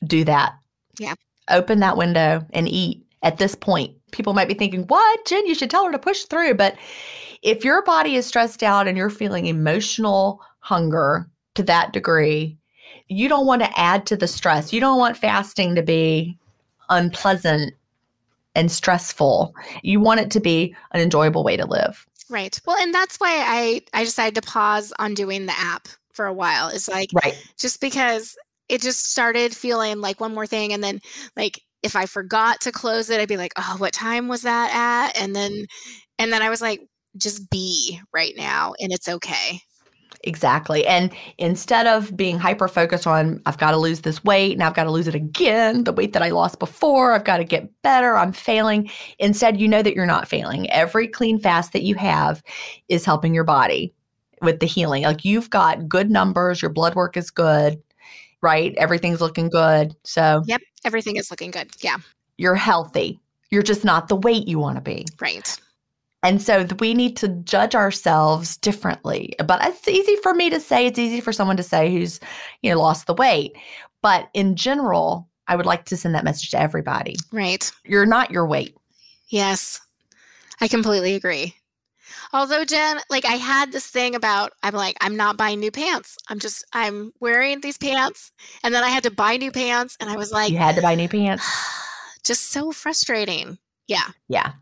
do 0.05 0.23
that. 0.25 0.53
Yeah. 0.99 1.15
Open 1.49 1.79
that 1.79 1.97
window 1.97 2.45
and 2.51 2.67
eat 2.67 3.03
at 3.23 3.37
this 3.37 3.55
point. 3.55 3.95
People 4.11 4.33
might 4.33 4.47
be 4.47 4.53
thinking, 4.53 4.83
what, 4.83 5.25
Gin, 5.25 5.47
you 5.47 5.55
should 5.55 5.69
tell 5.69 5.85
her 5.85 5.91
to 5.91 5.99
push 5.99 6.23
through. 6.23 6.55
But 6.55 6.75
if 7.41 7.63
your 7.63 7.83
body 7.83 8.15
is 8.15 8.25
stressed 8.25 8.61
out 8.61 8.87
and 8.87 8.97
you're 8.97 9.09
feeling 9.09 9.45
emotional 9.45 10.41
hunger 10.59 11.29
to 11.55 11.63
that 11.63 11.93
degree, 11.93 12.57
you 13.07 13.27
don't 13.29 13.45
want 13.45 13.61
to 13.61 13.79
add 13.79 14.05
to 14.07 14.17
the 14.17 14.27
stress. 14.27 14.73
You 14.73 14.79
don't 14.79 14.99
want 14.99 15.17
fasting 15.17 15.75
to 15.75 15.81
be 15.81 16.37
unpleasant 16.89 17.73
and 18.55 18.71
stressful. 18.71 19.53
You 19.83 19.99
want 19.99 20.19
it 20.19 20.31
to 20.31 20.39
be 20.39 20.75
an 20.91 21.01
enjoyable 21.01 21.43
way 21.43 21.57
to 21.57 21.65
live. 21.65 22.05
Right. 22.29 22.59
Well, 22.65 22.77
and 22.77 22.93
that's 22.93 23.17
why 23.17 23.43
I 23.45 23.81
I 23.93 24.03
decided 24.03 24.35
to 24.35 24.47
pause 24.47 24.93
on 24.99 25.13
doing 25.13 25.45
the 25.45 25.57
app 25.57 25.87
for 26.13 26.25
a 26.25 26.33
while. 26.33 26.69
It's 26.69 26.87
like 26.87 27.09
right. 27.13 27.35
just 27.57 27.81
because 27.81 28.35
it 28.69 28.81
just 28.81 29.11
started 29.11 29.55
feeling 29.55 29.99
like 29.99 30.21
one 30.21 30.33
more 30.33 30.47
thing 30.47 30.71
and 30.71 30.83
then 30.83 31.01
like 31.35 31.61
if 31.83 31.95
I 31.95 32.05
forgot 32.05 32.61
to 32.61 32.71
close 32.71 33.09
it, 33.09 33.19
I'd 33.19 33.27
be 33.27 33.37
like, 33.37 33.53
"Oh, 33.57 33.75
what 33.79 33.91
time 33.91 34.27
was 34.27 34.43
that 34.43 34.71
at?" 34.73 35.21
And 35.21 35.35
then 35.35 35.65
and 36.19 36.31
then 36.31 36.41
I 36.41 36.49
was 36.49 36.61
like, 36.61 36.81
just 37.17 37.49
be 37.49 37.99
right 38.13 38.33
now 38.37 38.73
and 38.79 38.91
it's 38.93 39.09
okay. 39.09 39.61
Exactly. 40.23 40.85
And 40.85 41.11
instead 41.37 41.87
of 41.87 42.15
being 42.15 42.37
hyper 42.37 42.67
focused 42.67 43.07
on, 43.07 43.41
I've 43.45 43.57
got 43.57 43.71
to 43.71 43.77
lose 43.77 44.01
this 44.01 44.23
weight 44.23 44.53
and 44.53 44.63
I've 44.63 44.75
got 44.75 44.83
to 44.83 44.91
lose 44.91 45.07
it 45.07 45.15
again, 45.15 45.83
the 45.83 45.93
weight 45.93 46.13
that 46.13 46.21
I 46.21 46.29
lost 46.29 46.59
before, 46.59 47.13
I've 47.13 47.23
got 47.23 47.37
to 47.37 47.43
get 47.43 47.69
better, 47.81 48.15
I'm 48.15 48.31
failing. 48.31 48.89
Instead, 49.19 49.59
you 49.59 49.67
know 49.67 49.81
that 49.81 49.95
you're 49.95 50.05
not 50.05 50.27
failing. 50.27 50.69
Every 50.69 51.07
clean 51.07 51.39
fast 51.39 51.73
that 51.73 51.83
you 51.83 51.95
have 51.95 52.43
is 52.87 53.05
helping 53.05 53.33
your 53.33 53.43
body 53.43 53.93
with 54.41 54.59
the 54.59 54.65
healing. 54.67 55.03
Like 55.03 55.25
you've 55.25 55.49
got 55.49 55.87
good 55.87 56.11
numbers, 56.11 56.61
your 56.61 56.71
blood 56.71 56.95
work 56.95 57.17
is 57.17 57.31
good, 57.31 57.81
right? 58.41 58.75
Everything's 58.77 59.21
looking 59.21 59.49
good. 59.49 59.95
So, 60.03 60.43
yep, 60.45 60.61
everything 60.85 61.15
is 61.15 61.31
looking 61.31 61.51
good. 61.51 61.71
Yeah. 61.81 61.97
You're 62.37 62.55
healthy. 62.55 63.19
You're 63.49 63.63
just 63.63 63.83
not 63.83 64.07
the 64.07 64.15
weight 64.15 64.47
you 64.47 64.59
want 64.59 64.77
to 64.77 64.81
be. 64.81 65.05
Right. 65.19 65.59
And 66.23 66.41
so 66.41 66.67
we 66.79 66.93
need 66.93 67.17
to 67.17 67.29
judge 67.29 67.73
ourselves 67.73 68.57
differently. 68.57 69.33
But 69.43 69.65
it's 69.65 69.87
easy 69.87 70.15
for 70.17 70.33
me 70.33 70.49
to 70.49 70.59
say, 70.59 70.85
it's 70.85 70.99
easy 70.99 71.19
for 71.19 71.33
someone 71.33 71.57
to 71.57 71.63
say 71.63 71.91
who's, 71.91 72.19
you 72.61 72.71
know, 72.71 72.79
lost 72.79 73.07
the 73.07 73.13
weight. 73.13 73.55
But 74.01 74.29
in 74.33 74.55
general, 74.55 75.27
I 75.47 75.55
would 75.55 75.65
like 75.65 75.85
to 75.85 75.97
send 75.97 76.15
that 76.15 76.23
message 76.23 76.51
to 76.51 76.59
everybody. 76.59 77.15
Right. 77.31 77.71
You're 77.83 78.05
not 78.05 78.31
your 78.31 78.45
weight. 78.45 78.75
Yes, 79.29 79.79
I 80.59 80.67
completely 80.67 81.15
agree. 81.15 81.55
Although, 82.33 82.63
Gin, 82.63 82.99
like 83.09 83.25
I 83.25 83.33
had 83.33 83.71
this 83.71 83.87
thing 83.87 84.15
about, 84.15 84.53
I'm 84.63 84.73
like, 84.73 84.97
I'm 85.01 85.17
not 85.17 85.37
buying 85.37 85.59
new 85.59 85.71
pants. 85.71 86.17
I'm 86.29 86.39
just, 86.39 86.63
I'm 86.71 87.11
wearing 87.19 87.59
these 87.59 87.77
pants. 87.77 88.31
And 88.63 88.73
then 88.73 88.83
I 88.83 88.89
had 88.89 89.03
to 89.03 89.11
buy 89.11 89.37
new 89.37 89.51
pants. 89.51 89.97
And 89.99 90.09
I 90.09 90.15
was 90.15 90.31
like, 90.31 90.51
You 90.51 90.57
had 90.57 90.75
to 90.75 90.81
buy 90.81 90.95
new 90.95 91.09
pants. 91.09 91.45
just 92.23 92.51
so 92.51 92.71
frustrating. 92.71 93.57
Yeah. 93.87 94.07
Yeah. 94.29 94.53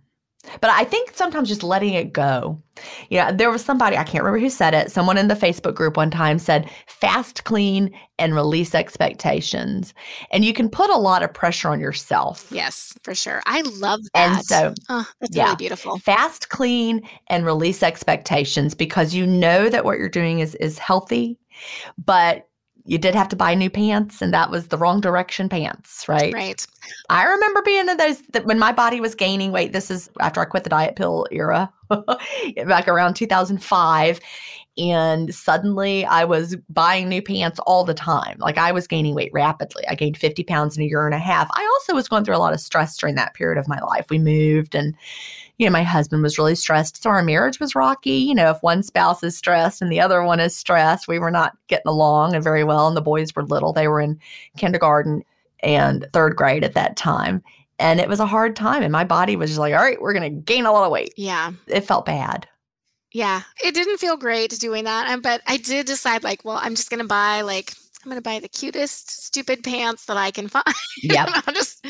But 0.62 0.70
I 0.72 0.86
think 0.86 1.12
sometimes 1.14 1.50
just 1.50 1.64
letting 1.64 1.94
it 1.94 2.14
go. 2.14 2.62
You 3.10 3.20
know, 3.20 3.32
there 3.34 3.52
was 3.52 3.64
somebody, 3.64 3.98
I 3.98 4.06
can't 4.06 4.24
remember 4.24 4.40
who 4.40 4.50
said 4.50 4.74
it. 4.74 4.90
Someone 4.90 5.18
in 5.18 5.28
the 5.28 5.36
Facebook 5.36 5.76
group 5.76 5.98
one 5.98 6.10
time 6.10 6.40
said, 6.40 6.70
fast, 6.88 7.44
clean, 7.44 7.94
and 8.18 8.34
release 8.34 8.74
expectations. 8.74 9.94
And 10.32 10.46
you 10.46 10.54
can 10.54 10.70
put 10.70 10.90
a 10.90 10.98
lot 10.98 11.24
of 11.24 11.34
pressure 11.34 11.70
on 11.70 11.82
yourself. 11.82 12.48
Yes, 12.52 12.98
for 13.04 13.14
sure. 13.14 13.42
I 13.46 13.62
love 13.62 14.00
that. 14.14 14.38
And 14.38 14.46
so, 14.46 14.74
oh, 14.88 15.08
that's 15.20 15.36
yeah. 15.36 15.46
really 15.46 15.56
beautiful. 15.58 15.98
fast, 15.98 16.50
clean, 16.50 17.02
and 17.28 17.46
release 17.46 17.84
expectations 17.84 18.74
because 18.74 19.14
you 19.14 19.28
know 19.28 19.70
that 19.70 19.84
what 19.84 19.98
you're 19.98 20.10
doing 20.10 20.40
is 20.40 20.56
is 20.56 20.80
healthy, 20.80 21.38
but 22.04 22.49
you 22.90 22.98
did 22.98 23.14
have 23.14 23.30
to 23.30 23.36
buy 23.36 23.54
new 23.54 23.70
pants, 23.70 24.20
and 24.20 24.34
that 24.34 24.50
was 24.50 24.70
the 24.70 24.78
wrong 24.78 25.00
direction 25.00 25.48
pants, 25.48 26.08
right? 26.08 26.34
Right. 26.34 26.66
I 27.10 27.24
remember 27.24 27.62
being 27.62 27.88
in 27.88 27.98
those 27.98 28.20
that 28.34 28.46
when 28.46 28.58
my 28.58 28.72
body 28.72 29.00
was 29.00 29.14
gaining 29.14 29.52
weight. 29.52 29.74
This 29.74 29.92
is 29.92 30.10
after 30.20 30.42
I 30.42 30.46
quit 30.46 30.64
the 30.64 30.72
diet 30.72 30.96
pill 30.96 31.28
era, 31.32 31.72
back 32.66 32.88
around 32.88 33.14
2005. 33.14 34.20
And 34.80 35.36
suddenly 35.36 36.06
I 36.06 36.24
was 36.24 36.56
buying 36.70 37.10
new 37.10 37.22
pants 37.22 37.60
all 37.68 37.84
the 37.84 37.94
time. 37.94 38.38
Like 38.40 38.58
I 38.58 38.72
was 38.72 38.88
gaining 38.88 39.14
weight 39.14 39.32
rapidly. 39.34 39.84
I 39.88 39.94
gained 39.94 40.18
50 40.18 40.44
pounds 40.46 40.76
in 40.76 40.82
a 40.82 40.88
year 40.88 41.06
and 41.06 41.14
a 41.14 41.20
half. 41.20 41.48
I 41.52 41.70
also 41.74 41.94
was 41.94 42.08
going 42.08 42.24
through 42.24 42.38
a 42.38 42.40
lot 42.40 42.54
of 42.54 42.60
stress 42.60 42.98
during 42.98 43.16
that 43.16 43.36
period 43.36 43.60
of 43.60 43.68
my 43.68 43.80
life. 43.82 44.08
We 44.10 44.18
moved 44.18 44.74
and, 44.74 44.96
you 45.60 45.66
know, 45.66 45.72
my 45.74 45.84
husband 45.84 46.24
was 46.24 46.38
really 46.38 46.56
stressed. 46.56 47.04
So 47.04 47.10
our 47.10 47.22
marriage 47.22 47.60
was 47.60 47.76
rocky. 47.76 48.12
You 48.12 48.34
know, 48.34 48.50
if 48.50 48.64
one 48.64 48.82
spouse 48.82 49.22
is 49.24 49.38
stressed 49.38 49.82
and 49.82 49.92
the 49.92 50.00
other 50.00 50.24
one 50.24 50.40
is 50.40 50.56
stressed, 50.56 51.08
we 51.08 51.20
were 51.20 51.30
not 51.30 51.56
getting 51.68 51.90
along 51.90 52.34
and 52.34 52.44
very 52.44 52.64
well. 52.64 52.88
And 52.88 52.96
the 52.96 53.02
boys 53.02 53.36
were 53.36 53.44
little, 53.44 53.74
they 53.74 53.90
were 53.90 54.00
in 54.00 54.18
kindergarten 54.58 55.22
and 55.62 56.08
third 56.14 56.38
grade 56.38 56.64
at 56.64 56.76
that 56.76 56.96
time. 56.96 57.44
And 57.78 58.00
it 58.00 58.08
was 58.08 58.22
a 58.22 58.26
hard 58.26 58.56
time. 58.56 58.84
And 58.84 58.92
my 58.94 59.04
body 59.04 59.36
was 59.36 59.50
just 59.50 59.60
like, 59.60 59.74
all 59.74 59.82
right, 59.82 60.02
we're 60.02 60.14
going 60.14 60.34
to 60.34 60.42
gain 60.42 60.66
a 60.66 60.72
lot 60.72 60.86
of 60.86 60.92
weight. 60.92 61.14
Yeah. 61.18 61.52
It 61.68 61.82
felt 61.82 62.06
bad. 62.06 62.48
Yeah. 63.12 63.42
It 63.62 63.74
didn't 63.74 63.98
feel 63.98 64.16
great 64.16 64.52
doing 64.60 64.86
that. 64.86 65.22
But 65.22 65.42
I 65.46 65.58
did 65.58 65.88
decide, 65.88 66.24
like, 66.24 66.46
well, 66.46 66.60
I'm 66.62 66.76
just 66.76 66.90
going 66.90 67.02
to 67.02 67.08
buy, 67.08 67.42
like, 67.42 67.74
I'm 68.04 68.10
going 68.10 68.22
to 68.22 68.22
buy 68.22 68.40
the 68.40 68.48
cutest, 68.48 69.26
stupid 69.26 69.64
pants 69.64 70.06
that 70.06 70.16
I 70.16 70.32
can 70.32 70.48
find. 70.48 70.64
Yeah. 71.04 71.26
I'll 71.48 71.54
just, 71.54 71.86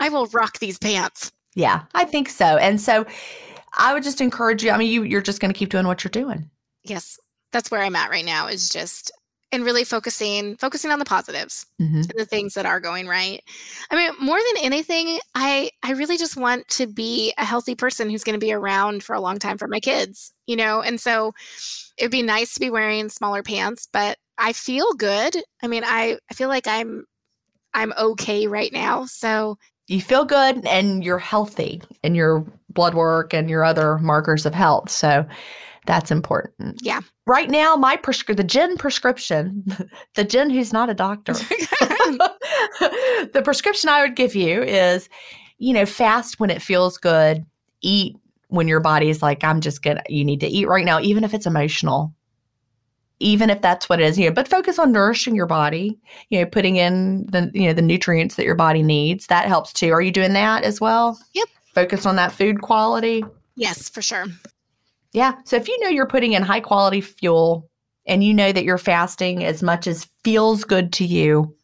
I 0.00 0.08
will 0.08 0.26
rock 0.26 0.58
these 0.58 0.78
pants. 0.78 1.30
Yeah, 1.56 1.82
I 1.94 2.04
think 2.04 2.28
so. 2.28 2.58
And 2.58 2.80
so 2.80 3.04
I 3.76 3.92
would 3.92 4.04
just 4.04 4.20
encourage 4.20 4.62
you. 4.62 4.70
I 4.70 4.78
mean, 4.78 4.90
you, 4.92 5.02
you're 5.02 5.22
just 5.22 5.40
going 5.40 5.52
to 5.52 5.58
keep 5.58 5.70
doing 5.70 5.86
what 5.86 6.04
you're 6.04 6.10
doing. 6.10 6.48
Yes. 6.84 7.18
That's 7.50 7.70
where 7.70 7.82
I'm 7.82 7.96
at 7.96 8.10
right 8.10 8.24
now 8.24 8.46
is 8.46 8.68
just, 8.68 9.10
and 9.52 9.64
really 9.64 9.84
focusing, 9.84 10.56
focusing 10.56 10.90
on 10.90 10.98
the 10.98 11.04
positives. 11.04 11.64
Mm-hmm. 11.80 11.96
and 11.96 12.12
the 12.16 12.26
things 12.26 12.54
that 12.54 12.66
are 12.66 12.80
going 12.80 13.06
right. 13.06 13.42
I 13.90 13.96
mean, 13.96 14.12
more 14.20 14.38
than 14.38 14.64
anything, 14.64 15.18
I 15.34 15.70
I 15.82 15.92
really 15.92 16.18
just 16.18 16.36
want 16.36 16.68
to 16.68 16.86
be 16.86 17.32
a 17.38 17.44
healthy 17.44 17.74
person 17.74 18.10
who's 18.10 18.24
going 18.24 18.38
to 18.38 18.44
be 18.44 18.52
around 18.52 19.02
for 19.02 19.14
a 19.14 19.20
long 19.20 19.38
time 19.38 19.56
for 19.56 19.68
my 19.68 19.80
kids, 19.80 20.32
you 20.46 20.56
know. 20.56 20.82
And 20.82 21.00
so 21.00 21.32
it'd 21.96 22.10
be 22.10 22.22
nice 22.22 22.54
to 22.54 22.60
be 22.60 22.70
wearing 22.70 23.08
smaller 23.08 23.42
pants, 23.42 23.88
but 23.92 24.18
I 24.36 24.52
feel 24.52 24.92
good. 24.94 25.36
I 25.62 25.68
mean, 25.68 25.84
I 25.86 26.18
I 26.30 26.34
feel 26.34 26.48
like 26.48 26.66
I'm 26.66 27.06
I'm 27.72 27.92
okay 27.98 28.46
right 28.46 28.72
now. 28.72 29.04
So, 29.04 29.58
You 29.88 30.00
feel 30.00 30.24
good 30.24 30.64
and 30.66 31.04
you're 31.04 31.18
healthy 31.18 31.82
in 32.02 32.14
your 32.14 32.44
blood 32.70 32.94
work 32.94 33.32
and 33.32 33.48
your 33.48 33.64
other 33.64 33.98
markers 33.98 34.44
of 34.44 34.54
health. 34.54 34.90
So 34.90 35.24
that's 35.86 36.10
important. 36.10 36.80
Yeah. 36.82 37.00
Right 37.26 37.48
now, 37.48 37.76
my 37.76 37.96
prescri- 37.96 38.36
the 38.36 38.44
Gin 38.44 38.76
prescription, 38.76 39.64
the 40.14 40.24
Gin 40.24 40.50
who's 40.50 40.72
not 40.72 40.90
a 40.90 40.94
doctor, 40.94 41.32
the 42.82 43.42
prescription 43.44 43.88
I 43.88 44.02
would 44.02 44.16
give 44.16 44.34
you 44.34 44.62
is, 44.62 45.08
you 45.58 45.72
know, 45.72 45.86
fast 45.86 46.38
when 46.38 46.50
it 46.50 46.60
feels 46.60 46.98
good, 46.98 47.44
eat 47.80 48.16
when 48.48 48.68
your 48.68 48.80
body 48.80 49.08
is 49.08 49.22
like, 49.22 49.42
I'm 49.42 49.60
just 49.60 49.82
gonna, 49.82 50.02
you 50.08 50.24
need 50.24 50.40
to 50.40 50.46
eat 50.46 50.68
right 50.68 50.84
now, 50.84 51.00
even 51.00 51.24
if 51.24 51.34
it's 51.34 51.46
emotional, 51.46 52.14
even 53.18 53.48
if 53.50 53.62
that's 53.62 53.88
what 53.88 54.00
it 54.00 54.04
is, 54.04 54.18
you 54.18 54.26
know, 54.26 54.32
but 54.34 54.46
focus 54.48 54.78
on 54.78 54.92
nourishing 54.92 55.34
your 55.34 55.46
body, 55.46 55.98
you 56.30 56.38
know, 56.38 56.46
putting 56.46 56.76
in 56.76 57.26
the, 57.26 57.50
you 57.54 57.66
know, 57.66 57.72
the 57.72 57.82
nutrients 57.82 58.34
that 58.36 58.44
your 58.44 58.54
body 58.54 58.82
needs. 58.82 59.26
That 59.28 59.46
helps 59.46 59.72
too. 59.72 59.90
Are 59.92 60.02
you 60.02 60.10
doing 60.12 60.34
that 60.34 60.64
as 60.64 60.80
well? 60.80 61.18
Yep. 61.34 61.48
Focus 61.74 62.04
on 62.06 62.16
that 62.16 62.32
food 62.32 62.60
quality. 62.62 63.24
yes, 63.56 63.88
for 63.88 64.02
sure. 64.02 64.24
Yeah. 65.12 65.34
So 65.44 65.56
if 65.56 65.66
you 65.68 65.78
know 65.80 65.88
you're 65.88 66.06
putting 66.06 66.32
in 66.34 66.42
high 66.42 66.60
quality 66.60 67.00
fuel 67.00 67.68
and 68.06 68.22
you 68.22 68.34
know 68.34 68.52
that 68.52 68.64
you're 68.64 68.76
fasting 68.78 69.44
as 69.44 69.62
much 69.62 69.86
as 69.86 70.06
feels 70.22 70.64
good 70.64 70.92
to 70.94 71.04
you, 71.06 71.54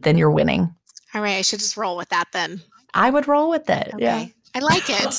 then 0.00 0.16
you're 0.16 0.30
winning. 0.30 0.72
All 1.14 1.20
right, 1.22 1.36
I 1.36 1.42
should 1.42 1.58
just 1.60 1.76
roll 1.76 1.96
with 1.96 2.08
that 2.10 2.26
then. 2.32 2.60
I 2.94 3.10
would 3.10 3.26
roll 3.26 3.50
with 3.50 3.68
it. 3.68 3.88
Okay. 3.94 4.02
Yeah. 4.02 4.26
I 4.54 4.58
like 4.60 4.88
it. 4.88 5.18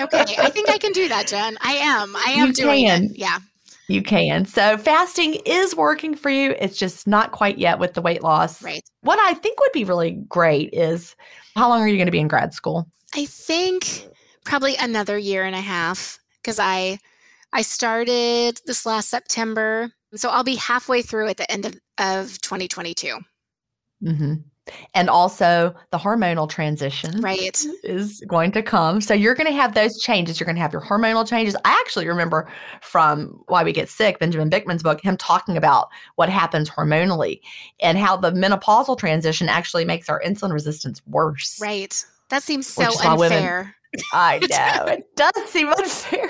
okay, 0.00 0.36
I 0.38 0.50
think 0.50 0.68
I 0.70 0.78
can 0.78 0.92
do 0.92 1.08
that, 1.08 1.26
Gin. 1.26 1.58
I 1.60 1.72
am. 1.74 2.14
I 2.16 2.30
am 2.36 2.48
You 2.48 2.52
doing 2.52 2.84
can. 2.86 3.04
it. 3.06 3.16
Yeah. 3.16 3.38
You 3.88 4.02
can. 4.02 4.44
So 4.44 4.76
fasting 4.76 5.34
is 5.46 5.76
working 5.76 6.16
for 6.16 6.28
you. 6.28 6.56
It's 6.58 6.76
just 6.76 7.06
not 7.06 7.32
quite 7.32 7.58
yet 7.58 7.78
with 7.78 7.94
the 7.94 8.02
weight 8.02 8.22
loss. 8.22 8.62
Right. 8.62 8.82
What 9.02 9.18
I 9.20 9.34
think 9.34 9.60
would 9.60 9.72
be 9.72 9.84
really 9.84 10.12
great 10.28 10.70
is 10.72 11.14
how 11.54 11.68
long 11.68 11.80
are 11.82 11.88
you 11.88 11.96
going 11.96 12.06
to 12.06 12.12
be 12.12 12.18
in 12.18 12.28
grad 12.28 12.52
school? 12.52 12.88
I 13.14 13.26
think 13.26 14.08
probably 14.44 14.74
another 14.76 15.16
year 15.16 15.44
and 15.44 15.54
a 15.54 15.60
half 15.60 16.18
because 16.42 16.58
I 16.58 16.98
I 17.52 17.62
started 17.62 18.60
this 18.66 18.84
last 18.84 19.08
September. 19.08 19.92
So 20.14 20.30
I'll 20.30 20.44
be 20.44 20.56
halfway 20.56 21.02
through 21.02 21.28
at 21.28 21.36
the 21.36 21.50
end 21.50 21.66
of, 21.66 21.74
of 21.98 22.40
2022. 22.40 23.18
hmm 24.02 24.34
And 24.94 25.08
also 25.08 25.74
the 25.90 25.98
hormonal 25.98 26.48
transition. 26.48 27.20
Right. 27.20 27.64
is 27.84 28.22
going 28.26 28.52
to 28.52 28.62
come. 28.62 29.00
So 29.00 29.14
you're 29.14 29.34
going 29.34 29.46
to 29.46 29.52
have 29.52 29.74
those 29.74 30.00
changes. 30.00 30.40
You're 30.40 30.46
going 30.46 30.56
to 30.56 30.62
have 30.62 30.72
your 30.72 30.82
hormonal 30.82 31.26
changes. 31.26 31.54
I 31.64 31.70
actually 31.80 32.08
remember 32.08 32.48
from 32.82 33.42
Why 33.46 33.62
We 33.62 33.72
Get 33.72 33.88
Sick, 33.88 34.18
Benjamin 34.18 34.50
Bikman's 34.50 34.82
book, 34.82 35.00
him 35.00 35.16
talking 35.16 35.56
about 35.56 35.88
what 36.16 36.28
happens 36.28 36.68
hormonally 36.68 37.40
and 37.80 37.96
how 37.96 38.16
the 38.16 38.32
menopausal 38.32 38.98
transition 38.98 39.48
actually 39.48 39.84
makes 39.84 40.08
our 40.08 40.20
insulin 40.22 40.52
resistance 40.52 41.00
worse. 41.06 41.60
Right. 41.60 42.04
That 42.30 42.42
seems 42.42 42.66
so 42.66 42.84
why 42.84 43.14
women- 43.14 43.32
unfair. 43.38 43.74
I 44.12 44.38
know. 44.50 44.92
it 44.92 45.16
does 45.16 45.32
seem 45.48 45.68
unfair. 45.68 46.28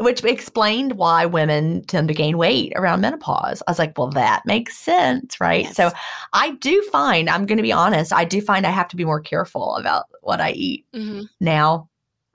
Which 0.00 0.24
explained 0.24 0.94
why 0.94 1.24
women 1.24 1.84
tend 1.84 2.08
to 2.08 2.14
gain 2.14 2.36
weight 2.36 2.72
around 2.74 3.00
menopause. 3.00 3.62
I 3.66 3.70
was 3.70 3.78
like, 3.78 3.96
well, 3.96 4.08
that 4.10 4.42
makes 4.44 4.76
sense, 4.76 5.40
right? 5.40 5.64
Yes. 5.64 5.76
So 5.76 5.92
I 6.32 6.50
do 6.56 6.82
find, 6.90 7.30
I'm 7.30 7.46
going 7.46 7.58
to 7.58 7.62
be 7.62 7.72
honest, 7.72 8.12
I 8.12 8.24
do 8.24 8.40
find 8.40 8.66
I 8.66 8.70
have 8.70 8.88
to 8.88 8.96
be 8.96 9.04
more 9.04 9.20
careful 9.20 9.76
about 9.76 10.06
what 10.22 10.40
I 10.40 10.50
eat 10.50 10.84
Mhm. 10.92 11.28
now. 11.40 11.88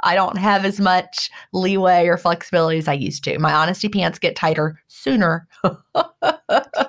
I 0.03 0.15
don't 0.15 0.37
have 0.37 0.63
as 0.63 0.79
much 0.79 1.29
leeway 1.51 2.05
or 2.07 2.17
flexibility 2.17 2.77
as 2.77 2.87
I 2.87 2.93
used 2.93 3.23
to. 3.25 3.37
My 3.39 3.51
honesty 3.53 3.89
pants 3.89 4.19
get 4.19 4.35
tighter 4.37 4.79
sooner. 4.87 5.47
I 5.93 6.87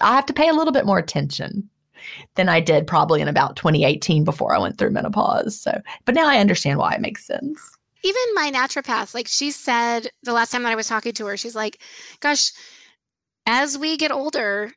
have 0.00 0.26
to 0.26 0.32
pay 0.32 0.48
a 0.48 0.54
little 0.54 0.72
bit 0.72 0.86
more 0.86 0.98
attention 0.98 1.68
than 2.34 2.48
I 2.48 2.60
did 2.60 2.86
probably 2.86 3.20
in 3.20 3.28
about 3.28 3.56
2018 3.56 4.24
before 4.24 4.54
I 4.54 4.58
went 4.58 4.78
through 4.78 4.90
menopause. 4.90 5.60
So, 5.60 5.80
but 6.04 6.14
now 6.14 6.28
I 6.28 6.38
understand 6.38 6.78
why 6.78 6.94
it 6.94 7.00
makes 7.00 7.26
sense. 7.26 7.60
Even 8.02 8.22
my 8.34 8.50
naturopath, 8.52 9.14
like 9.14 9.26
she 9.26 9.50
said 9.50 10.08
the 10.22 10.32
last 10.32 10.50
time 10.50 10.62
that 10.62 10.72
I 10.72 10.76
was 10.76 10.88
talking 10.88 11.12
to 11.12 11.26
her, 11.26 11.36
she's 11.36 11.56
like, 11.56 11.80
gosh, 12.20 12.52
as 13.46 13.78
we 13.78 13.96
get 13.96 14.12
older, 14.12 14.72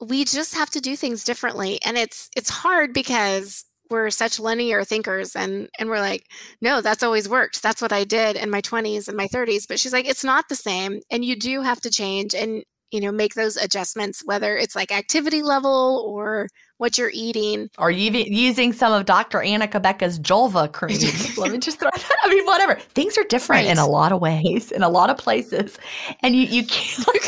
we 0.00 0.24
just 0.24 0.54
have 0.54 0.70
to 0.70 0.80
do 0.80 0.96
things 0.96 1.24
differently. 1.24 1.80
And 1.84 1.96
it's 1.96 2.28
it's 2.36 2.50
hard 2.50 2.92
because 2.92 3.64
we're 3.88 4.10
such 4.10 4.40
linear 4.40 4.84
thinkers 4.84 5.36
and 5.36 5.68
and 5.78 5.88
we're 5.88 6.00
like, 6.00 6.26
no, 6.60 6.80
that's 6.80 7.02
always 7.02 7.28
worked. 7.28 7.62
That's 7.62 7.82
what 7.82 7.92
I 7.92 8.04
did 8.04 8.36
in 8.36 8.50
my 8.50 8.60
20s 8.60 9.08
and 9.08 9.16
my 9.16 9.28
30s. 9.28 9.66
But 9.68 9.78
she's 9.78 9.92
like, 9.92 10.08
it's 10.08 10.24
not 10.24 10.48
the 10.48 10.56
same. 10.56 11.00
And 11.10 11.24
you 11.24 11.36
do 11.36 11.62
have 11.62 11.80
to 11.82 11.90
change 11.90 12.34
and 12.34 12.64
you 12.90 13.00
know 13.00 13.12
make 13.12 13.34
those 13.34 13.56
adjustments, 13.56 14.22
whether 14.24 14.56
it's 14.56 14.76
like 14.76 14.92
activity 14.92 15.42
level 15.42 16.04
or 16.06 16.48
what 16.78 16.98
you're 16.98 17.10
eating. 17.12 17.70
or 17.78 17.90
even 17.90 18.26
using 18.26 18.72
some 18.72 18.92
of 18.92 19.06
Dr. 19.06 19.40
Anna 19.40 19.66
Cabeca's 19.66 20.18
Julva 20.18 20.70
cream? 20.72 20.98
Let 21.36 21.52
me 21.52 21.58
just 21.58 21.80
throw 21.80 21.90
that. 21.90 22.16
I 22.22 22.28
mean, 22.28 22.44
whatever. 22.44 22.74
Things 22.74 23.16
are 23.16 23.24
different 23.24 23.66
in 23.68 23.78
a 23.78 23.86
lot 23.86 24.12
of 24.12 24.20
ways, 24.20 24.72
in 24.72 24.82
a 24.82 24.88
lot 24.88 25.10
of 25.10 25.16
places. 25.16 25.78
And 26.22 26.36
you, 26.36 26.42
you 26.42 26.66
can't. 26.66 27.08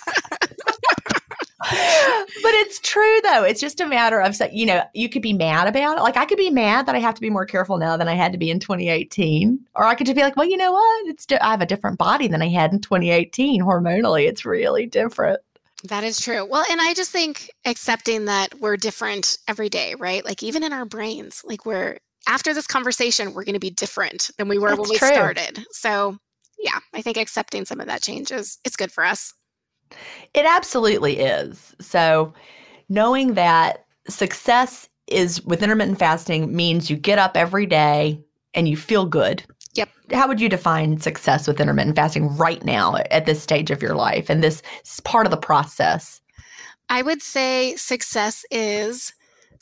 but 1.61 2.53
it's 2.55 2.79
true 2.79 3.19
though. 3.23 3.43
It's 3.43 3.61
just 3.61 3.79
a 3.79 3.85
matter 3.85 4.21
of, 4.21 4.35
you 4.51 4.65
know, 4.65 4.83
you 4.93 5.09
could 5.09 5.21
be 5.21 5.33
mad 5.33 5.67
about 5.67 5.97
it. 5.97 6.01
Like 6.01 6.17
I 6.17 6.25
could 6.25 6.37
be 6.37 6.49
mad 6.49 6.85
that 6.85 6.95
I 6.95 6.99
have 6.99 7.15
to 7.15 7.21
be 7.21 7.29
more 7.29 7.45
careful 7.45 7.77
now 7.77 7.97
than 7.97 8.07
I 8.07 8.15
had 8.15 8.31
to 8.31 8.37
be 8.37 8.49
in 8.49 8.59
2018. 8.59 9.59
Or 9.75 9.85
I 9.85 9.95
could 9.95 10.07
just 10.07 10.15
be 10.15 10.23
like, 10.23 10.35
well, 10.35 10.47
you 10.47 10.57
know 10.57 10.71
what? 10.71 11.07
It's 11.07 11.25
di- 11.25 11.39
I 11.39 11.51
have 11.51 11.61
a 11.61 11.65
different 11.65 11.97
body 11.97 12.27
than 12.27 12.41
I 12.41 12.49
had 12.49 12.73
in 12.73 12.79
2018. 12.79 13.61
Hormonally, 13.61 14.27
it's 14.27 14.45
really 14.45 14.85
different. 14.85 15.39
That 15.85 16.03
is 16.03 16.19
true. 16.19 16.45
Well, 16.45 16.65
and 16.69 16.79
I 16.79 16.93
just 16.93 17.11
think 17.11 17.49
accepting 17.65 18.25
that 18.25 18.59
we're 18.59 18.77
different 18.77 19.37
every 19.47 19.69
day, 19.69 19.95
right? 19.95 20.23
Like 20.23 20.43
even 20.43 20.63
in 20.63 20.73
our 20.73 20.85
brains, 20.85 21.43
like 21.45 21.65
we're 21.65 21.97
after 22.27 22.53
this 22.53 22.67
conversation, 22.67 23.33
we're 23.33 23.43
going 23.43 23.53
to 23.53 23.59
be 23.59 23.71
different 23.71 24.29
than 24.37 24.47
we 24.47 24.59
were 24.59 24.69
That's 24.69 24.81
when 24.81 24.89
we 24.89 24.97
true. 24.97 25.07
started. 25.07 25.65
So, 25.71 26.17
yeah, 26.59 26.79
I 26.93 27.01
think 27.01 27.17
accepting 27.17 27.65
some 27.65 27.79
of 27.79 27.87
that 27.87 28.03
change 28.03 28.31
is 28.31 28.59
it's 28.63 28.75
good 28.75 28.91
for 28.91 29.03
us. 29.03 29.33
It 30.33 30.45
absolutely 30.45 31.19
is. 31.19 31.75
So, 31.79 32.33
knowing 32.89 33.33
that 33.33 33.85
success 34.07 34.89
is 35.07 35.41
with 35.43 35.63
intermittent 35.63 35.99
fasting 35.99 36.55
means 36.55 36.89
you 36.89 36.95
get 36.95 37.19
up 37.19 37.35
every 37.35 37.65
day 37.65 38.19
and 38.53 38.67
you 38.67 38.77
feel 38.77 39.05
good. 39.05 39.43
Yep. 39.75 39.89
How 40.11 40.27
would 40.27 40.41
you 40.41 40.49
define 40.49 40.99
success 40.99 41.47
with 41.47 41.59
intermittent 41.59 41.95
fasting 41.95 42.35
right 42.35 42.63
now 42.63 42.97
at 43.11 43.25
this 43.25 43.41
stage 43.41 43.71
of 43.71 43.81
your 43.81 43.95
life 43.95 44.29
and 44.29 44.43
this 44.43 44.61
is 44.83 44.99
part 45.01 45.25
of 45.25 45.31
the 45.31 45.37
process? 45.37 46.21
I 46.89 47.01
would 47.01 47.21
say 47.21 47.75
success 47.77 48.43
is 48.51 49.13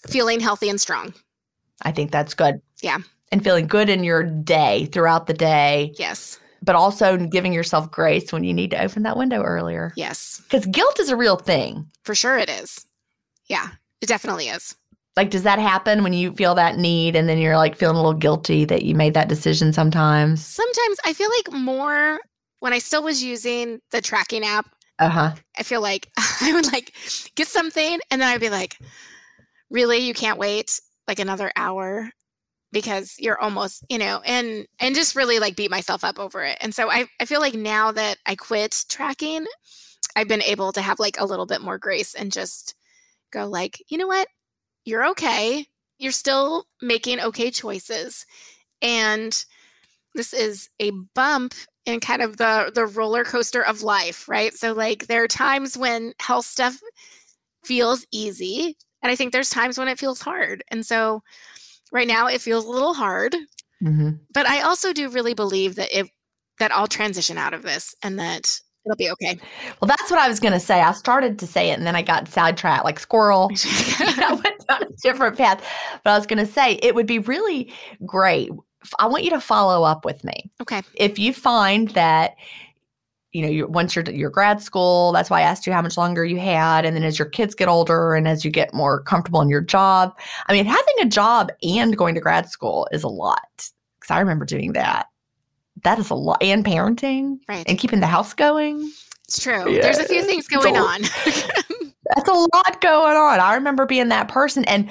feeling 0.08 0.40
healthy 0.40 0.70
and 0.70 0.82
strong. 0.82 1.14
I 1.84 1.92
think 1.92 2.12
that's 2.12 2.34
good. 2.34 2.62
Yeah. 2.82 3.00
And 3.32 3.44
feeling 3.44 3.68
good 3.68 3.90
in 3.90 4.04
your 4.04 4.24
day 4.24 4.86
throughout 4.86 5.28
the 5.28 5.34
day, 5.34 5.94
Yes. 5.98 6.40
But 6.62 6.76
also 6.76 7.18
giving 7.18 7.54
yourself 7.54 7.90
grace 7.92 8.32
when 8.32 8.44
you 8.44 8.54
need 8.54 8.72
to 8.72 8.82
open 8.82 9.04
that 9.04 9.18
window 9.18 9.42
earlier. 9.42 9.94
Yes. 9.96 10.42
Because 10.44 10.66
guilt 10.66 11.00
is 11.00 11.10
a 11.10 11.16
real 11.18 11.36
thing. 11.38 11.88
For 12.04 12.16
sure 12.16 12.38
it 12.38 12.50
is. 12.50 12.86
Yeah, 13.48 13.70
it 14.02 14.08
definitely 14.08 14.48
is. 14.50 14.76
Like, 15.18 15.32
does 15.32 15.44
that 15.44 15.60
happen 15.60 16.04
when 16.04 16.14
you 16.14 16.32
feel 16.34 16.56
that 16.56 16.78
need 16.78 17.16
and 17.16 17.28
then 17.28 17.40
you're 17.40 17.58
like 17.58 17.76
feeling 17.76 17.96
a 17.96 18.00
little 18.00 18.14
guilty 18.18 18.64
that 18.66 18.84
you 18.84 18.96
made 18.96 19.14
that 19.16 19.28
decision 19.28 19.74
sometimes? 19.74 20.46
Sometimes 20.46 20.98
I 21.06 21.14
feel 21.14 21.30
like 21.30 21.52
more 21.60 22.20
when 22.60 22.74
I 22.74 22.80
still 22.80 23.04
was 23.04 23.24
using 23.24 23.80
the 23.92 24.02
tracking 24.02 24.44
app, 24.46 24.68
Uh 25.00 25.10
huh. 25.10 25.32
I 25.58 25.64
feel 25.64 25.82
like 25.82 26.10
I 26.42 26.54
would 26.54 26.72
like 26.72 26.94
get 27.36 27.48
something 27.48 28.00
and 28.12 28.22
then 28.22 28.28
I'd 28.30 28.40
be 28.40 28.50
like, 28.50 28.78
really, 29.70 29.98
you 30.00 30.14
can't 30.14 30.40
wait 30.40 30.80
like 31.08 31.20
another 31.20 31.52
hour 31.56 32.10
because 32.72 33.16
you're 33.20 33.40
almost, 33.40 33.86
you 33.90 33.98
know, 33.98 34.22
and 34.26 34.66
and 34.80 34.96
just 34.96 35.16
really 35.16 35.40
like 35.40 35.56
beat 35.56 35.72
myself 35.72 36.04
up 36.04 36.20
over 36.20 36.44
it. 36.44 36.58
And 36.62 36.74
so 36.74 36.90
I, 36.92 37.06
I 37.20 37.26
feel 37.26 37.40
like 37.42 37.56
now 37.56 37.92
that 37.92 38.18
I 38.26 38.36
quit 38.36 38.86
tracking, 38.90 39.46
I've 40.16 40.28
been 40.28 40.42
able 40.44 40.72
to 40.74 40.82
have 40.82 41.00
like 41.00 41.20
a 41.20 41.26
little 41.26 41.46
bit 41.46 41.62
more 41.62 41.78
grace 41.78 42.14
and 42.16 42.32
just 42.32 42.76
go 43.32 43.48
like, 43.48 43.84
you 43.90 43.98
know 43.98 44.08
what? 44.08 44.28
You're 44.86 45.08
okay. 45.10 45.66
You're 46.00 46.12
still 46.12 46.66
making 46.82 47.20
okay 47.20 47.52
choices. 47.52 48.26
And 48.82 49.44
this 50.16 50.34
is 50.34 50.70
a 50.80 50.92
bump 51.16 51.54
in 51.86 52.00
kind 52.00 52.22
of 52.22 52.38
the 52.38 52.72
the 52.74 52.86
roller 52.86 53.24
coaster 53.24 53.64
of 53.64 53.84
life, 53.84 54.28
right? 54.30 54.54
So 54.54 54.74
like 54.74 55.08
there 55.08 55.24
are 55.24 55.28
times 55.28 55.78
when 55.78 56.14
health 56.20 56.46
stuff 56.46 56.80
feels 57.64 58.06
easy, 58.12 58.78
and 59.02 59.12
I 59.12 59.16
think 59.16 59.34
there's 59.34 59.50
times 59.50 59.78
when 59.78 59.88
it 59.88 60.00
feels 60.00 60.22
hard. 60.22 60.64
And 60.70 60.86
so 60.86 61.22
right 61.92 62.08
now 62.08 62.28
it 62.28 62.42
feels 62.42 62.66
a 62.66 62.70
little 62.70 62.94
hard, 62.94 63.36
hmm 63.82 64.12
but 64.34 64.46
I 64.46 64.62
also 64.62 64.94
do 64.94 65.10
really 65.10 65.34
believe 65.34 65.76
that 65.76 65.90
it 65.98 66.10
that 66.60 66.72
I'll 66.74 66.88
transition 66.88 67.38
out 67.38 67.54
of 67.54 67.64
this 67.64 67.96
and 68.04 68.20
that 68.20 68.60
it'll 68.86 68.98
be 68.98 69.10
okay. 69.12 69.40
Well, 69.82 69.88
that's 69.88 70.10
what 70.12 70.20
I 70.20 70.28
was 70.28 70.40
going 70.40 70.54
to 70.54 70.60
say. 70.60 70.82
I 70.82 70.92
started 70.94 71.40
to 71.40 71.48
say 71.48 71.70
it 71.70 71.78
and 71.78 71.88
then 71.88 71.96
I 71.96 72.02
got 72.02 72.28
sidetracked 72.28 72.84
like 72.84 73.00
squirrel. 73.00 73.50
I 74.00 74.40
went 74.44 74.68
down 74.68 74.84
a 74.84 74.88
different 75.02 75.38
path. 75.38 75.66
But 76.04 76.12
I 76.12 76.18
was 76.18 76.28
going 76.28 76.46
to 76.46 76.52
say 76.52 76.74
it 76.82 76.96
would 76.96 77.08
be 77.08 77.20
really 77.20 77.74
great. 78.06 78.52
I 78.98 79.08
want 79.08 79.24
you 79.24 79.30
to 79.32 79.42
follow 79.42 79.84
up 79.84 80.06
with 80.06 80.24
me. 80.24 80.52
okay. 80.62 80.82
If 80.96 81.20
you 81.20 81.34
find 81.34 81.90
that, 81.90 82.36
you 83.32 83.42
know, 83.44 83.48
you 83.48 83.68
once 83.68 83.96
you're 83.96 84.06
your 84.06 84.30
grad 84.30 84.62
school, 84.62 85.12
that's 85.12 85.30
why 85.30 85.40
I 85.40 85.44
asked 85.44 85.68
you 85.68 85.74
how 85.74 85.82
much 85.82 85.98
longer 85.98 86.26
you 86.26 86.40
had. 86.40 86.84
And 86.86 86.96
then 86.96 87.04
as 87.04 87.20
your 87.20 87.28
kids 87.30 87.54
get 87.54 87.68
older 87.68 88.16
and 88.16 88.28
as 88.28 88.44
you 88.44 88.50
get 88.52 88.74
more 88.74 89.02
comfortable 89.04 89.42
in 89.42 89.50
your 89.50 89.62
job, 89.62 90.18
I 90.48 90.54
mean, 90.54 90.66
having 90.66 90.96
a 91.02 91.06
job 91.06 91.52
and 91.62 91.96
going 91.96 92.16
to 92.16 92.22
grad 92.22 92.50
school 92.50 92.88
is 92.92 93.04
a 93.04 93.08
lot. 93.08 93.40
Because 94.00 94.12
I 94.12 94.20
remember 94.20 94.46
doing 94.46 94.74
that. 94.74 95.08
That 95.84 96.00
is 96.00 96.10
a 96.10 96.16
lot. 96.16 96.42
And 96.42 96.66
parenting 96.66 97.38
Right. 97.48 97.64
and 97.68 97.78
keeping 97.78 98.00
the 98.00 98.08
house 98.08 98.34
going. 98.34 98.92
It's 99.28 99.40
true. 99.42 99.64
There's 99.80 100.00
a 100.00 100.06
few 100.08 100.24
things 100.24 100.48
going 100.48 100.76
a- 100.76 100.80
on. 100.80 101.02
That's 102.16 102.28
a 102.30 102.34
lot 102.34 102.82
going 102.82 103.16
on. 103.16 103.40
I 103.40 103.54
remember 103.54 103.86
being 103.86 104.08
that 104.10 104.28
person. 104.28 104.66
And 104.66 104.90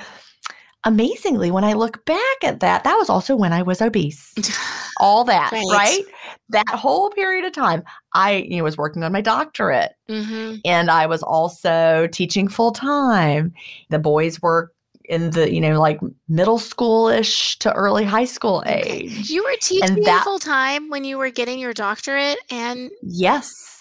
amazingly, 0.89 1.51
when 1.51 1.65
I 1.65 1.75
look 1.75 2.05
back 2.05 2.37
at 2.43 2.61
that, 2.61 2.85
that 2.85 2.97
was 2.97 3.09
also 3.09 3.37
when 3.37 3.53
I 3.53 3.63
was 3.63 3.81
obese. 3.81 4.35
All 5.01 5.23
that, 5.25 5.53
Right. 5.53 5.65
right? 5.71 6.05
That 6.49 6.69
whole 6.71 7.11
period 7.11 7.45
of 7.45 7.53
time, 7.53 7.85
I 8.15 8.37
you 8.49 8.57
know, 8.59 8.65
was 8.65 8.77
working 8.77 9.05
on 9.05 9.13
my 9.13 9.21
doctorate 9.21 9.93
hmm 10.09 10.57
and 10.65 10.91
I 10.91 11.07
was 11.07 11.23
also 11.23 12.09
teaching 12.11 12.49
full 12.49 12.73
time. 12.73 13.53
The 13.91 13.99
boys 13.99 14.41
were 14.43 14.73
in 15.05 15.31
the, 15.31 15.53
you 15.53 15.61
know, 15.61 15.79
like 15.81 16.01
middle 16.29 16.59
schoolish 16.59 17.57
to 17.59 17.73
early 17.75 18.05
high 18.05 18.25
school 18.25 18.63
age. 18.67 19.31
You 19.31 19.45
were 19.45 19.57
teaching 19.61 20.03
full 20.25 20.39
time 20.39 20.91
when 20.91 21.05
you 21.05 21.17
were 21.19 21.31
getting 21.31 21.59
your 21.61 21.73
doctorate, 21.75 22.39
and 22.51 22.91
yes. 23.03 23.78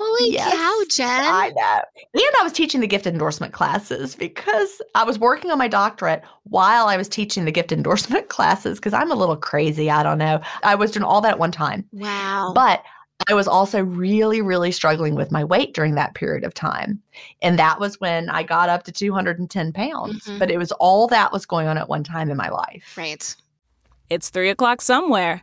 Holy 0.00 0.32
Yes, 0.32 0.54
cow, 0.54 0.84
Gin! 0.88 1.06
I 1.08 1.52
know. 1.54 1.80
And 2.14 2.22
I 2.40 2.42
was 2.42 2.52
teaching 2.52 2.80
the 2.80 2.86
gift 2.86 3.06
endorsement 3.06 3.52
classes 3.52 4.14
because 4.14 4.80
I 4.94 5.04
was 5.04 5.18
working 5.18 5.50
on 5.50 5.58
my 5.58 5.68
doctorate 5.68 6.22
while 6.44 6.86
I 6.86 6.96
was 6.96 7.08
teaching 7.08 7.44
the 7.44 7.52
gift 7.52 7.70
endorsement 7.78 8.28
classes 8.28 8.78
because 8.78 8.94
I'm 8.94 9.10
a 9.10 9.14
little 9.14 9.36
crazy. 9.36 9.90
I 9.90 10.02
don't 10.02 10.18
know. 10.18 10.40
I 10.62 10.74
was 10.74 10.90
doing 10.90 11.04
all 11.04 11.20
that 11.20 11.32
at 11.32 11.38
one 11.38 11.52
time. 11.52 11.84
wow. 11.92 12.52
But 12.54 12.82
I 13.28 13.34
was 13.34 13.46
also 13.46 13.82
really, 13.84 14.40
really 14.40 14.72
struggling 14.72 15.14
with 15.14 15.30
my 15.30 15.44
weight 15.44 15.74
during 15.74 15.94
that 15.96 16.14
period 16.14 16.42
of 16.42 16.54
time. 16.54 17.02
And 17.42 17.58
that 17.58 17.78
was 17.78 18.00
when 18.00 18.30
I 18.30 18.42
got 18.42 18.70
up 18.70 18.84
to 18.84 18.92
210 18.92 19.72
pounds. 19.74 20.24
Mhm. 20.24 20.38
But 20.38 20.50
it 20.50 20.56
was 20.56 20.72
all 20.72 21.06
that 21.08 21.30
was 21.30 21.44
going 21.44 21.66
on 21.68 21.76
at 21.76 21.88
one 21.88 22.02
time 22.02 22.30
in 22.30 22.38
my 22.38 22.48
life. 22.48 22.94
right. 22.96 23.36
It's 24.08 24.30
3 24.30 24.48
o'clock 24.48 24.80
somewhere. 24.80 25.42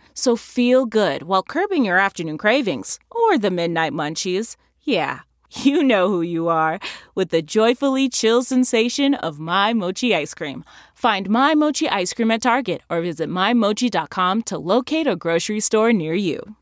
So 0.13 0.35
feel 0.35 0.85
good 0.85 1.23
while 1.23 1.43
curbing 1.43 1.85
your 1.85 1.97
afternoon 1.97 2.37
cravings 2.37 2.99
or 3.09 3.37
the 3.37 3.51
midnight 3.51 3.93
munchies. 3.93 4.55
Yeah, 4.81 5.19
you 5.51 5.83
know 5.83 6.07
who 6.07 6.21
you 6.21 6.47
are 6.47 6.79
with 7.15 7.29
the 7.29 7.41
joyfully 7.41 8.09
chill 8.09 8.43
sensation 8.43 9.15
of 9.15 9.39
My 9.39 9.73
Mochi 9.73 10.15
ice 10.15 10.33
cream. 10.33 10.63
Find 10.93 11.29
My 11.29 11.55
Mochi 11.55 11.89
ice 11.89 12.13
cream 12.13 12.31
at 12.31 12.41
Target 12.41 12.81
or 12.89 13.01
visit 13.01 13.29
MyMochi.com 13.29 14.43
to 14.43 14.57
locate 14.57 15.07
a 15.07 15.15
grocery 15.15 15.59
store 15.59 15.91
near 15.93 16.13
you. 16.13 16.55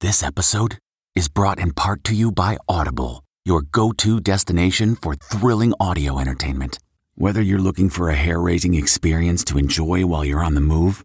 This 0.00 0.22
episode 0.22 0.78
is 1.14 1.28
brought 1.28 1.58
in 1.58 1.72
part 1.72 2.04
to 2.04 2.14
you 2.14 2.30
by 2.30 2.56
Audible, 2.68 3.24
your 3.44 3.62
go 3.62 3.92
to 3.92 4.20
destination 4.20 4.94
for 4.94 5.14
thrilling 5.14 5.74
audio 5.80 6.18
entertainment. 6.18 6.78
Whether 7.16 7.42
you're 7.42 7.58
looking 7.58 7.90
for 7.90 8.08
a 8.08 8.14
hair 8.14 8.40
raising 8.40 8.74
experience 8.74 9.42
to 9.46 9.58
enjoy 9.58 10.06
while 10.06 10.24
you're 10.24 10.44
on 10.44 10.54
the 10.54 10.60
move 10.60 11.04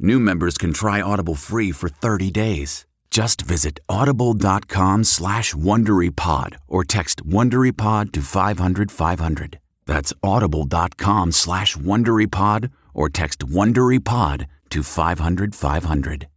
new 0.00 0.20
members 0.20 0.58
can 0.58 0.72
try 0.72 1.00
Audible 1.00 1.34
free 1.34 1.72
for 1.72 1.88
30 1.88 2.30
days. 2.30 2.86
Just 3.10 3.42
visit 3.42 3.80
audible.com 3.88 5.04
slash 5.04 5.52
WonderyPod 5.54 6.56
or 6.68 6.84
text 6.84 7.26
WonderyPod 7.26 8.12
to 8.12 8.20
500 8.22 8.92
500. 8.92 9.58
That's 9.86 10.12
audible.com 10.22 11.32
slash 11.32 11.76
WonderyPod 11.76 12.70
or 12.94 13.08
text 13.08 13.40
WonderyPod 13.40 14.46
to 14.70 14.82
500 14.82 15.54
500. 15.54 16.28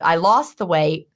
I 0.00 0.16
lost 0.16 0.58
the 0.58 0.66
weight 0.66 1.08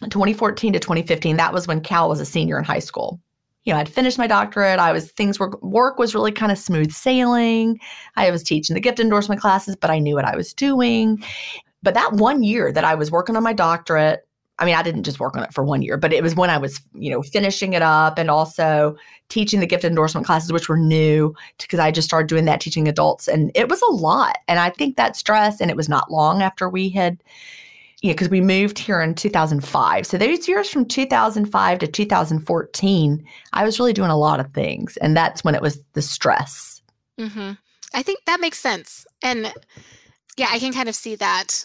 2014 0.00 0.72
to 0.72 0.78
2015. 0.78 1.36
That 1.36 1.52
was 1.52 1.66
when 1.66 1.80
Cal 1.80 2.08
was 2.08 2.20
a 2.20 2.26
senior 2.26 2.58
in 2.58 2.64
high 2.64 2.78
school. 2.78 3.20
You 3.66 3.72
know, 3.72 3.80
I'd 3.80 3.88
finished 3.88 4.16
my 4.16 4.26
doctorate. 4.26 4.78
I 4.78 4.92
was 4.92 5.10
things 5.10 5.38
were 5.38 5.50
work 5.60 5.98
was 5.98 6.14
really 6.14 6.32
kind 6.32 6.50
of 6.50 6.56
smooth 6.56 6.92
sailing. 6.92 7.78
I 8.14 8.30
was 8.30 8.42
teaching 8.42 8.74
the 8.74 8.80
gift 8.80 9.00
endorsement 9.00 9.40
classes, 9.40 9.76
but 9.76 9.90
I 9.90 9.98
knew 9.98 10.14
what 10.14 10.24
I 10.24 10.36
was 10.36 10.54
doing. 10.54 11.22
But 11.82 11.94
that 11.94 12.14
one 12.14 12.42
year 12.42 12.72
that 12.72 12.84
I 12.84 12.94
was 12.94 13.10
working 13.10 13.36
on 13.36 13.42
my 13.42 13.52
doctorate, 13.52 14.26
I 14.58 14.64
mean, 14.64 14.74
I 14.74 14.82
didn't 14.82 15.02
just 15.02 15.20
work 15.20 15.36
on 15.36 15.42
it 15.42 15.52
for 15.52 15.64
one 15.64 15.82
year, 15.82 15.98
but 15.98 16.12
it 16.12 16.22
was 16.22 16.34
when 16.34 16.48
I 16.48 16.58
was, 16.58 16.80
you 16.94 17.10
know, 17.10 17.22
finishing 17.22 17.74
it 17.74 17.82
up 17.82 18.18
and 18.18 18.30
also 18.30 18.96
teaching 19.28 19.60
the 19.60 19.66
gift 19.66 19.84
endorsement 19.84 20.26
classes, 20.26 20.52
which 20.52 20.68
were 20.68 20.78
new 20.78 21.34
because 21.60 21.78
I 21.78 21.90
just 21.90 22.08
started 22.08 22.28
doing 22.28 22.46
that 22.46 22.60
teaching 22.60 22.88
adults. 22.88 23.28
And 23.28 23.50
it 23.54 23.68
was 23.68 23.82
a 23.82 23.92
lot. 23.92 24.38
And 24.48 24.58
I 24.58 24.70
think 24.70 24.96
that 24.96 25.16
stress, 25.16 25.60
and 25.60 25.70
it 25.70 25.76
was 25.76 25.88
not 25.88 26.10
long 26.10 26.40
after 26.40 26.70
we 26.70 26.88
had, 26.88 27.22
know, 28.02 28.12
because 28.12 28.28
we 28.28 28.40
moved 28.40 28.78
here 28.78 29.00
in 29.00 29.14
2005. 29.14 30.06
So 30.06 30.18
those 30.18 30.48
years 30.48 30.68
from 30.68 30.84
2005 30.84 31.78
to 31.78 31.86
2014, 31.86 33.26
I 33.52 33.64
was 33.64 33.78
really 33.78 33.92
doing 33.92 34.10
a 34.10 34.18
lot 34.18 34.40
of 34.40 34.52
things. 34.52 34.96
And 34.98 35.16
that's 35.16 35.42
when 35.42 35.54
it 35.54 35.62
was 35.62 35.80
the 35.94 36.02
stress. 36.02 36.82
Mm-hmm. 37.18 37.52
I 37.94 38.02
think 38.02 38.20
that 38.26 38.40
makes 38.40 38.58
sense. 38.58 39.06
And 39.22 39.52
yeah, 40.36 40.48
I 40.50 40.58
can 40.58 40.72
kind 40.72 40.88
of 40.88 40.94
see 40.94 41.14
that 41.16 41.64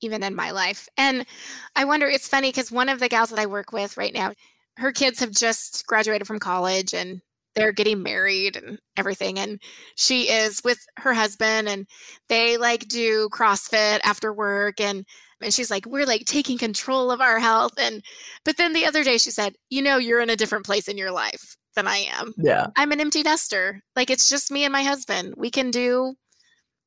even 0.00 0.22
in 0.22 0.34
my 0.34 0.50
life. 0.50 0.88
And 0.96 1.26
I 1.74 1.84
wonder, 1.84 2.06
it's 2.06 2.28
funny 2.28 2.48
because 2.48 2.72
one 2.72 2.88
of 2.88 3.00
the 3.00 3.08
gals 3.08 3.30
that 3.30 3.38
I 3.38 3.46
work 3.46 3.72
with 3.72 3.96
right 3.96 4.14
now, 4.14 4.32
her 4.76 4.92
kids 4.92 5.20
have 5.20 5.30
just 5.30 5.86
graduated 5.86 6.26
from 6.26 6.38
college 6.38 6.94
and 6.94 7.20
they're 7.54 7.72
getting 7.72 8.02
married 8.02 8.56
and 8.56 8.78
everything. 8.96 9.38
And 9.38 9.58
she 9.96 10.30
is 10.30 10.60
with 10.62 10.78
her 10.98 11.14
husband 11.14 11.68
and 11.68 11.86
they 12.28 12.58
like 12.58 12.86
do 12.88 13.28
CrossFit 13.30 14.00
after 14.04 14.32
work. 14.32 14.80
And 14.80 15.06
and 15.42 15.52
she's 15.52 15.70
like, 15.70 15.86
we're 15.86 16.06
like 16.06 16.24
taking 16.24 16.58
control 16.58 17.10
of 17.10 17.20
our 17.20 17.38
health. 17.38 17.72
And 17.78 18.02
but 18.44 18.56
then 18.56 18.72
the 18.72 18.86
other 18.86 19.04
day 19.04 19.18
she 19.18 19.30
said, 19.30 19.54
you 19.70 19.82
know, 19.82 19.98
you're 19.98 20.20
in 20.20 20.30
a 20.30 20.36
different 20.36 20.64
place 20.64 20.88
in 20.88 20.96
your 20.96 21.10
life 21.10 21.56
than 21.74 21.86
I 21.86 22.06
am. 22.18 22.32
Yeah. 22.38 22.68
I'm 22.76 22.92
an 22.92 23.00
empty 23.00 23.22
nester. 23.22 23.82
Like 23.94 24.10
it's 24.10 24.28
just 24.28 24.50
me 24.50 24.64
and 24.64 24.72
my 24.72 24.82
husband. 24.82 25.34
We 25.36 25.50
can 25.50 25.70
do 25.70 26.14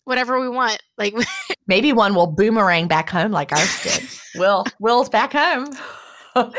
whatever 0.06 0.40
we 0.40 0.50
want. 0.50 0.82
Like 0.98 1.14
maybe 1.68 1.94
one 1.94 2.16
will 2.16 2.28
boomerang 2.28 2.88
back 2.88 3.10
home 3.10 3.32
like 3.32 3.52
ours 3.52 3.84
did. 3.84 4.10
Will 4.36 4.66
Will's 4.80 5.10
back 5.10 5.34
home. 5.34 5.68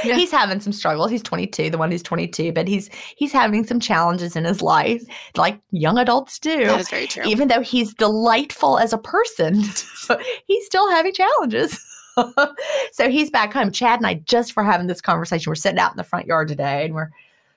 Yeah. 0.05 0.17
he's 0.17 0.31
having 0.31 0.61
some 0.61 0.73
struggles. 0.73 1.11
He's 1.11 1.23
22, 1.23 1.71
the 1.71 1.79
one 1.79 1.91
who's 1.91 2.03
22, 2.03 2.53
but 2.53 2.67
he's 2.67 2.89
he's 3.17 3.33
having 3.33 3.67
some 3.67 3.81
challenges 3.81 4.37
in 4.37 4.45
his 4.45 4.63
life, 4.63 5.03
like 5.37 5.61
young 5.71 5.99
adults 5.99 6.39
do. 6.39 6.67
That 6.67 6.81
is 6.81 6.89
very 6.89 7.07
true. 7.07 7.25
Even 7.25 7.49
though 7.49 7.61
he's 7.61 7.95
delightful 7.95 8.79
as 8.79 8.93
a 8.93 8.99
person, 8.99 9.63
he's 10.47 10.67
still 10.67 10.91
having 10.91 11.13
challenges. 11.13 11.79
so 12.93 13.09
he's 13.09 13.31
back 13.31 13.53
home. 13.53 13.71
Chad 13.71 14.01
and 14.01 14.07
I 14.07 14.15
just 14.15 14.53
for 14.53 14.63
having 14.65 14.87
this 14.87 15.01
conversation. 15.01 15.51
We're 15.51 15.55
sitting 15.55 15.79
out 15.79 15.93
in 15.93 15.97
the 15.97 16.05
front 16.05 16.27
yard 16.27 16.49
today, 16.49 16.85
and 16.85 16.95
we're 16.95 17.11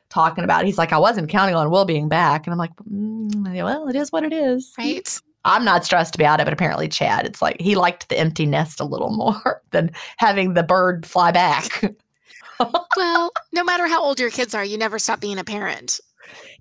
talking 0.10 0.44
about. 0.44 0.64
It. 0.64 0.68
He's 0.68 0.78
like, 0.78 0.94
I 0.94 0.98
wasn't 0.98 1.30
counting 1.30 1.56
on 1.56 1.70
Will 1.70 1.86
being 1.86 2.10
back, 2.10 2.46
and 2.46 2.54
I'm 2.54 2.60
like, 2.60 2.76
mm, 2.90 3.64
well, 3.64 3.88
it 3.88 3.96
is 3.96 4.12
what 4.12 4.24
it 4.24 4.34
is, 4.34 4.74
right? 4.78 5.22
I'm 5.46 5.66
not 5.66 5.84
stressed 5.84 6.16
about 6.16 6.40
it, 6.40 6.46
but 6.46 6.54
apparently 6.54 6.88
Chad, 6.88 7.26
it's 7.26 7.42
like 7.42 7.60
he 7.60 7.76
liked 7.76 8.08
the 8.10 8.18
empty 8.18 8.46
nest 8.46 8.80
a 8.80 8.86
little 8.86 9.10
more 9.16 9.62
than 9.72 9.92
having 10.18 10.54
the 10.54 10.64
bird 10.64 11.06
fly 11.06 11.32
back. 11.32 11.84
well, 12.98 13.32
no 13.52 13.64
matter 13.64 13.88
how 13.88 14.02
old 14.02 14.20
your 14.20 14.30
kids 14.30 14.54
are, 14.54 14.64
you 14.64 14.78
never 14.78 15.00
stop 15.00 15.20
being 15.20 15.40
a 15.40 15.44
parent. 15.44 16.00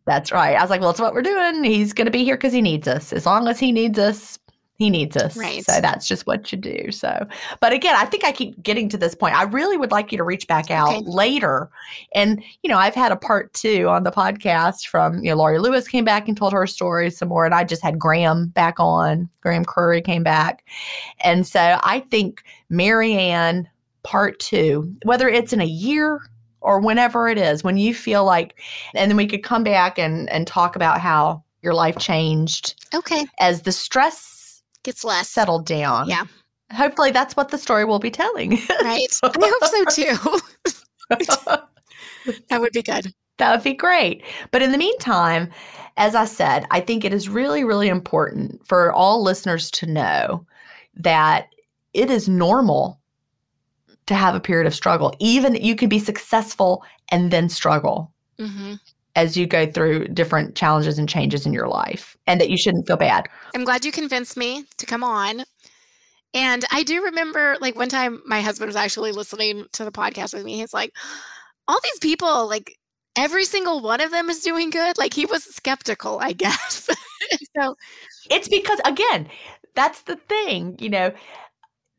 That's 0.05 0.33
right. 0.33 0.57
I 0.57 0.61
was 0.61 0.71
like, 0.71 0.81
well, 0.81 0.91
it's 0.91 1.01
what 1.01 1.15
we're 1.15 1.23
doing. 1.23 1.63
He's 1.63 1.93
going 1.93 2.07
to 2.07 2.11
be 2.11 2.25
here 2.25 2.37
because 2.37 2.53
he 2.53 2.61
needs 2.61 2.89
us. 2.89 3.13
As 3.13 3.25
long 3.25 3.47
as 3.47 3.61
he 3.61 3.71
needs 3.71 3.99
us, 3.99 4.39
he 4.83 4.91
needs 4.91 5.17
us. 5.17 5.37
Right. 5.37 5.65
So 5.65 5.81
that's 5.81 6.09
just 6.09 6.27
what 6.27 6.51
you 6.51 6.59
do. 6.59 6.91
So, 6.91 7.25
but 7.61 7.73
again, 7.73 7.95
I 7.97 8.05
think 8.05 8.25
I 8.25 8.33
keep 8.33 8.61
getting 8.63 8.89
to 8.89 8.99
this 8.99 9.15
point. 9.15 9.37
I 9.37 9.45
really 9.45 9.77
would 9.77 9.93
like 9.93 10.11
you 10.11 10.19
to 10.19 10.25
reach 10.25 10.49
back 10.49 10.73
out 10.73 10.93
okay. 10.93 11.05
later. 11.07 11.71
And, 12.17 12.43
you 12.63 12.71
know, 12.71 12.79
I've 12.79 12.95
had 12.95 13.13
a 13.13 13.17
part 13.17 13.55
two 13.55 13.89
on 13.89 14.03
the 14.03 14.11
podcast 14.11 14.87
from, 14.89 15.23
you 15.23 15.31
know, 15.31 15.37
Laurie 15.37 15.61
Lewis 15.61 15.87
came 15.87 16.05
back 16.05 16.27
and 16.27 16.37
told 16.37 16.53
her 16.53 16.67
story 16.67 17.11
some 17.11 17.29
more. 17.29 17.45
And 17.45 17.55
I 17.55 17.63
just 17.63 17.83
had 17.83 17.99
Graham 17.99 18.49
back 18.49 18.81
on. 18.81 19.29
Graham 19.41 19.65
Curry 19.65 20.03
came 20.03 20.25
back. 20.25 20.65
And 21.21 21.47
so 21.47 21.79
I 21.85 22.01
think 22.11 22.43
Maryanne 22.71 23.69
part 24.03 24.39
two, 24.39 24.95
whether 25.05 25.29
it's 25.29 25.53
in 25.53 25.61
a 25.61 25.67
year 25.67 26.21
or 26.61 26.81
whenever 26.81 27.29
it 27.29 27.39
is, 27.39 27.65
when 27.65 27.77
you 27.77 27.95
feel 27.95 28.25
like, 28.25 28.61
and 28.95 29.11
then 29.11 29.17
we 29.17 29.27
could 29.27 29.43
come 29.43 29.65
back 29.65 29.99
and, 29.99 30.31
and 30.31 30.47
talk 30.47 30.77
about 30.77 31.01
how 31.01 31.43
your 31.63 31.75
life 31.75 31.99
changed. 31.99 32.87
Okay. 32.95 33.27
As 33.41 33.63
the 33.63 33.73
stress 33.73 34.63
gets 34.83 35.05
less 35.05 35.29
settled 35.29 35.67
down. 35.67 36.09
Yeah. 36.09 36.25
Hopefully 36.73 37.11
that's 37.11 37.37
what 37.37 37.51
the 37.51 37.59
story 37.59 37.85
will 37.85 37.99
be 37.99 38.11
telling. 38.11 38.53
right. 38.83 39.07
I 39.23 39.31
hope 39.61 39.65
so 39.65 39.85
too. 40.05 40.41
that 42.49 42.61
would 42.61 42.73
be 42.73 42.83
good. 42.83 43.13
That 43.39 43.53
would 43.53 43.65
be 43.65 43.75
great. 43.75 44.23
But 44.51 44.63
in 44.63 44.73
the 44.73 44.79
meantime, 44.79 45.51
as 45.97 46.15
I 46.15 46.25
said, 46.25 46.65
I 46.71 46.81
think 46.81 47.05
it 47.05 47.13
is 47.13 47.29
really, 47.29 47.65
really 47.65 47.89
important 47.89 48.67
for 48.67 48.93
all 48.93 49.23
listeners 49.23 49.71
to 49.73 49.87
know 49.87 50.47
that 50.95 51.49
it 51.93 52.11
is 52.11 52.29
normal 52.29 53.01
to 54.07 54.15
have 54.15 54.35
a 54.35 54.41
period 54.41 54.67
of 54.67 54.75
struggle. 54.75 55.15
Even 55.19 55.55
you 55.55 55.77
can 55.77 55.89
be 55.89 55.99
successful 55.99 56.85
and 57.11 57.31
then 57.31 57.49
struggle. 57.49 58.13
Mm-hmm 58.39 58.75
as 59.15 59.37
you 59.37 59.47
go 59.47 59.71
through 59.71 60.09
different 60.09 60.55
challenges 60.55 60.99
and 60.99 61.09
changes 61.09 61.45
in 61.45 61.53
your 61.53 61.69
life 61.69 62.17
and 62.27 62.41
that 62.41 62.51
you 62.51 62.57
shouldn't 62.57 62.87
feel 62.87 62.97
bad. 62.97 63.29
I'm 63.55 63.65
glad 63.65 63.85
you 63.85 63.93
convinced 63.93 64.37
me 64.37 64.65
to 64.79 64.87
come 64.87 65.05
on. 65.05 65.45
And 66.35 66.65
I 66.71 66.83
do 66.83 67.03
remember 67.05 67.57
like 67.61 67.77
one 67.77 67.91
time 67.91 68.23
my 68.25 68.41
husband 68.41 68.69
was 68.69 68.77
actually 68.77 69.13
listening 69.13 69.67
to 69.73 69.85
the 69.85 69.93
podcast 69.93 70.33
with 70.33 70.45
me. 70.45 70.57
He's 70.57 70.73
like, 70.73 70.93
all 71.69 71.79
these 71.83 71.99
people, 71.99 72.49
like 72.49 72.79
every 73.17 73.45
single 73.45 73.83
one 73.83 74.01
of 74.01 74.11
them 74.11 74.31
is 74.31 74.41
doing 74.41 74.71
good. 74.71 74.97
Like 74.97 75.13
he 75.13 75.27
was 75.27 75.45
skeptical, 75.45 76.19
I 76.21 76.33
guess. 76.33 76.89
so 77.57 77.77
it's 78.31 78.49
because, 78.49 78.81
again, 78.87 79.29
that's 79.75 80.03
the 80.03 80.17
thing, 80.17 80.77
you 80.79 80.89
know, 80.89 81.13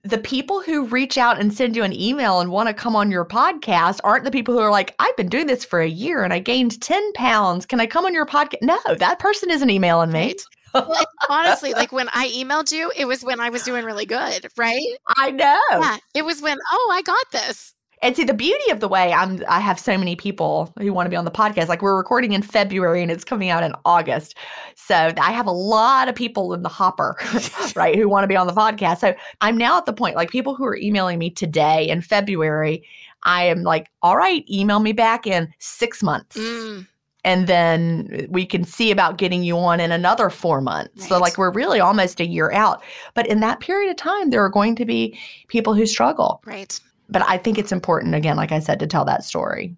the 0.03 0.17
people 0.17 0.61
who 0.61 0.85
reach 0.85 1.17
out 1.17 1.39
and 1.39 1.53
send 1.53 1.75
you 1.75 1.83
an 1.83 1.93
email 1.93 2.41
and 2.41 2.51
want 2.51 2.67
to 2.67 2.73
come 2.73 2.95
on 2.95 3.09
your 3.09 3.23
podcast 3.23 3.99
aren't 4.03 4.25
the 4.25 4.31
people 4.31 4.53
who 4.53 4.59
are 4.59 4.71
like, 4.71 4.95
I've 4.99 5.15
been 5.15 5.29
doing 5.29 5.47
this 5.47 5.63
for 5.63 5.79
a 5.79 5.87
year 5.87 6.23
and 6.23 6.33
I 6.33 6.39
gained 6.39 6.81
10 6.81 7.13
pounds. 7.13 7.65
Can 7.65 7.79
I 7.79 7.87
come 7.87 8.05
on 8.05 8.13
your 8.13 8.25
podcast? 8.25 8.61
No, 8.61 8.79
that 8.97 9.19
person 9.19 9.49
isn't 9.49 9.69
emailing 9.69 10.11
me. 10.11 10.35
Right. 10.73 10.87
well, 10.87 11.05
honestly, 11.29 11.71
like 11.71 11.91
when 11.91 12.09
I 12.09 12.29
emailed 12.29 12.71
you, 12.71 12.91
it 12.97 13.05
was 13.05 13.23
when 13.23 13.39
I 13.39 13.49
was 13.49 13.63
doing 13.63 13.85
really 13.85 14.05
good, 14.05 14.47
right? 14.57 14.81
I 15.17 15.31
know. 15.31 15.61
Yeah. 15.71 15.97
It 16.15 16.25
was 16.25 16.41
when, 16.41 16.57
oh, 16.71 16.91
I 16.93 17.01
got 17.03 17.31
this. 17.31 17.73
And 18.03 18.17
see, 18.17 18.25
the 18.25 18.33
beauty 18.33 18.69
of 18.69 18.81
the 18.81 18.89
way 18.89 19.13
I'm, 19.13 19.41
I 19.47 19.61
have 19.61 19.79
so 19.79 19.97
many 19.97 20.17
people 20.17 20.73
who 20.77 20.91
want 20.91 21.05
to 21.05 21.09
be 21.09 21.15
on 21.15 21.23
the 21.23 21.31
podcast. 21.31 21.69
Like 21.69 21.81
we're 21.81 21.95
recording 21.95 22.33
in 22.33 22.41
February 22.41 23.01
and 23.01 23.09
it's 23.09 23.23
coming 23.23 23.49
out 23.49 23.63
in 23.63 23.73
August. 23.85 24.35
So 24.75 25.13
I 25.17 25.31
have 25.31 25.47
a 25.47 25.51
lot 25.51 26.09
of 26.09 26.13
people 26.13 26.53
in 26.53 26.63
the 26.63 26.69
hopper, 26.69 27.15
right, 27.75 27.95
who 27.95 28.09
want 28.09 28.25
to 28.25 28.27
be 28.27 28.35
on 28.35 28.45
the 28.45 28.53
podcast. 28.53 28.99
So 28.99 29.15
I'm 29.39 29.57
now 29.57 29.77
at 29.77 29.85
the 29.85 29.93
point, 29.93 30.17
like 30.17 30.29
people 30.29 30.53
who 30.53 30.65
are 30.65 30.75
emailing 30.75 31.17
me 31.17 31.29
today 31.29 31.87
in 31.87 32.01
February, 32.01 32.83
I 33.23 33.45
am 33.45 33.63
like, 33.63 33.89
all 34.01 34.17
right, 34.17 34.43
email 34.49 34.81
me 34.81 34.91
back 34.91 35.25
in 35.25 35.51
six 35.59 36.03
months. 36.03 36.37
Mm 36.37 36.87
and 37.25 37.47
then 37.47 38.27
we 38.27 38.45
can 38.45 38.65
see 38.65 38.91
about 38.91 39.17
getting 39.17 39.43
you 39.43 39.57
on 39.57 39.79
in 39.79 39.93
another 39.93 40.29
four 40.29 40.59
months. 40.59 40.91
Right. 40.97 41.07
So, 41.07 41.19
like, 41.19 41.37
we're 41.37 41.53
really 41.53 41.79
almost 41.79 42.19
a 42.19 42.25
year 42.25 42.51
out. 42.51 42.83
But 43.13 43.27
in 43.27 43.39
that 43.39 43.61
period 43.61 43.89
of 43.89 43.95
time, 43.95 44.29
there 44.29 44.43
are 44.43 44.49
going 44.49 44.75
to 44.75 44.83
be 44.83 45.17
people 45.47 45.73
who 45.73 45.85
struggle. 45.85 46.41
Right 46.45 46.77
but 47.09 47.21
I 47.27 47.37
think 47.37 47.57
it's 47.57 47.71
important, 47.71 48.15
again, 48.15 48.37
like 48.37 48.51
I 48.51 48.59
said, 48.59 48.79
to 48.79 48.87
tell 48.87 49.05
that 49.05 49.23
story. 49.23 49.75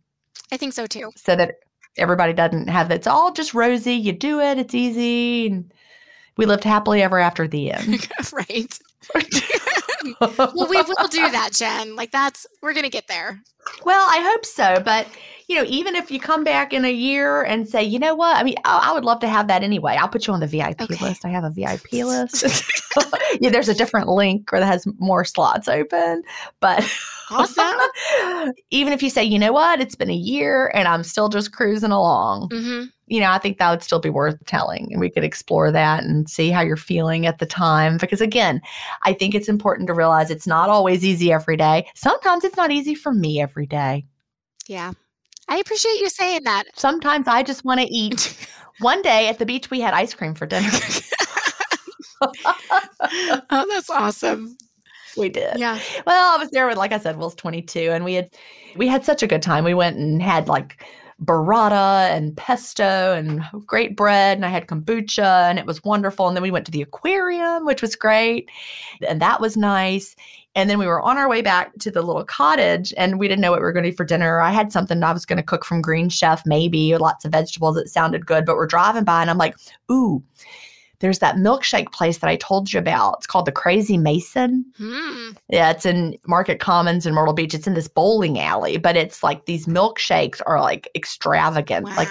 I 0.52 0.58
think 0.58 0.74
so 0.74 0.88
too. 0.88 1.12
So 1.16 1.36
that 1.36 1.56
everybody 1.98 2.34
doesn't 2.34 2.68
have 2.68 2.92
it's 2.92 3.08
all 3.08 3.32
just 3.32 3.54
rosy. 3.54 3.94
You 3.94 4.12
do 4.12 4.40
it, 4.40 4.58
it's 4.58 4.76
easy. 4.76 5.48
And 5.48 5.74
we 6.38 6.46
lived 6.46 6.64
happily 6.64 7.02
ever 7.02 7.20
after 7.20 7.48
the 7.48 7.72
end. 7.72 8.08
right. 8.34 8.80
well, 10.20 10.68
we 10.70 10.82
will 10.82 11.08
do 11.10 11.30
that, 11.32 11.52
Gin. 11.54 11.96
Like 11.96 12.12
that's 12.12 12.46
we're 12.62 12.74
gonna 12.74 12.90
get 12.90 13.08
there. 13.08 13.42
Well, 13.84 14.08
I 14.10 14.20
hope 14.32 14.46
so. 14.46 14.82
But 14.84 15.08
you 15.48 15.56
know, 15.56 15.66
even 15.68 15.96
if 15.96 16.10
you 16.10 16.20
come 16.20 16.44
back 16.44 16.74
in 16.74 16.86
a 16.86 16.92
year 16.92 17.44
and 17.44 17.70
say, 17.70 17.84
you 17.84 18.00
know 18.00 18.16
what, 18.16 18.36
I 18.36 18.44
mean, 18.44 18.56
I, 18.66 18.90
I 18.90 18.94
would 18.94 19.06
love 19.06 19.20
to 19.20 19.28
have 19.28 19.48
that 19.48 19.64
anyway. 19.64 19.96
I'll 19.96 20.08
put 20.08 20.26
you 20.26 20.34
on 20.34 20.40
the 20.40 20.48
VIP 20.48 20.82
okay. 20.82 21.06
list. 21.06 21.24
I 21.24 21.30
have 21.30 21.44
a 21.44 21.52
VIP 21.52 21.92
list. 21.94 22.44
yeah, 23.40 23.50
there's 23.50 23.70
a 23.70 23.76
different 23.76 24.08
link 24.08 24.52
or 24.52 24.60
that 24.60 24.66
has 24.66 24.88
more 24.98 25.24
slots 25.24 25.68
open. 25.68 26.24
But 26.62 26.84
awesome. 27.30 27.78
even 28.72 28.92
if 28.92 29.04
you 29.04 29.10
say, 29.10 29.24
you 29.24 29.38
know 29.38 29.54
what, 29.54 29.80
it's 29.80 29.96
been 29.96 30.10
a 30.10 30.16
year 30.16 30.72
and 30.74 30.88
I'm 30.88 31.04
still 31.04 31.30
just 31.30 31.52
cruising 31.52 31.92
along. 31.92 32.50
Mm-hmm 32.50 32.86
you 33.08 33.20
know, 33.20 33.30
I 33.30 33.38
think 33.38 33.58
that 33.58 33.70
would 33.70 33.84
still 33.84 34.00
be 34.00 34.10
worth 34.10 34.44
telling. 34.46 34.92
And 34.92 35.00
we 35.00 35.10
could 35.10 35.24
explore 35.24 35.72
that 35.72 36.04
and 36.04 36.28
see 36.30 36.50
how 36.50 36.62
you're 36.62 36.76
feeling 36.76 37.26
at 37.28 37.38
the 37.38 37.46
time. 37.46 37.98
Because 37.98 38.20
again, 38.20 38.62
I 39.04 39.14
think 39.14 39.36
it's 39.36 39.48
important 39.48 39.88
to 39.88 39.94
realize 39.94 40.32
it's 40.32 40.48
not 40.48 40.70
always 40.70 41.06
easy 41.06 41.32
every 41.32 41.56
day. 41.56 41.88
Sometimes 41.94 42.44
it's 42.44 42.58
not 42.58 42.72
easy 42.72 42.96
for 42.96 43.14
me 43.14 43.40
every 43.40 43.55
day. 43.64 44.06
Yeah. 44.68 44.92
I 45.48 45.58
appreciate 45.58 46.00
you 46.00 46.10
saying 46.10 46.44
that. 46.44 46.66
Sometimes 46.76 47.28
I 47.28 47.44
just 47.44 47.64
want 47.64 47.80
to 47.82 47.88
eat. 47.88 48.38
One 48.80 49.02
day 49.02 49.30
at 49.30 49.40
the 49.40 49.46
beach, 49.46 49.72
we 49.72 49.80
had 49.80 49.94
ice 49.94 50.14
cream 50.14 50.36
for 50.36 50.46
dinner. 50.46 50.68
oh, 52.22 53.66
that's 53.70 53.90
awesome. 53.90 54.58
We 55.16 55.30
did. 55.30 55.58
Yeah. 55.58 55.80
Well, 56.06 56.36
I 56.36 56.38
was 56.38 56.50
there 56.50 56.68
with, 56.68 56.78
like 56.78 56.92
I 56.92 57.00
said, 57.00 57.18
Will's 57.18 57.36
22, 57.36 57.92
and 57.92 58.04
we 58.04 58.16
had 58.16 58.30
we 58.76 58.90
had 58.90 59.06
such 59.06 59.24
a 59.24 59.28
good 59.28 59.42
time. 59.42 59.64
We 59.64 59.74
went 59.74 59.96
and 59.96 60.22
had 60.22 60.50
like 60.50 60.84
burrata 61.24 62.10
and 62.12 62.36
pesto 62.36 63.14
and 63.14 63.42
great 63.66 63.96
bread. 63.96 64.38
And 64.38 64.46
I 64.46 64.50
had 64.50 64.68
kombucha 64.68 65.50
and 65.50 65.58
it 65.58 65.66
was 65.66 65.84
wonderful. 65.84 66.28
And 66.28 66.36
then 66.36 66.44
we 66.44 66.52
went 66.52 66.66
to 66.66 66.72
the 66.72 66.82
aquarium, 66.82 67.66
which 67.66 67.82
was 67.82 67.96
great. 67.96 68.50
And 69.08 69.22
that 69.22 69.40
was 69.40 69.56
nice. 69.56 70.16
And 70.56 70.70
then 70.70 70.80
we 70.80 70.88
were 70.88 71.02
on 71.02 71.18
our 71.18 71.28
way 71.28 71.42
back 71.42 71.78
to 71.80 71.92
the 71.92 72.02
little 72.02 72.24
cottage 72.24 72.94
and 72.98 73.20
we 73.20 73.28
didn't 73.28 73.42
know 73.42 73.52
what 73.52 73.60
we 73.60 73.66
were 73.66 73.74
going 73.74 73.84
to 73.84 73.92
do 73.92 73.96
for 73.96 74.06
dinner. 74.06 74.40
I 74.40 74.52
had 74.52 74.72
something 74.72 75.04
I 75.04 75.12
was 75.12 75.26
going 75.26 75.38
to 75.38 75.44
cook 75.44 75.66
from 75.66 75.82
Green 75.82 76.08
Chef, 76.08 76.46
maybe 76.46 76.96
lots 76.96 77.26
of 77.26 77.34
vegetables. 77.34 77.76
It 77.76 77.90
sounded 77.90 78.26
good, 78.26 78.46
but 78.46 78.56
we're 78.56 78.66
driving 78.66 79.04
by 79.04 79.22
and 79.22 79.30
I'm 79.30 79.38
like, 79.38 79.58
ooh, 79.92 80.24
there's 81.06 81.20
that 81.20 81.36
milkshake 81.36 81.92
place 81.92 82.18
that 82.18 82.28
I 82.28 82.36
told 82.36 82.74
you 82.74 82.80
about. 82.80 83.18
It's 83.20 83.28
called 83.28 83.46
the 83.46 83.52
Crazy 83.52 83.96
Mason. 83.96 84.66
Hmm. 84.76 85.34
Yeah, 85.50 85.70
it's 85.70 85.86
in 85.86 86.18
Market 86.26 86.60
Commons 86.60 87.06
in 87.06 87.14
Myrtle 87.14 87.36
Beach. 87.36 87.54
It's 87.54 87.68
in 87.68 87.76
this 87.76 87.88
bowling 87.88 88.40
alley, 88.40 88.78
but 88.78 88.98
it's 88.98 89.22
like 89.22 89.46
these 89.46 89.68
milkshakes 89.68 90.42
are 90.48 90.60
like 90.60 90.90
extravagant. 90.96 91.86
Like 91.86 92.08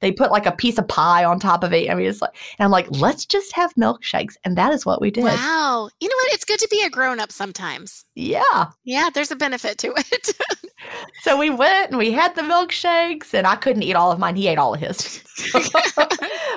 they 0.00 0.10
put 0.10 0.32
like 0.32 0.44
a 0.44 0.50
piece 0.50 0.76
of 0.76 0.88
pie 0.88 1.24
on 1.24 1.38
top 1.38 1.62
of 1.62 1.72
it. 1.72 1.88
I 1.88 1.94
mean, 1.94 2.06
it's 2.06 2.20
like, 2.20 2.34
and 2.58 2.64
I'm 2.64 2.72
like, 2.72 2.88
let's 2.90 3.24
just 3.24 3.52
have 3.52 3.72
milkshakes. 3.74 4.34
And 4.44 4.58
that 4.58 4.72
is 4.72 4.84
what 4.84 5.00
we 5.00 5.12
did. 5.12 5.22
Wow. 5.22 5.88
You 6.00 6.08
know 6.08 6.16
what? 6.16 6.32
It's 6.32 6.44
good 6.44 6.58
to 6.58 6.68
be 6.68 6.82
a 6.82 6.90
grown 6.90 7.20
up 7.20 7.30
sometimes. 7.30 8.04
Yeah. 8.16 8.70
Yeah, 8.82 9.08
there's 9.14 9.30
a 9.30 9.36
benefit 9.36 9.78
to 9.78 9.94
it. 9.96 10.30
So 11.20 11.38
we 11.38 11.50
went 11.50 11.90
and 11.90 11.98
we 11.98 12.10
had 12.10 12.34
the 12.34 12.42
milkshakes, 12.42 13.32
and 13.32 13.46
I 13.46 13.54
couldn't 13.54 13.82
eat 13.82 13.94
all 13.94 14.10
of 14.10 14.18
mine. 14.18 14.34
He 14.34 14.48
ate 14.48 14.58
all 14.58 14.74
of 14.74 14.80
his. 14.80 15.22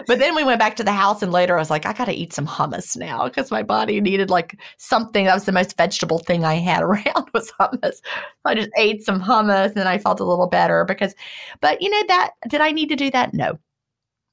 but 0.08 0.20
then 0.20 0.36
we 0.36 0.44
went 0.44 0.60
back 0.60 0.76
to 0.78 0.84
the 0.84 0.92
house, 0.92 1.22
and 1.22 1.32
later 1.32 1.56
I 1.56 1.60
was 1.60 1.70
like, 1.70 1.75
I 1.84 1.94
got 1.94 2.06
to 2.06 2.14
eat 2.14 2.32
some 2.32 2.46
hummus 2.46 2.96
now 2.96 3.26
because 3.28 3.50
my 3.50 3.64
body 3.64 4.00
needed 4.00 4.30
like 4.30 4.60
something. 4.78 5.26
That 5.26 5.34
was 5.34 5.46
the 5.46 5.52
most 5.52 5.76
vegetable 5.76 6.20
thing 6.20 6.46
I 6.46 6.56
had 6.56 6.84
around 6.84 7.28
was 7.34 7.52
hummus. 7.60 7.96
So 7.96 8.02
I 8.46 8.54
just 8.54 8.70
ate 8.78 9.04
some 9.04 9.20
hummus, 9.20 9.68
and 9.68 9.76
then 9.78 9.88
I 9.88 9.98
felt 9.98 10.20
a 10.20 10.26
little 10.26 10.48
better 10.48 10.86
because, 10.86 11.16
but 11.60 11.82
you 11.82 11.90
know, 11.90 12.04
that 12.08 12.32
did 12.48 12.62
I 12.62 12.72
need 12.72 12.90
to 12.90 12.96
do 12.96 13.10
that? 13.10 13.34
No. 13.34 13.58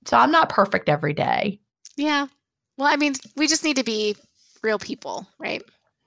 So 0.04 0.18
I'm 0.18 0.30
not 0.30 0.50
perfect 0.50 0.88
every 0.90 1.14
day. 1.14 1.58
yeah. 1.96 2.26
Well, 2.78 2.88
I 2.92 2.96
mean, 2.96 3.14
we 3.36 3.46
just 3.46 3.64
need 3.64 3.76
to 3.76 3.84
be 3.84 4.16
real 4.62 4.78
people, 4.78 5.26
right? 5.38 5.62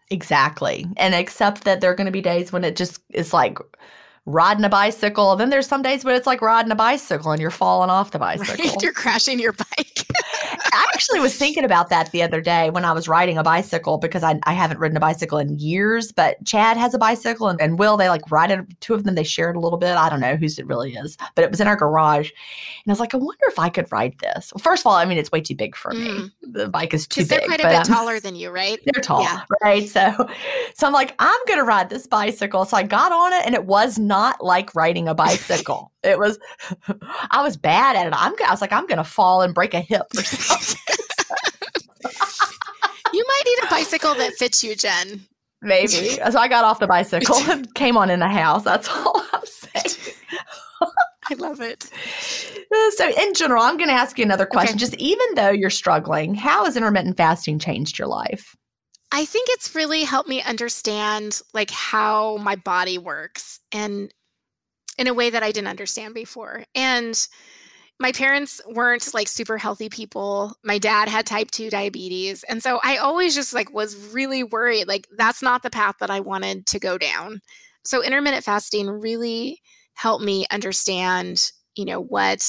Exactly. 0.09 0.85
And 0.97 1.13
accept 1.15 1.63
that 1.63 1.79
there 1.81 1.91
are 1.91 1.95
going 1.95 2.05
to 2.05 2.11
be 2.11 2.21
days 2.21 2.51
when 2.51 2.63
it 2.63 2.75
just 2.75 3.01
is 3.13 3.33
like 3.33 3.57
riding 4.25 4.63
a 4.65 4.69
bicycle. 4.69 5.35
Then 5.35 5.49
there's 5.51 5.67
some 5.67 5.81
days 5.81 6.03
when 6.03 6.15
it's 6.15 6.27
like 6.27 6.41
riding 6.41 6.71
a 6.71 6.75
bicycle 6.75 7.31
and 7.31 7.39
you're 7.41 7.51
falling 7.51 7.89
off 7.89 8.11
the 8.11 8.19
bicycle. 8.27 8.65
Right? 8.65 8.81
You're 8.81 8.93
crashing 8.93 9.39
your 9.39 9.53
bike. 9.53 10.05
I 10.73 10.87
actually 10.93 11.19
was 11.19 11.35
thinking 11.35 11.63
about 11.63 11.89
that 11.89 12.11
the 12.11 12.23
other 12.23 12.41
day 12.41 12.69
when 12.69 12.85
I 12.85 12.91
was 12.91 13.07
riding 13.07 13.37
a 13.37 13.43
bicycle 13.43 13.97
because 13.97 14.23
I, 14.23 14.39
I 14.43 14.53
haven't 14.53 14.79
ridden 14.79 14.97
a 14.97 14.99
bicycle 14.99 15.37
in 15.37 15.57
years, 15.59 16.11
but 16.11 16.43
Chad 16.45 16.77
has 16.77 16.93
a 16.93 16.97
bicycle 16.97 17.47
and, 17.47 17.59
and 17.61 17.79
Will, 17.79 17.97
they 17.97 18.09
like 18.09 18.29
ride 18.31 18.51
it. 18.51 18.59
Two 18.81 18.93
of 18.93 19.03
them, 19.03 19.15
they 19.15 19.23
shared 19.23 19.55
a 19.55 19.59
little 19.59 19.77
bit. 19.77 19.95
I 19.95 20.09
don't 20.09 20.19
know 20.19 20.35
whose 20.35 20.57
it 20.59 20.67
really 20.67 20.95
is, 20.95 21.17
but 21.35 21.43
it 21.43 21.51
was 21.51 21.59
in 21.59 21.67
our 21.67 21.75
garage. 21.75 22.29
And 22.29 22.91
I 22.91 22.91
was 22.91 22.99
like, 22.99 23.13
I 23.13 23.17
wonder 23.17 23.45
if 23.47 23.59
I 23.59 23.69
could 23.69 23.91
ride 23.91 24.15
this. 24.19 24.51
Well, 24.53 24.61
first 24.61 24.83
of 24.83 24.87
all, 24.87 24.95
I 24.95 25.05
mean, 25.05 25.17
it's 25.17 25.31
way 25.31 25.41
too 25.41 25.55
big 25.55 25.75
for 25.75 25.91
me. 25.91 26.07
Mm. 26.07 26.31
The 26.43 26.69
bike 26.69 26.93
is 26.93 27.07
too 27.07 27.21
big. 27.21 27.29
they're 27.29 27.47
quite 27.47 27.61
a 27.61 27.67
bit 27.67 27.85
taller 27.85 28.19
than 28.19 28.35
you, 28.35 28.49
right? 28.49 28.79
they're 28.85 29.01
tall, 29.01 29.21
Yeah. 29.21 29.41
right? 29.63 29.87
So, 29.87 30.27
so 30.73 30.87
I'm 30.87 30.93
like, 30.93 31.15
I'm 31.19 31.39
gonna 31.47 31.63
ride 31.63 31.89
this 31.89 32.07
bicycle. 32.07 32.65
So 32.65 32.77
I 32.77 32.83
got 32.83 33.11
on 33.11 33.33
it, 33.33 33.45
and 33.45 33.55
it 33.55 33.65
was 33.65 33.97
not 33.97 34.43
like 34.43 34.73
riding 34.75 35.07
a 35.07 35.15
bicycle. 35.15 35.91
it 36.03 36.19
was, 36.19 36.37
I 37.31 37.41
was 37.41 37.57
bad 37.57 37.95
at 37.95 38.07
it. 38.07 38.13
I'm, 38.15 38.33
I 38.45 38.51
was 38.51 38.61
like, 38.61 38.71
I'm 38.73 38.85
gonna 38.87 39.03
fall 39.03 39.41
and 39.41 39.53
break 39.53 39.73
a 39.73 39.79
hip 39.81 40.03
or 40.17 40.23
something. 40.23 40.44
You 43.13 43.25
might 43.27 43.43
need 43.45 43.59
a 43.63 43.69
bicycle 43.69 44.13
that 44.15 44.33
fits 44.33 44.63
you, 44.63 44.75
Gin. 44.75 45.21
Maybe. 45.61 46.09
So 46.29 46.37
I 46.37 46.47
got 46.47 46.65
off 46.65 46.79
the 46.79 46.87
bicycle 46.87 47.37
and 47.49 47.73
came 47.73 47.97
on 47.97 48.09
in 48.09 48.19
the 48.19 48.27
house. 48.27 48.63
That's 48.63 48.89
all 48.89 49.23
I'm 49.31 49.45
saying. 49.45 50.15
I 51.29 51.33
love 51.35 51.61
it. 51.61 51.89
So, 52.97 53.09
in 53.09 53.33
general, 53.33 53.63
I'm 53.63 53.77
going 53.77 53.89
to 53.89 53.95
ask 53.95 54.17
you 54.19 54.25
another 54.25 54.45
question. 54.45 54.75
Okay. 54.75 54.79
Just 54.79 54.95
even 54.95 55.25
though 55.35 55.49
you're 55.49 55.69
struggling, 55.69 56.35
how 56.35 56.65
has 56.65 56.75
intermittent 56.77 57.17
fasting 57.17 57.57
changed 57.57 57.97
your 57.97 58.07
life? 58.07 58.55
I 59.11 59.25
think 59.25 59.47
it's 59.51 59.73
really 59.73 60.03
helped 60.03 60.29
me 60.29 60.41
understand 60.41 61.41
like 61.53 61.71
how 61.71 62.37
my 62.37 62.55
body 62.57 62.97
works 62.97 63.59
and 63.71 64.13
in 64.97 65.07
a 65.07 65.13
way 65.13 65.29
that 65.29 65.41
I 65.41 65.51
didn't 65.51 65.69
understand 65.69 66.13
before. 66.13 66.65
And 66.75 67.27
my 67.99 68.11
parents 68.11 68.61
weren't 68.67 69.13
like 69.13 69.27
super 69.27 69.57
healthy 69.57 69.89
people. 69.89 70.53
My 70.63 70.77
dad 70.77 71.07
had 71.07 71.25
type 71.25 71.51
2 71.51 71.69
diabetes. 71.69 72.43
And 72.43 72.61
so 72.61 72.79
I 72.83 72.97
always 72.97 73.33
just 73.33 73.53
like 73.53 73.73
was 73.73 73.95
really 74.13 74.43
worried 74.43 74.87
like 74.87 75.07
that's 75.17 75.41
not 75.41 75.63
the 75.63 75.69
path 75.69 75.95
that 75.99 76.09
I 76.09 76.19
wanted 76.19 76.65
to 76.67 76.79
go 76.79 76.97
down. 76.97 77.39
So 77.85 78.03
intermittent 78.03 78.43
fasting 78.43 78.89
really 78.89 79.61
helped 79.93 80.23
me 80.23 80.45
understand, 80.51 81.51
you 81.75 81.85
know, 81.85 82.01
what 82.01 82.45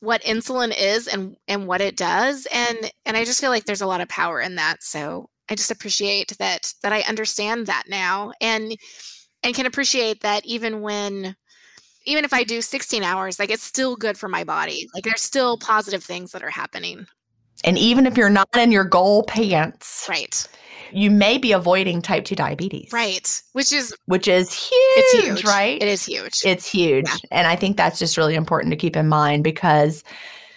what 0.00 0.22
insulin 0.22 0.74
is 0.76 1.06
and 1.06 1.36
and 1.48 1.66
what 1.66 1.80
it 1.80 1.96
does 1.96 2.46
and 2.52 2.90
and 3.06 3.16
I 3.16 3.24
just 3.24 3.40
feel 3.40 3.50
like 3.50 3.64
there's 3.64 3.80
a 3.80 3.86
lot 3.86 4.00
of 4.00 4.08
power 4.08 4.40
in 4.40 4.56
that. 4.56 4.82
So 4.82 5.28
I 5.48 5.54
just 5.54 5.70
appreciate 5.70 6.36
that 6.38 6.72
that 6.82 6.92
I 6.92 7.02
understand 7.02 7.66
that 7.68 7.84
now 7.88 8.32
and 8.40 8.76
and 9.42 9.54
can 9.54 9.66
appreciate 9.66 10.22
that 10.22 10.44
even 10.44 10.80
when 10.80 11.36
even 12.04 12.24
if 12.24 12.32
I 12.32 12.44
do 12.44 12.60
16 12.62 13.02
hours, 13.02 13.38
like 13.38 13.50
it's 13.50 13.62
still 13.62 13.96
good 13.96 14.16
for 14.18 14.28
my 14.28 14.44
body. 14.44 14.88
Like 14.94 15.04
there's 15.04 15.22
still 15.22 15.58
positive 15.58 16.02
things 16.04 16.32
that 16.32 16.42
are 16.42 16.50
happening. 16.50 17.06
And 17.64 17.78
even 17.78 18.06
if 18.06 18.16
you're 18.16 18.28
not 18.30 18.48
in 18.56 18.72
your 18.72 18.84
goal 18.84 19.22
pants, 19.22 20.06
Right. 20.08 20.46
you 20.92 21.10
may 21.10 21.38
be 21.38 21.52
avoiding 21.52 22.02
type 22.02 22.24
2 22.26 22.34
diabetes. 22.34 22.90
Right. 22.92 23.42
Which 23.52 23.72
is 23.72 23.94
Which 24.06 24.28
is 24.28 24.52
huge, 24.52 24.72
it's 24.96 25.12
huge. 25.26 25.44
right? 25.44 25.80
It 25.80 25.88
is 25.88 26.04
huge. 26.04 26.42
It's 26.44 26.66
huge. 26.70 27.06
Yeah. 27.06 27.16
And 27.30 27.46
I 27.46 27.56
think 27.56 27.76
that's 27.76 27.98
just 27.98 28.16
really 28.18 28.34
important 28.34 28.70
to 28.72 28.76
keep 28.76 28.96
in 28.96 29.08
mind 29.08 29.44
because 29.44 30.04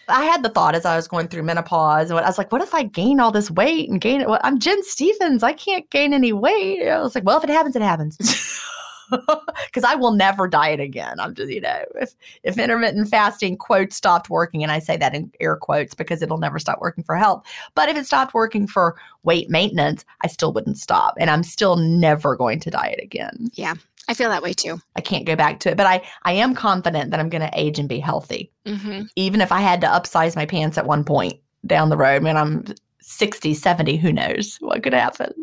I 0.10 0.24
had 0.24 0.42
the 0.44 0.50
thought 0.50 0.74
as 0.76 0.86
I 0.86 0.96
was 0.96 1.08
going 1.08 1.28
through 1.28 1.44
menopause, 1.44 2.10
and 2.10 2.20
I 2.20 2.26
was 2.26 2.38
like, 2.38 2.52
what 2.52 2.62
if 2.62 2.74
I 2.74 2.84
gain 2.84 3.20
all 3.20 3.32
this 3.32 3.52
weight 3.52 3.90
and 3.90 4.00
gain 4.00 4.22
it? 4.22 4.30
Well, 4.30 4.40
I'm 4.44 4.58
Gin 4.58 4.82
Stephens. 4.84 5.44
I 5.44 5.52
can't 5.54 5.90
gain 5.90 6.14
any 6.14 6.32
weight. 6.32 6.88
I 6.88 7.00
was 7.02 7.14
like, 7.14 7.26
well, 7.26 7.38
if 7.38 7.44
it 7.44 7.50
happens, 7.50 7.76
it 7.76 7.82
happens. 7.82 8.18
Because 9.66 9.84
I 9.84 9.96
will 9.96 10.12
never 10.12 10.48
diet 10.48 10.80
again. 10.80 11.20
I'm 11.20 11.36
just, 11.36 11.52
you 11.52 11.62
know, 11.62 11.84
if 11.96 12.16
if 12.44 12.58
intermittent 12.58 13.10
fasting 13.10 13.58
quote 13.58 13.92
stopped 13.92 14.30
working, 14.30 14.64
and 14.64 14.72
I 14.72 14.80
say 14.80 14.98
that 14.98 15.14
in 15.14 15.32
air 15.40 15.56
quotes 15.56 15.94
because 15.94 16.22
it'll 16.22 16.38
never 16.38 16.58
stop 16.58 16.80
working 16.82 17.04
for 17.04 17.16
health. 17.16 17.44
But 17.76 17.90
if 17.90 17.98
it 17.98 18.06
stopped 18.06 18.34
working 18.34 18.66
for 18.68 18.96
weight 19.24 19.50
maintenance, 19.50 20.06
I 20.22 20.28
still 20.28 20.54
wouldn't 20.54 20.78
stop, 20.78 21.16
and 21.20 21.30
I'm 21.30 21.44
still 21.44 21.76
never 21.76 22.36
going 22.36 22.60
to 22.62 22.72
diet 22.72 23.00
again. 23.02 23.52
Yeah. 23.54 23.76
I 24.08 24.14
feel 24.14 24.30
that 24.30 24.42
way 24.42 24.54
too. 24.54 24.80
I 24.96 25.02
can't 25.02 25.26
go 25.26 25.36
back 25.36 25.60
to 25.62 25.72
it. 25.72 25.78
But 25.78 25.86
I, 25.86 26.02
I 26.24 26.32
am 26.32 26.56
confident 26.56 27.12
that 27.12 27.20
I'm 27.20 27.30
going 27.30 27.42
to 27.42 27.52
age 27.54 27.78
and 27.78 27.90
be 27.90 28.00
healthy. 28.00 28.52
hmm 28.66 29.02
Even 29.16 29.42
if 29.42 29.52
I 29.52 29.60
had 29.60 29.82
to 29.82 29.88
upsize 29.88 30.36
my 30.36 30.46
pants 30.46 30.78
at 30.78 30.88
one 30.88 31.04
point 31.04 31.40
down 31.66 31.90
the 31.90 31.98
road, 31.98 32.24
when 32.24 32.38
I'm 32.38 32.64
60, 33.02 33.54
70, 33.54 33.98
who 33.98 34.14
knows 34.14 34.58
what 34.62 34.82
could 34.84 34.94
happen. 34.94 35.34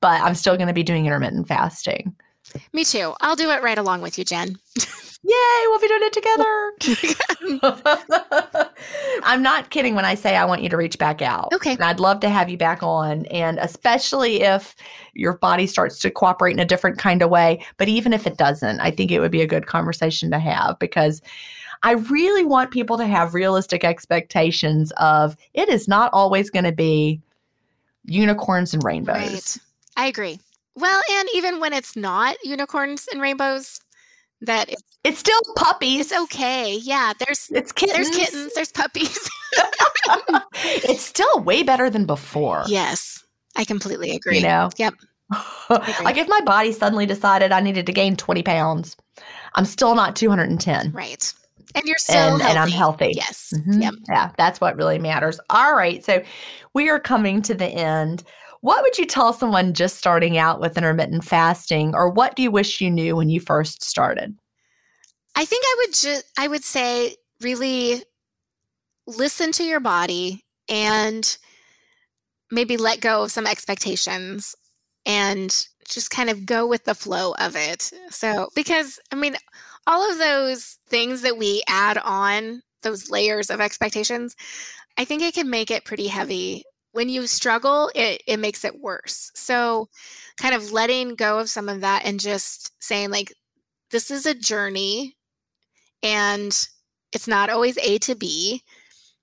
But 0.00 0.20
I'm 0.20 0.34
still 0.34 0.56
going 0.56 0.66
to 0.66 0.74
be 0.74 0.82
doing 0.82 1.06
intermittent 1.06 1.46
fasting. 1.46 2.14
Me 2.72 2.84
too. 2.84 3.14
I'll 3.20 3.36
do 3.36 3.50
it 3.50 3.62
right 3.62 3.78
along 3.78 4.02
with 4.02 4.18
you, 4.18 4.24
Gin. 4.24 4.58
Yay, 5.24 5.64
we'll 5.66 5.78
be 5.78 5.86
doing 5.86 6.02
it 6.02 6.12
together. 6.12 6.72
I'm 9.22 9.40
not 9.40 9.70
kidding 9.70 9.94
when 9.94 10.04
I 10.04 10.16
say 10.16 10.34
I 10.34 10.44
want 10.44 10.62
you 10.62 10.68
to 10.68 10.76
reach 10.76 10.98
back 10.98 11.22
out. 11.22 11.52
Okay. 11.52 11.74
And 11.74 11.84
I'd 11.84 12.00
love 12.00 12.18
to 12.20 12.28
have 12.28 12.50
you 12.50 12.56
back 12.56 12.82
on. 12.82 13.26
And 13.26 13.60
especially 13.60 14.42
if 14.42 14.74
your 15.14 15.38
body 15.38 15.68
starts 15.68 16.00
to 16.00 16.10
cooperate 16.10 16.54
in 16.54 16.58
a 16.58 16.64
different 16.64 16.98
kind 16.98 17.22
of 17.22 17.30
way. 17.30 17.64
But 17.76 17.86
even 17.86 18.12
if 18.12 18.26
it 18.26 18.36
doesn't, 18.36 18.80
I 18.80 18.90
think 18.90 19.12
it 19.12 19.20
would 19.20 19.30
be 19.30 19.42
a 19.42 19.46
good 19.46 19.66
conversation 19.66 20.32
to 20.32 20.40
have 20.40 20.76
because 20.80 21.22
I 21.84 21.92
really 21.92 22.44
want 22.44 22.72
people 22.72 22.98
to 22.98 23.06
have 23.06 23.32
realistic 23.32 23.84
expectations 23.84 24.92
of 24.96 25.36
it 25.54 25.68
is 25.68 25.86
not 25.86 26.12
always 26.12 26.50
going 26.50 26.64
to 26.64 26.72
be 26.72 27.20
unicorns 28.06 28.74
and 28.74 28.82
rainbows. 28.82 29.16
Right. 29.16 29.58
I 29.96 30.06
agree. 30.06 30.40
Well, 30.76 31.02
and 31.12 31.28
even 31.34 31.60
when 31.60 31.72
it's 31.72 31.96
not 31.96 32.36
unicorns 32.44 33.06
and 33.12 33.20
rainbows, 33.20 33.78
that 34.40 34.68
it's, 34.70 34.82
It's 35.04 35.18
still 35.18 35.40
puppies. 35.56 36.10
it's 36.10 36.20
okay. 36.22 36.76
Yeah, 36.82 37.12
there's 37.18 37.48
It's 37.50 37.72
kittens. 37.72 38.10
there's 38.10 38.16
kittens, 38.26 38.54
there's 38.54 38.72
puppies. 38.72 39.30
it's 40.84 41.04
still 41.04 41.40
way 41.40 41.62
better 41.62 41.90
than 41.90 42.06
before. 42.06 42.64
yes, 42.66 43.22
I 43.56 43.64
completely 43.64 44.12
agree. 44.16 44.36
You 44.38 44.42
know? 44.42 44.70
Yep. 44.78 44.94
like 45.70 46.16
if 46.16 46.28
my 46.28 46.40
body 46.40 46.72
suddenly 46.72 47.06
decided 47.06 47.52
I 47.52 47.60
needed 47.60 47.86
to 47.86 47.92
gain 47.92 48.16
20 48.16 48.42
pounds, 48.42 48.96
I'm 49.54 49.64
still 49.64 49.94
not 49.94 50.16
210. 50.16 50.92
Right. 50.92 51.32
And 51.74 51.84
you're 51.84 51.96
still 51.98 52.16
And, 52.34 52.42
healthy. 52.42 52.50
and 52.50 52.58
I'm 52.58 52.70
healthy. 52.70 53.12
Yes. 53.14 53.52
Mhm. 53.54 53.80
Yep. 53.82 53.94
Yeah, 54.08 54.30
that's 54.36 54.60
what 54.60 54.76
really 54.76 54.98
matters. 54.98 55.40
All 55.48 55.74
right. 55.74 56.04
So 56.04 56.22
we 56.74 56.90
are 56.90 56.98
coming 57.00 57.40
to 57.42 57.54
the 57.54 57.66
end. 57.66 58.24
What 58.62 58.82
would 58.82 58.96
you 58.96 59.06
tell 59.06 59.32
someone 59.32 59.74
just 59.74 59.98
starting 59.98 60.38
out 60.38 60.60
with 60.60 60.78
intermittent 60.78 61.24
fasting, 61.24 61.94
or 61.94 62.08
what 62.08 62.36
do 62.36 62.42
you 62.42 62.50
wish 62.50 62.80
you 62.80 62.90
knew 62.90 63.16
when 63.16 63.28
you 63.28 63.40
first 63.40 63.84
started? 63.84 64.38
I 65.34 65.44
think 65.44 65.64
I 65.66 65.74
would 65.78 65.94
just 65.94 66.24
I 66.38 66.48
would 66.48 66.62
say 66.62 67.16
really 67.40 68.02
listen 69.06 69.50
to 69.52 69.64
your 69.64 69.80
body 69.80 70.44
and 70.68 71.36
maybe 72.52 72.76
let 72.76 73.00
go 73.00 73.24
of 73.24 73.32
some 73.32 73.48
expectations 73.48 74.54
and 75.06 75.66
just 75.88 76.10
kind 76.10 76.30
of 76.30 76.46
go 76.46 76.64
with 76.64 76.84
the 76.84 76.94
flow 76.94 77.34
of 77.40 77.56
it. 77.56 77.90
So 78.10 78.48
because 78.54 79.00
I 79.10 79.16
mean 79.16 79.34
all 79.88 80.08
of 80.08 80.18
those 80.18 80.78
things 80.88 81.22
that 81.22 81.36
we 81.36 81.64
add 81.66 81.98
on, 81.98 82.62
those 82.82 83.10
layers 83.10 83.50
of 83.50 83.60
expectations, 83.60 84.36
I 84.96 85.04
think 85.04 85.22
it 85.22 85.34
can 85.34 85.50
make 85.50 85.72
it 85.72 85.84
pretty 85.84 86.06
heavy. 86.06 86.62
When 86.92 87.08
you 87.08 87.26
struggle, 87.26 87.90
it, 87.94 88.22
it 88.26 88.38
makes 88.38 88.64
it 88.64 88.80
worse. 88.80 89.30
So, 89.34 89.88
kind 90.36 90.54
of 90.54 90.72
letting 90.72 91.14
go 91.14 91.38
of 91.38 91.48
some 91.48 91.68
of 91.68 91.80
that 91.80 92.04
and 92.04 92.20
just 92.20 92.72
saying, 92.80 93.10
like, 93.10 93.32
this 93.90 94.10
is 94.10 94.26
a 94.26 94.34
journey 94.34 95.16
and 96.02 96.58
it's 97.12 97.28
not 97.28 97.50
always 97.50 97.78
A 97.78 97.98
to 97.98 98.14
B, 98.14 98.62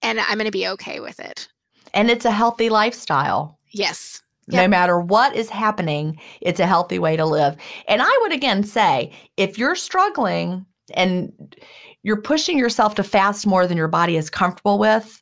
and 0.02 0.20
I'm 0.20 0.36
going 0.36 0.46
to 0.46 0.52
be 0.52 0.68
okay 0.68 1.00
with 1.00 1.20
it. 1.20 1.48
And 1.94 2.10
it's 2.10 2.26
a 2.26 2.32
healthy 2.32 2.70
lifestyle. 2.70 3.60
Yes. 3.72 4.22
No 4.48 4.68
matter 4.68 5.00
what 5.00 5.36
is 5.36 5.50
happening, 5.50 6.20
it's 6.42 6.60
a 6.60 6.66
healthy 6.66 6.98
way 6.98 7.16
to 7.16 7.26
live. 7.26 7.56
And 7.88 8.02
I 8.02 8.20
would 8.22 8.32
again 8.32 8.64
say 8.64 9.12
if 9.38 9.60
you're 9.60 9.76
struggling 9.76 10.66
and 10.96 11.56
you're 12.02 12.22
pushing 12.22 12.58
yourself 12.58 12.96
to 12.96 13.04
fast 13.04 13.46
more 13.46 13.68
than 13.68 13.78
your 13.78 13.88
body 13.88 14.18
is 14.18 14.30
comfortable 14.32 14.80
with, 14.80 15.22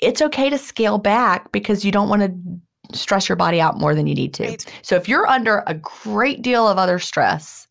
it's 0.00 0.22
okay 0.22 0.50
to 0.50 0.58
scale 0.58 0.98
back 0.98 1.50
because 1.52 1.84
you 1.84 1.92
don't 1.92 2.08
want 2.08 2.22
to 2.22 2.96
stress 2.96 3.28
your 3.28 3.36
body 3.36 3.60
out 3.60 3.78
more 3.78 3.94
than 3.94 4.06
you 4.06 4.14
need 4.14 4.34
to. 4.34 4.44
Right. 4.44 4.72
So 4.82 4.96
if 4.96 5.08
you're 5.08 5.26
under 5.26 5.62
a 5.66 5.74
great 5.74 6.42
deal 6.42 6.66
of 6.66 6.78
other 6.78 6.98
stress 6.98 7.66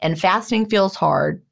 and 0.00 0.18
fasting 0.18 0.66
feels 0.66 0.94
hard, 0.94 1.42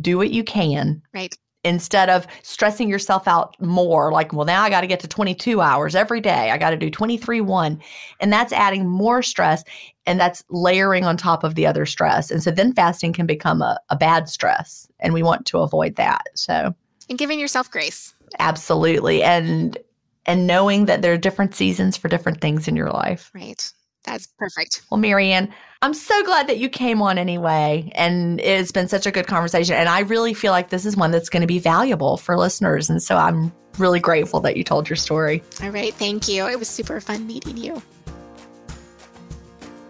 do 0.00 0.16
what 0.16 0.30
you 0.30 0.44
can. 0.44 1.02
Right. 1.12 1.36
Instead 1.64 2.08
of 2.08 2.26
stressing 2.42 2.88
yourself 2.88 3.26
out 3.26 3.56
more, 3.60 4.12
like, 4.12 4.32
well, 4.32 4.46
now 4.46 4.62
I 4.62 4.70
got 4.70 4.82
to 4.82 4.86
get 4.86 5.00
to 5.00 5.08
22 5.08 5.60
hours 5.60 5.96
every 5.96 6.20
day. 6.20 6.50
I 6.50 6.56
got 6.56 6.70
to 6.70 6.76
do 6.76 6.88
23 6.88 7.40
1. 7.40 7.82
And 8.20 8.32
that's 8.32 8.52
adding 8.52 8.86
more 8.88 9.22
stress 9.22 9.64
and 10.06 10.20
that's 10.20 10.44
layering 10.50 11.04
on 11.04 11.16
top 11.16 11.42
of 11.42 11.56
the 11.56 11.66
other 11.66 11.84
stress. 11.84 12.30
And 12.30 12.42
so 12.42 12.52
then 12.52 12.72
fasting 12.72 13.12
can 13.12 13.26
become 13.26 13.60
a, 13.60 13.78
a 13.90 13.96
bad 13.96 14.28
stress. 14.28 14.88
And 15.00 15.12
we 15.12 15.22
want 15.24 15.46
to 15.46 15.58
avoid 15.58 15.96
that. 15.96 16.26
So, 16.34 16.74
And 17.10 17.18
giving 17.18 17.40
yourself 17.40 17.70
grace. 17.70 18.14
Absolutely. 18.38 19.22
And 19.22 19.78
and 20.26 20.46
knowing 20.46 20.84
that 20.84 21.00
there 21.02 21.12
are 21.12 21.18
different 21.18 21.54
seasons 21.54 21.96
for 21.96 22.08
different 22.08 22.40
things 22.40 22.68
in 22.68 22.76
your 22.76 22.90
life. 22.90 23.30
Right. 23.34 23.72
That's 24.04 24.26
perfect. 24.26 24.82
Well, 24.90 25.00
Maryanne, 25.00 25.50
I'm 25.82 25.94
so 25.94 26.22
glad 26.24 26.46
that 26.48 26.58
you 26.58 26.68
came 26.68 27.02
on 27.02 27.18
anyway. 27.18 27.90
And 27.94 28.40
it's 28.40 28.72
been 28.72 28.88
such 28.88 29.06
a 29.06 29.10
good 29.10 29.26
conversation. 29.26 29.74
And 29.74 29.88
I 29.88 30.00
really 30.00 30.34
feel 30.34 30.52
like 30.52 30.70
this 30.70 30.84
is 30.84 30.96
one 30.96 31.10
that's 31.10 31.28
going 31.28 31.40
to 31.40 31.46
be 31.46 31.58
valuable 31.58 32.16
for 32.16 32.36
listeners. 32.38 32.90
And 32.90 33.02
so 33.02 33.16
I'm 33.16 33.52
really 33.78 34.00
grateful 34.00 34.40
that 34.40 34.56
you 34.56 34.64
told 34.64 34.88
your 34.88 34.96
story. 34.96 35.42
All 35.62 35.70
right. 35.70 35.94
Thank 35.94 36.28
you. 36.28 36.46
It 36.46 36.58
was 36.58 36.68
super 36.68 37.00
fun 37.00 37.26
meeting 37.26 37.56
you. 37.56 37.82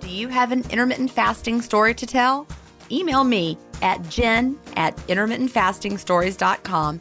Do 0.00 0.08
you 0.08 0.28
have 0.28 0.52
an 0.52 0.64
intermittent 0.70 1.10
fasting 1.10 1.60
story 1.62 1.94
to 1.94 2.06
tell? 2.06 2.46
Email 2.90 3.24
me 3.24 3.58
at 3.82 4.08
gin 4.08 4.58
at 4.76 4.96
intermittentfastingstories.com 5.08 7.00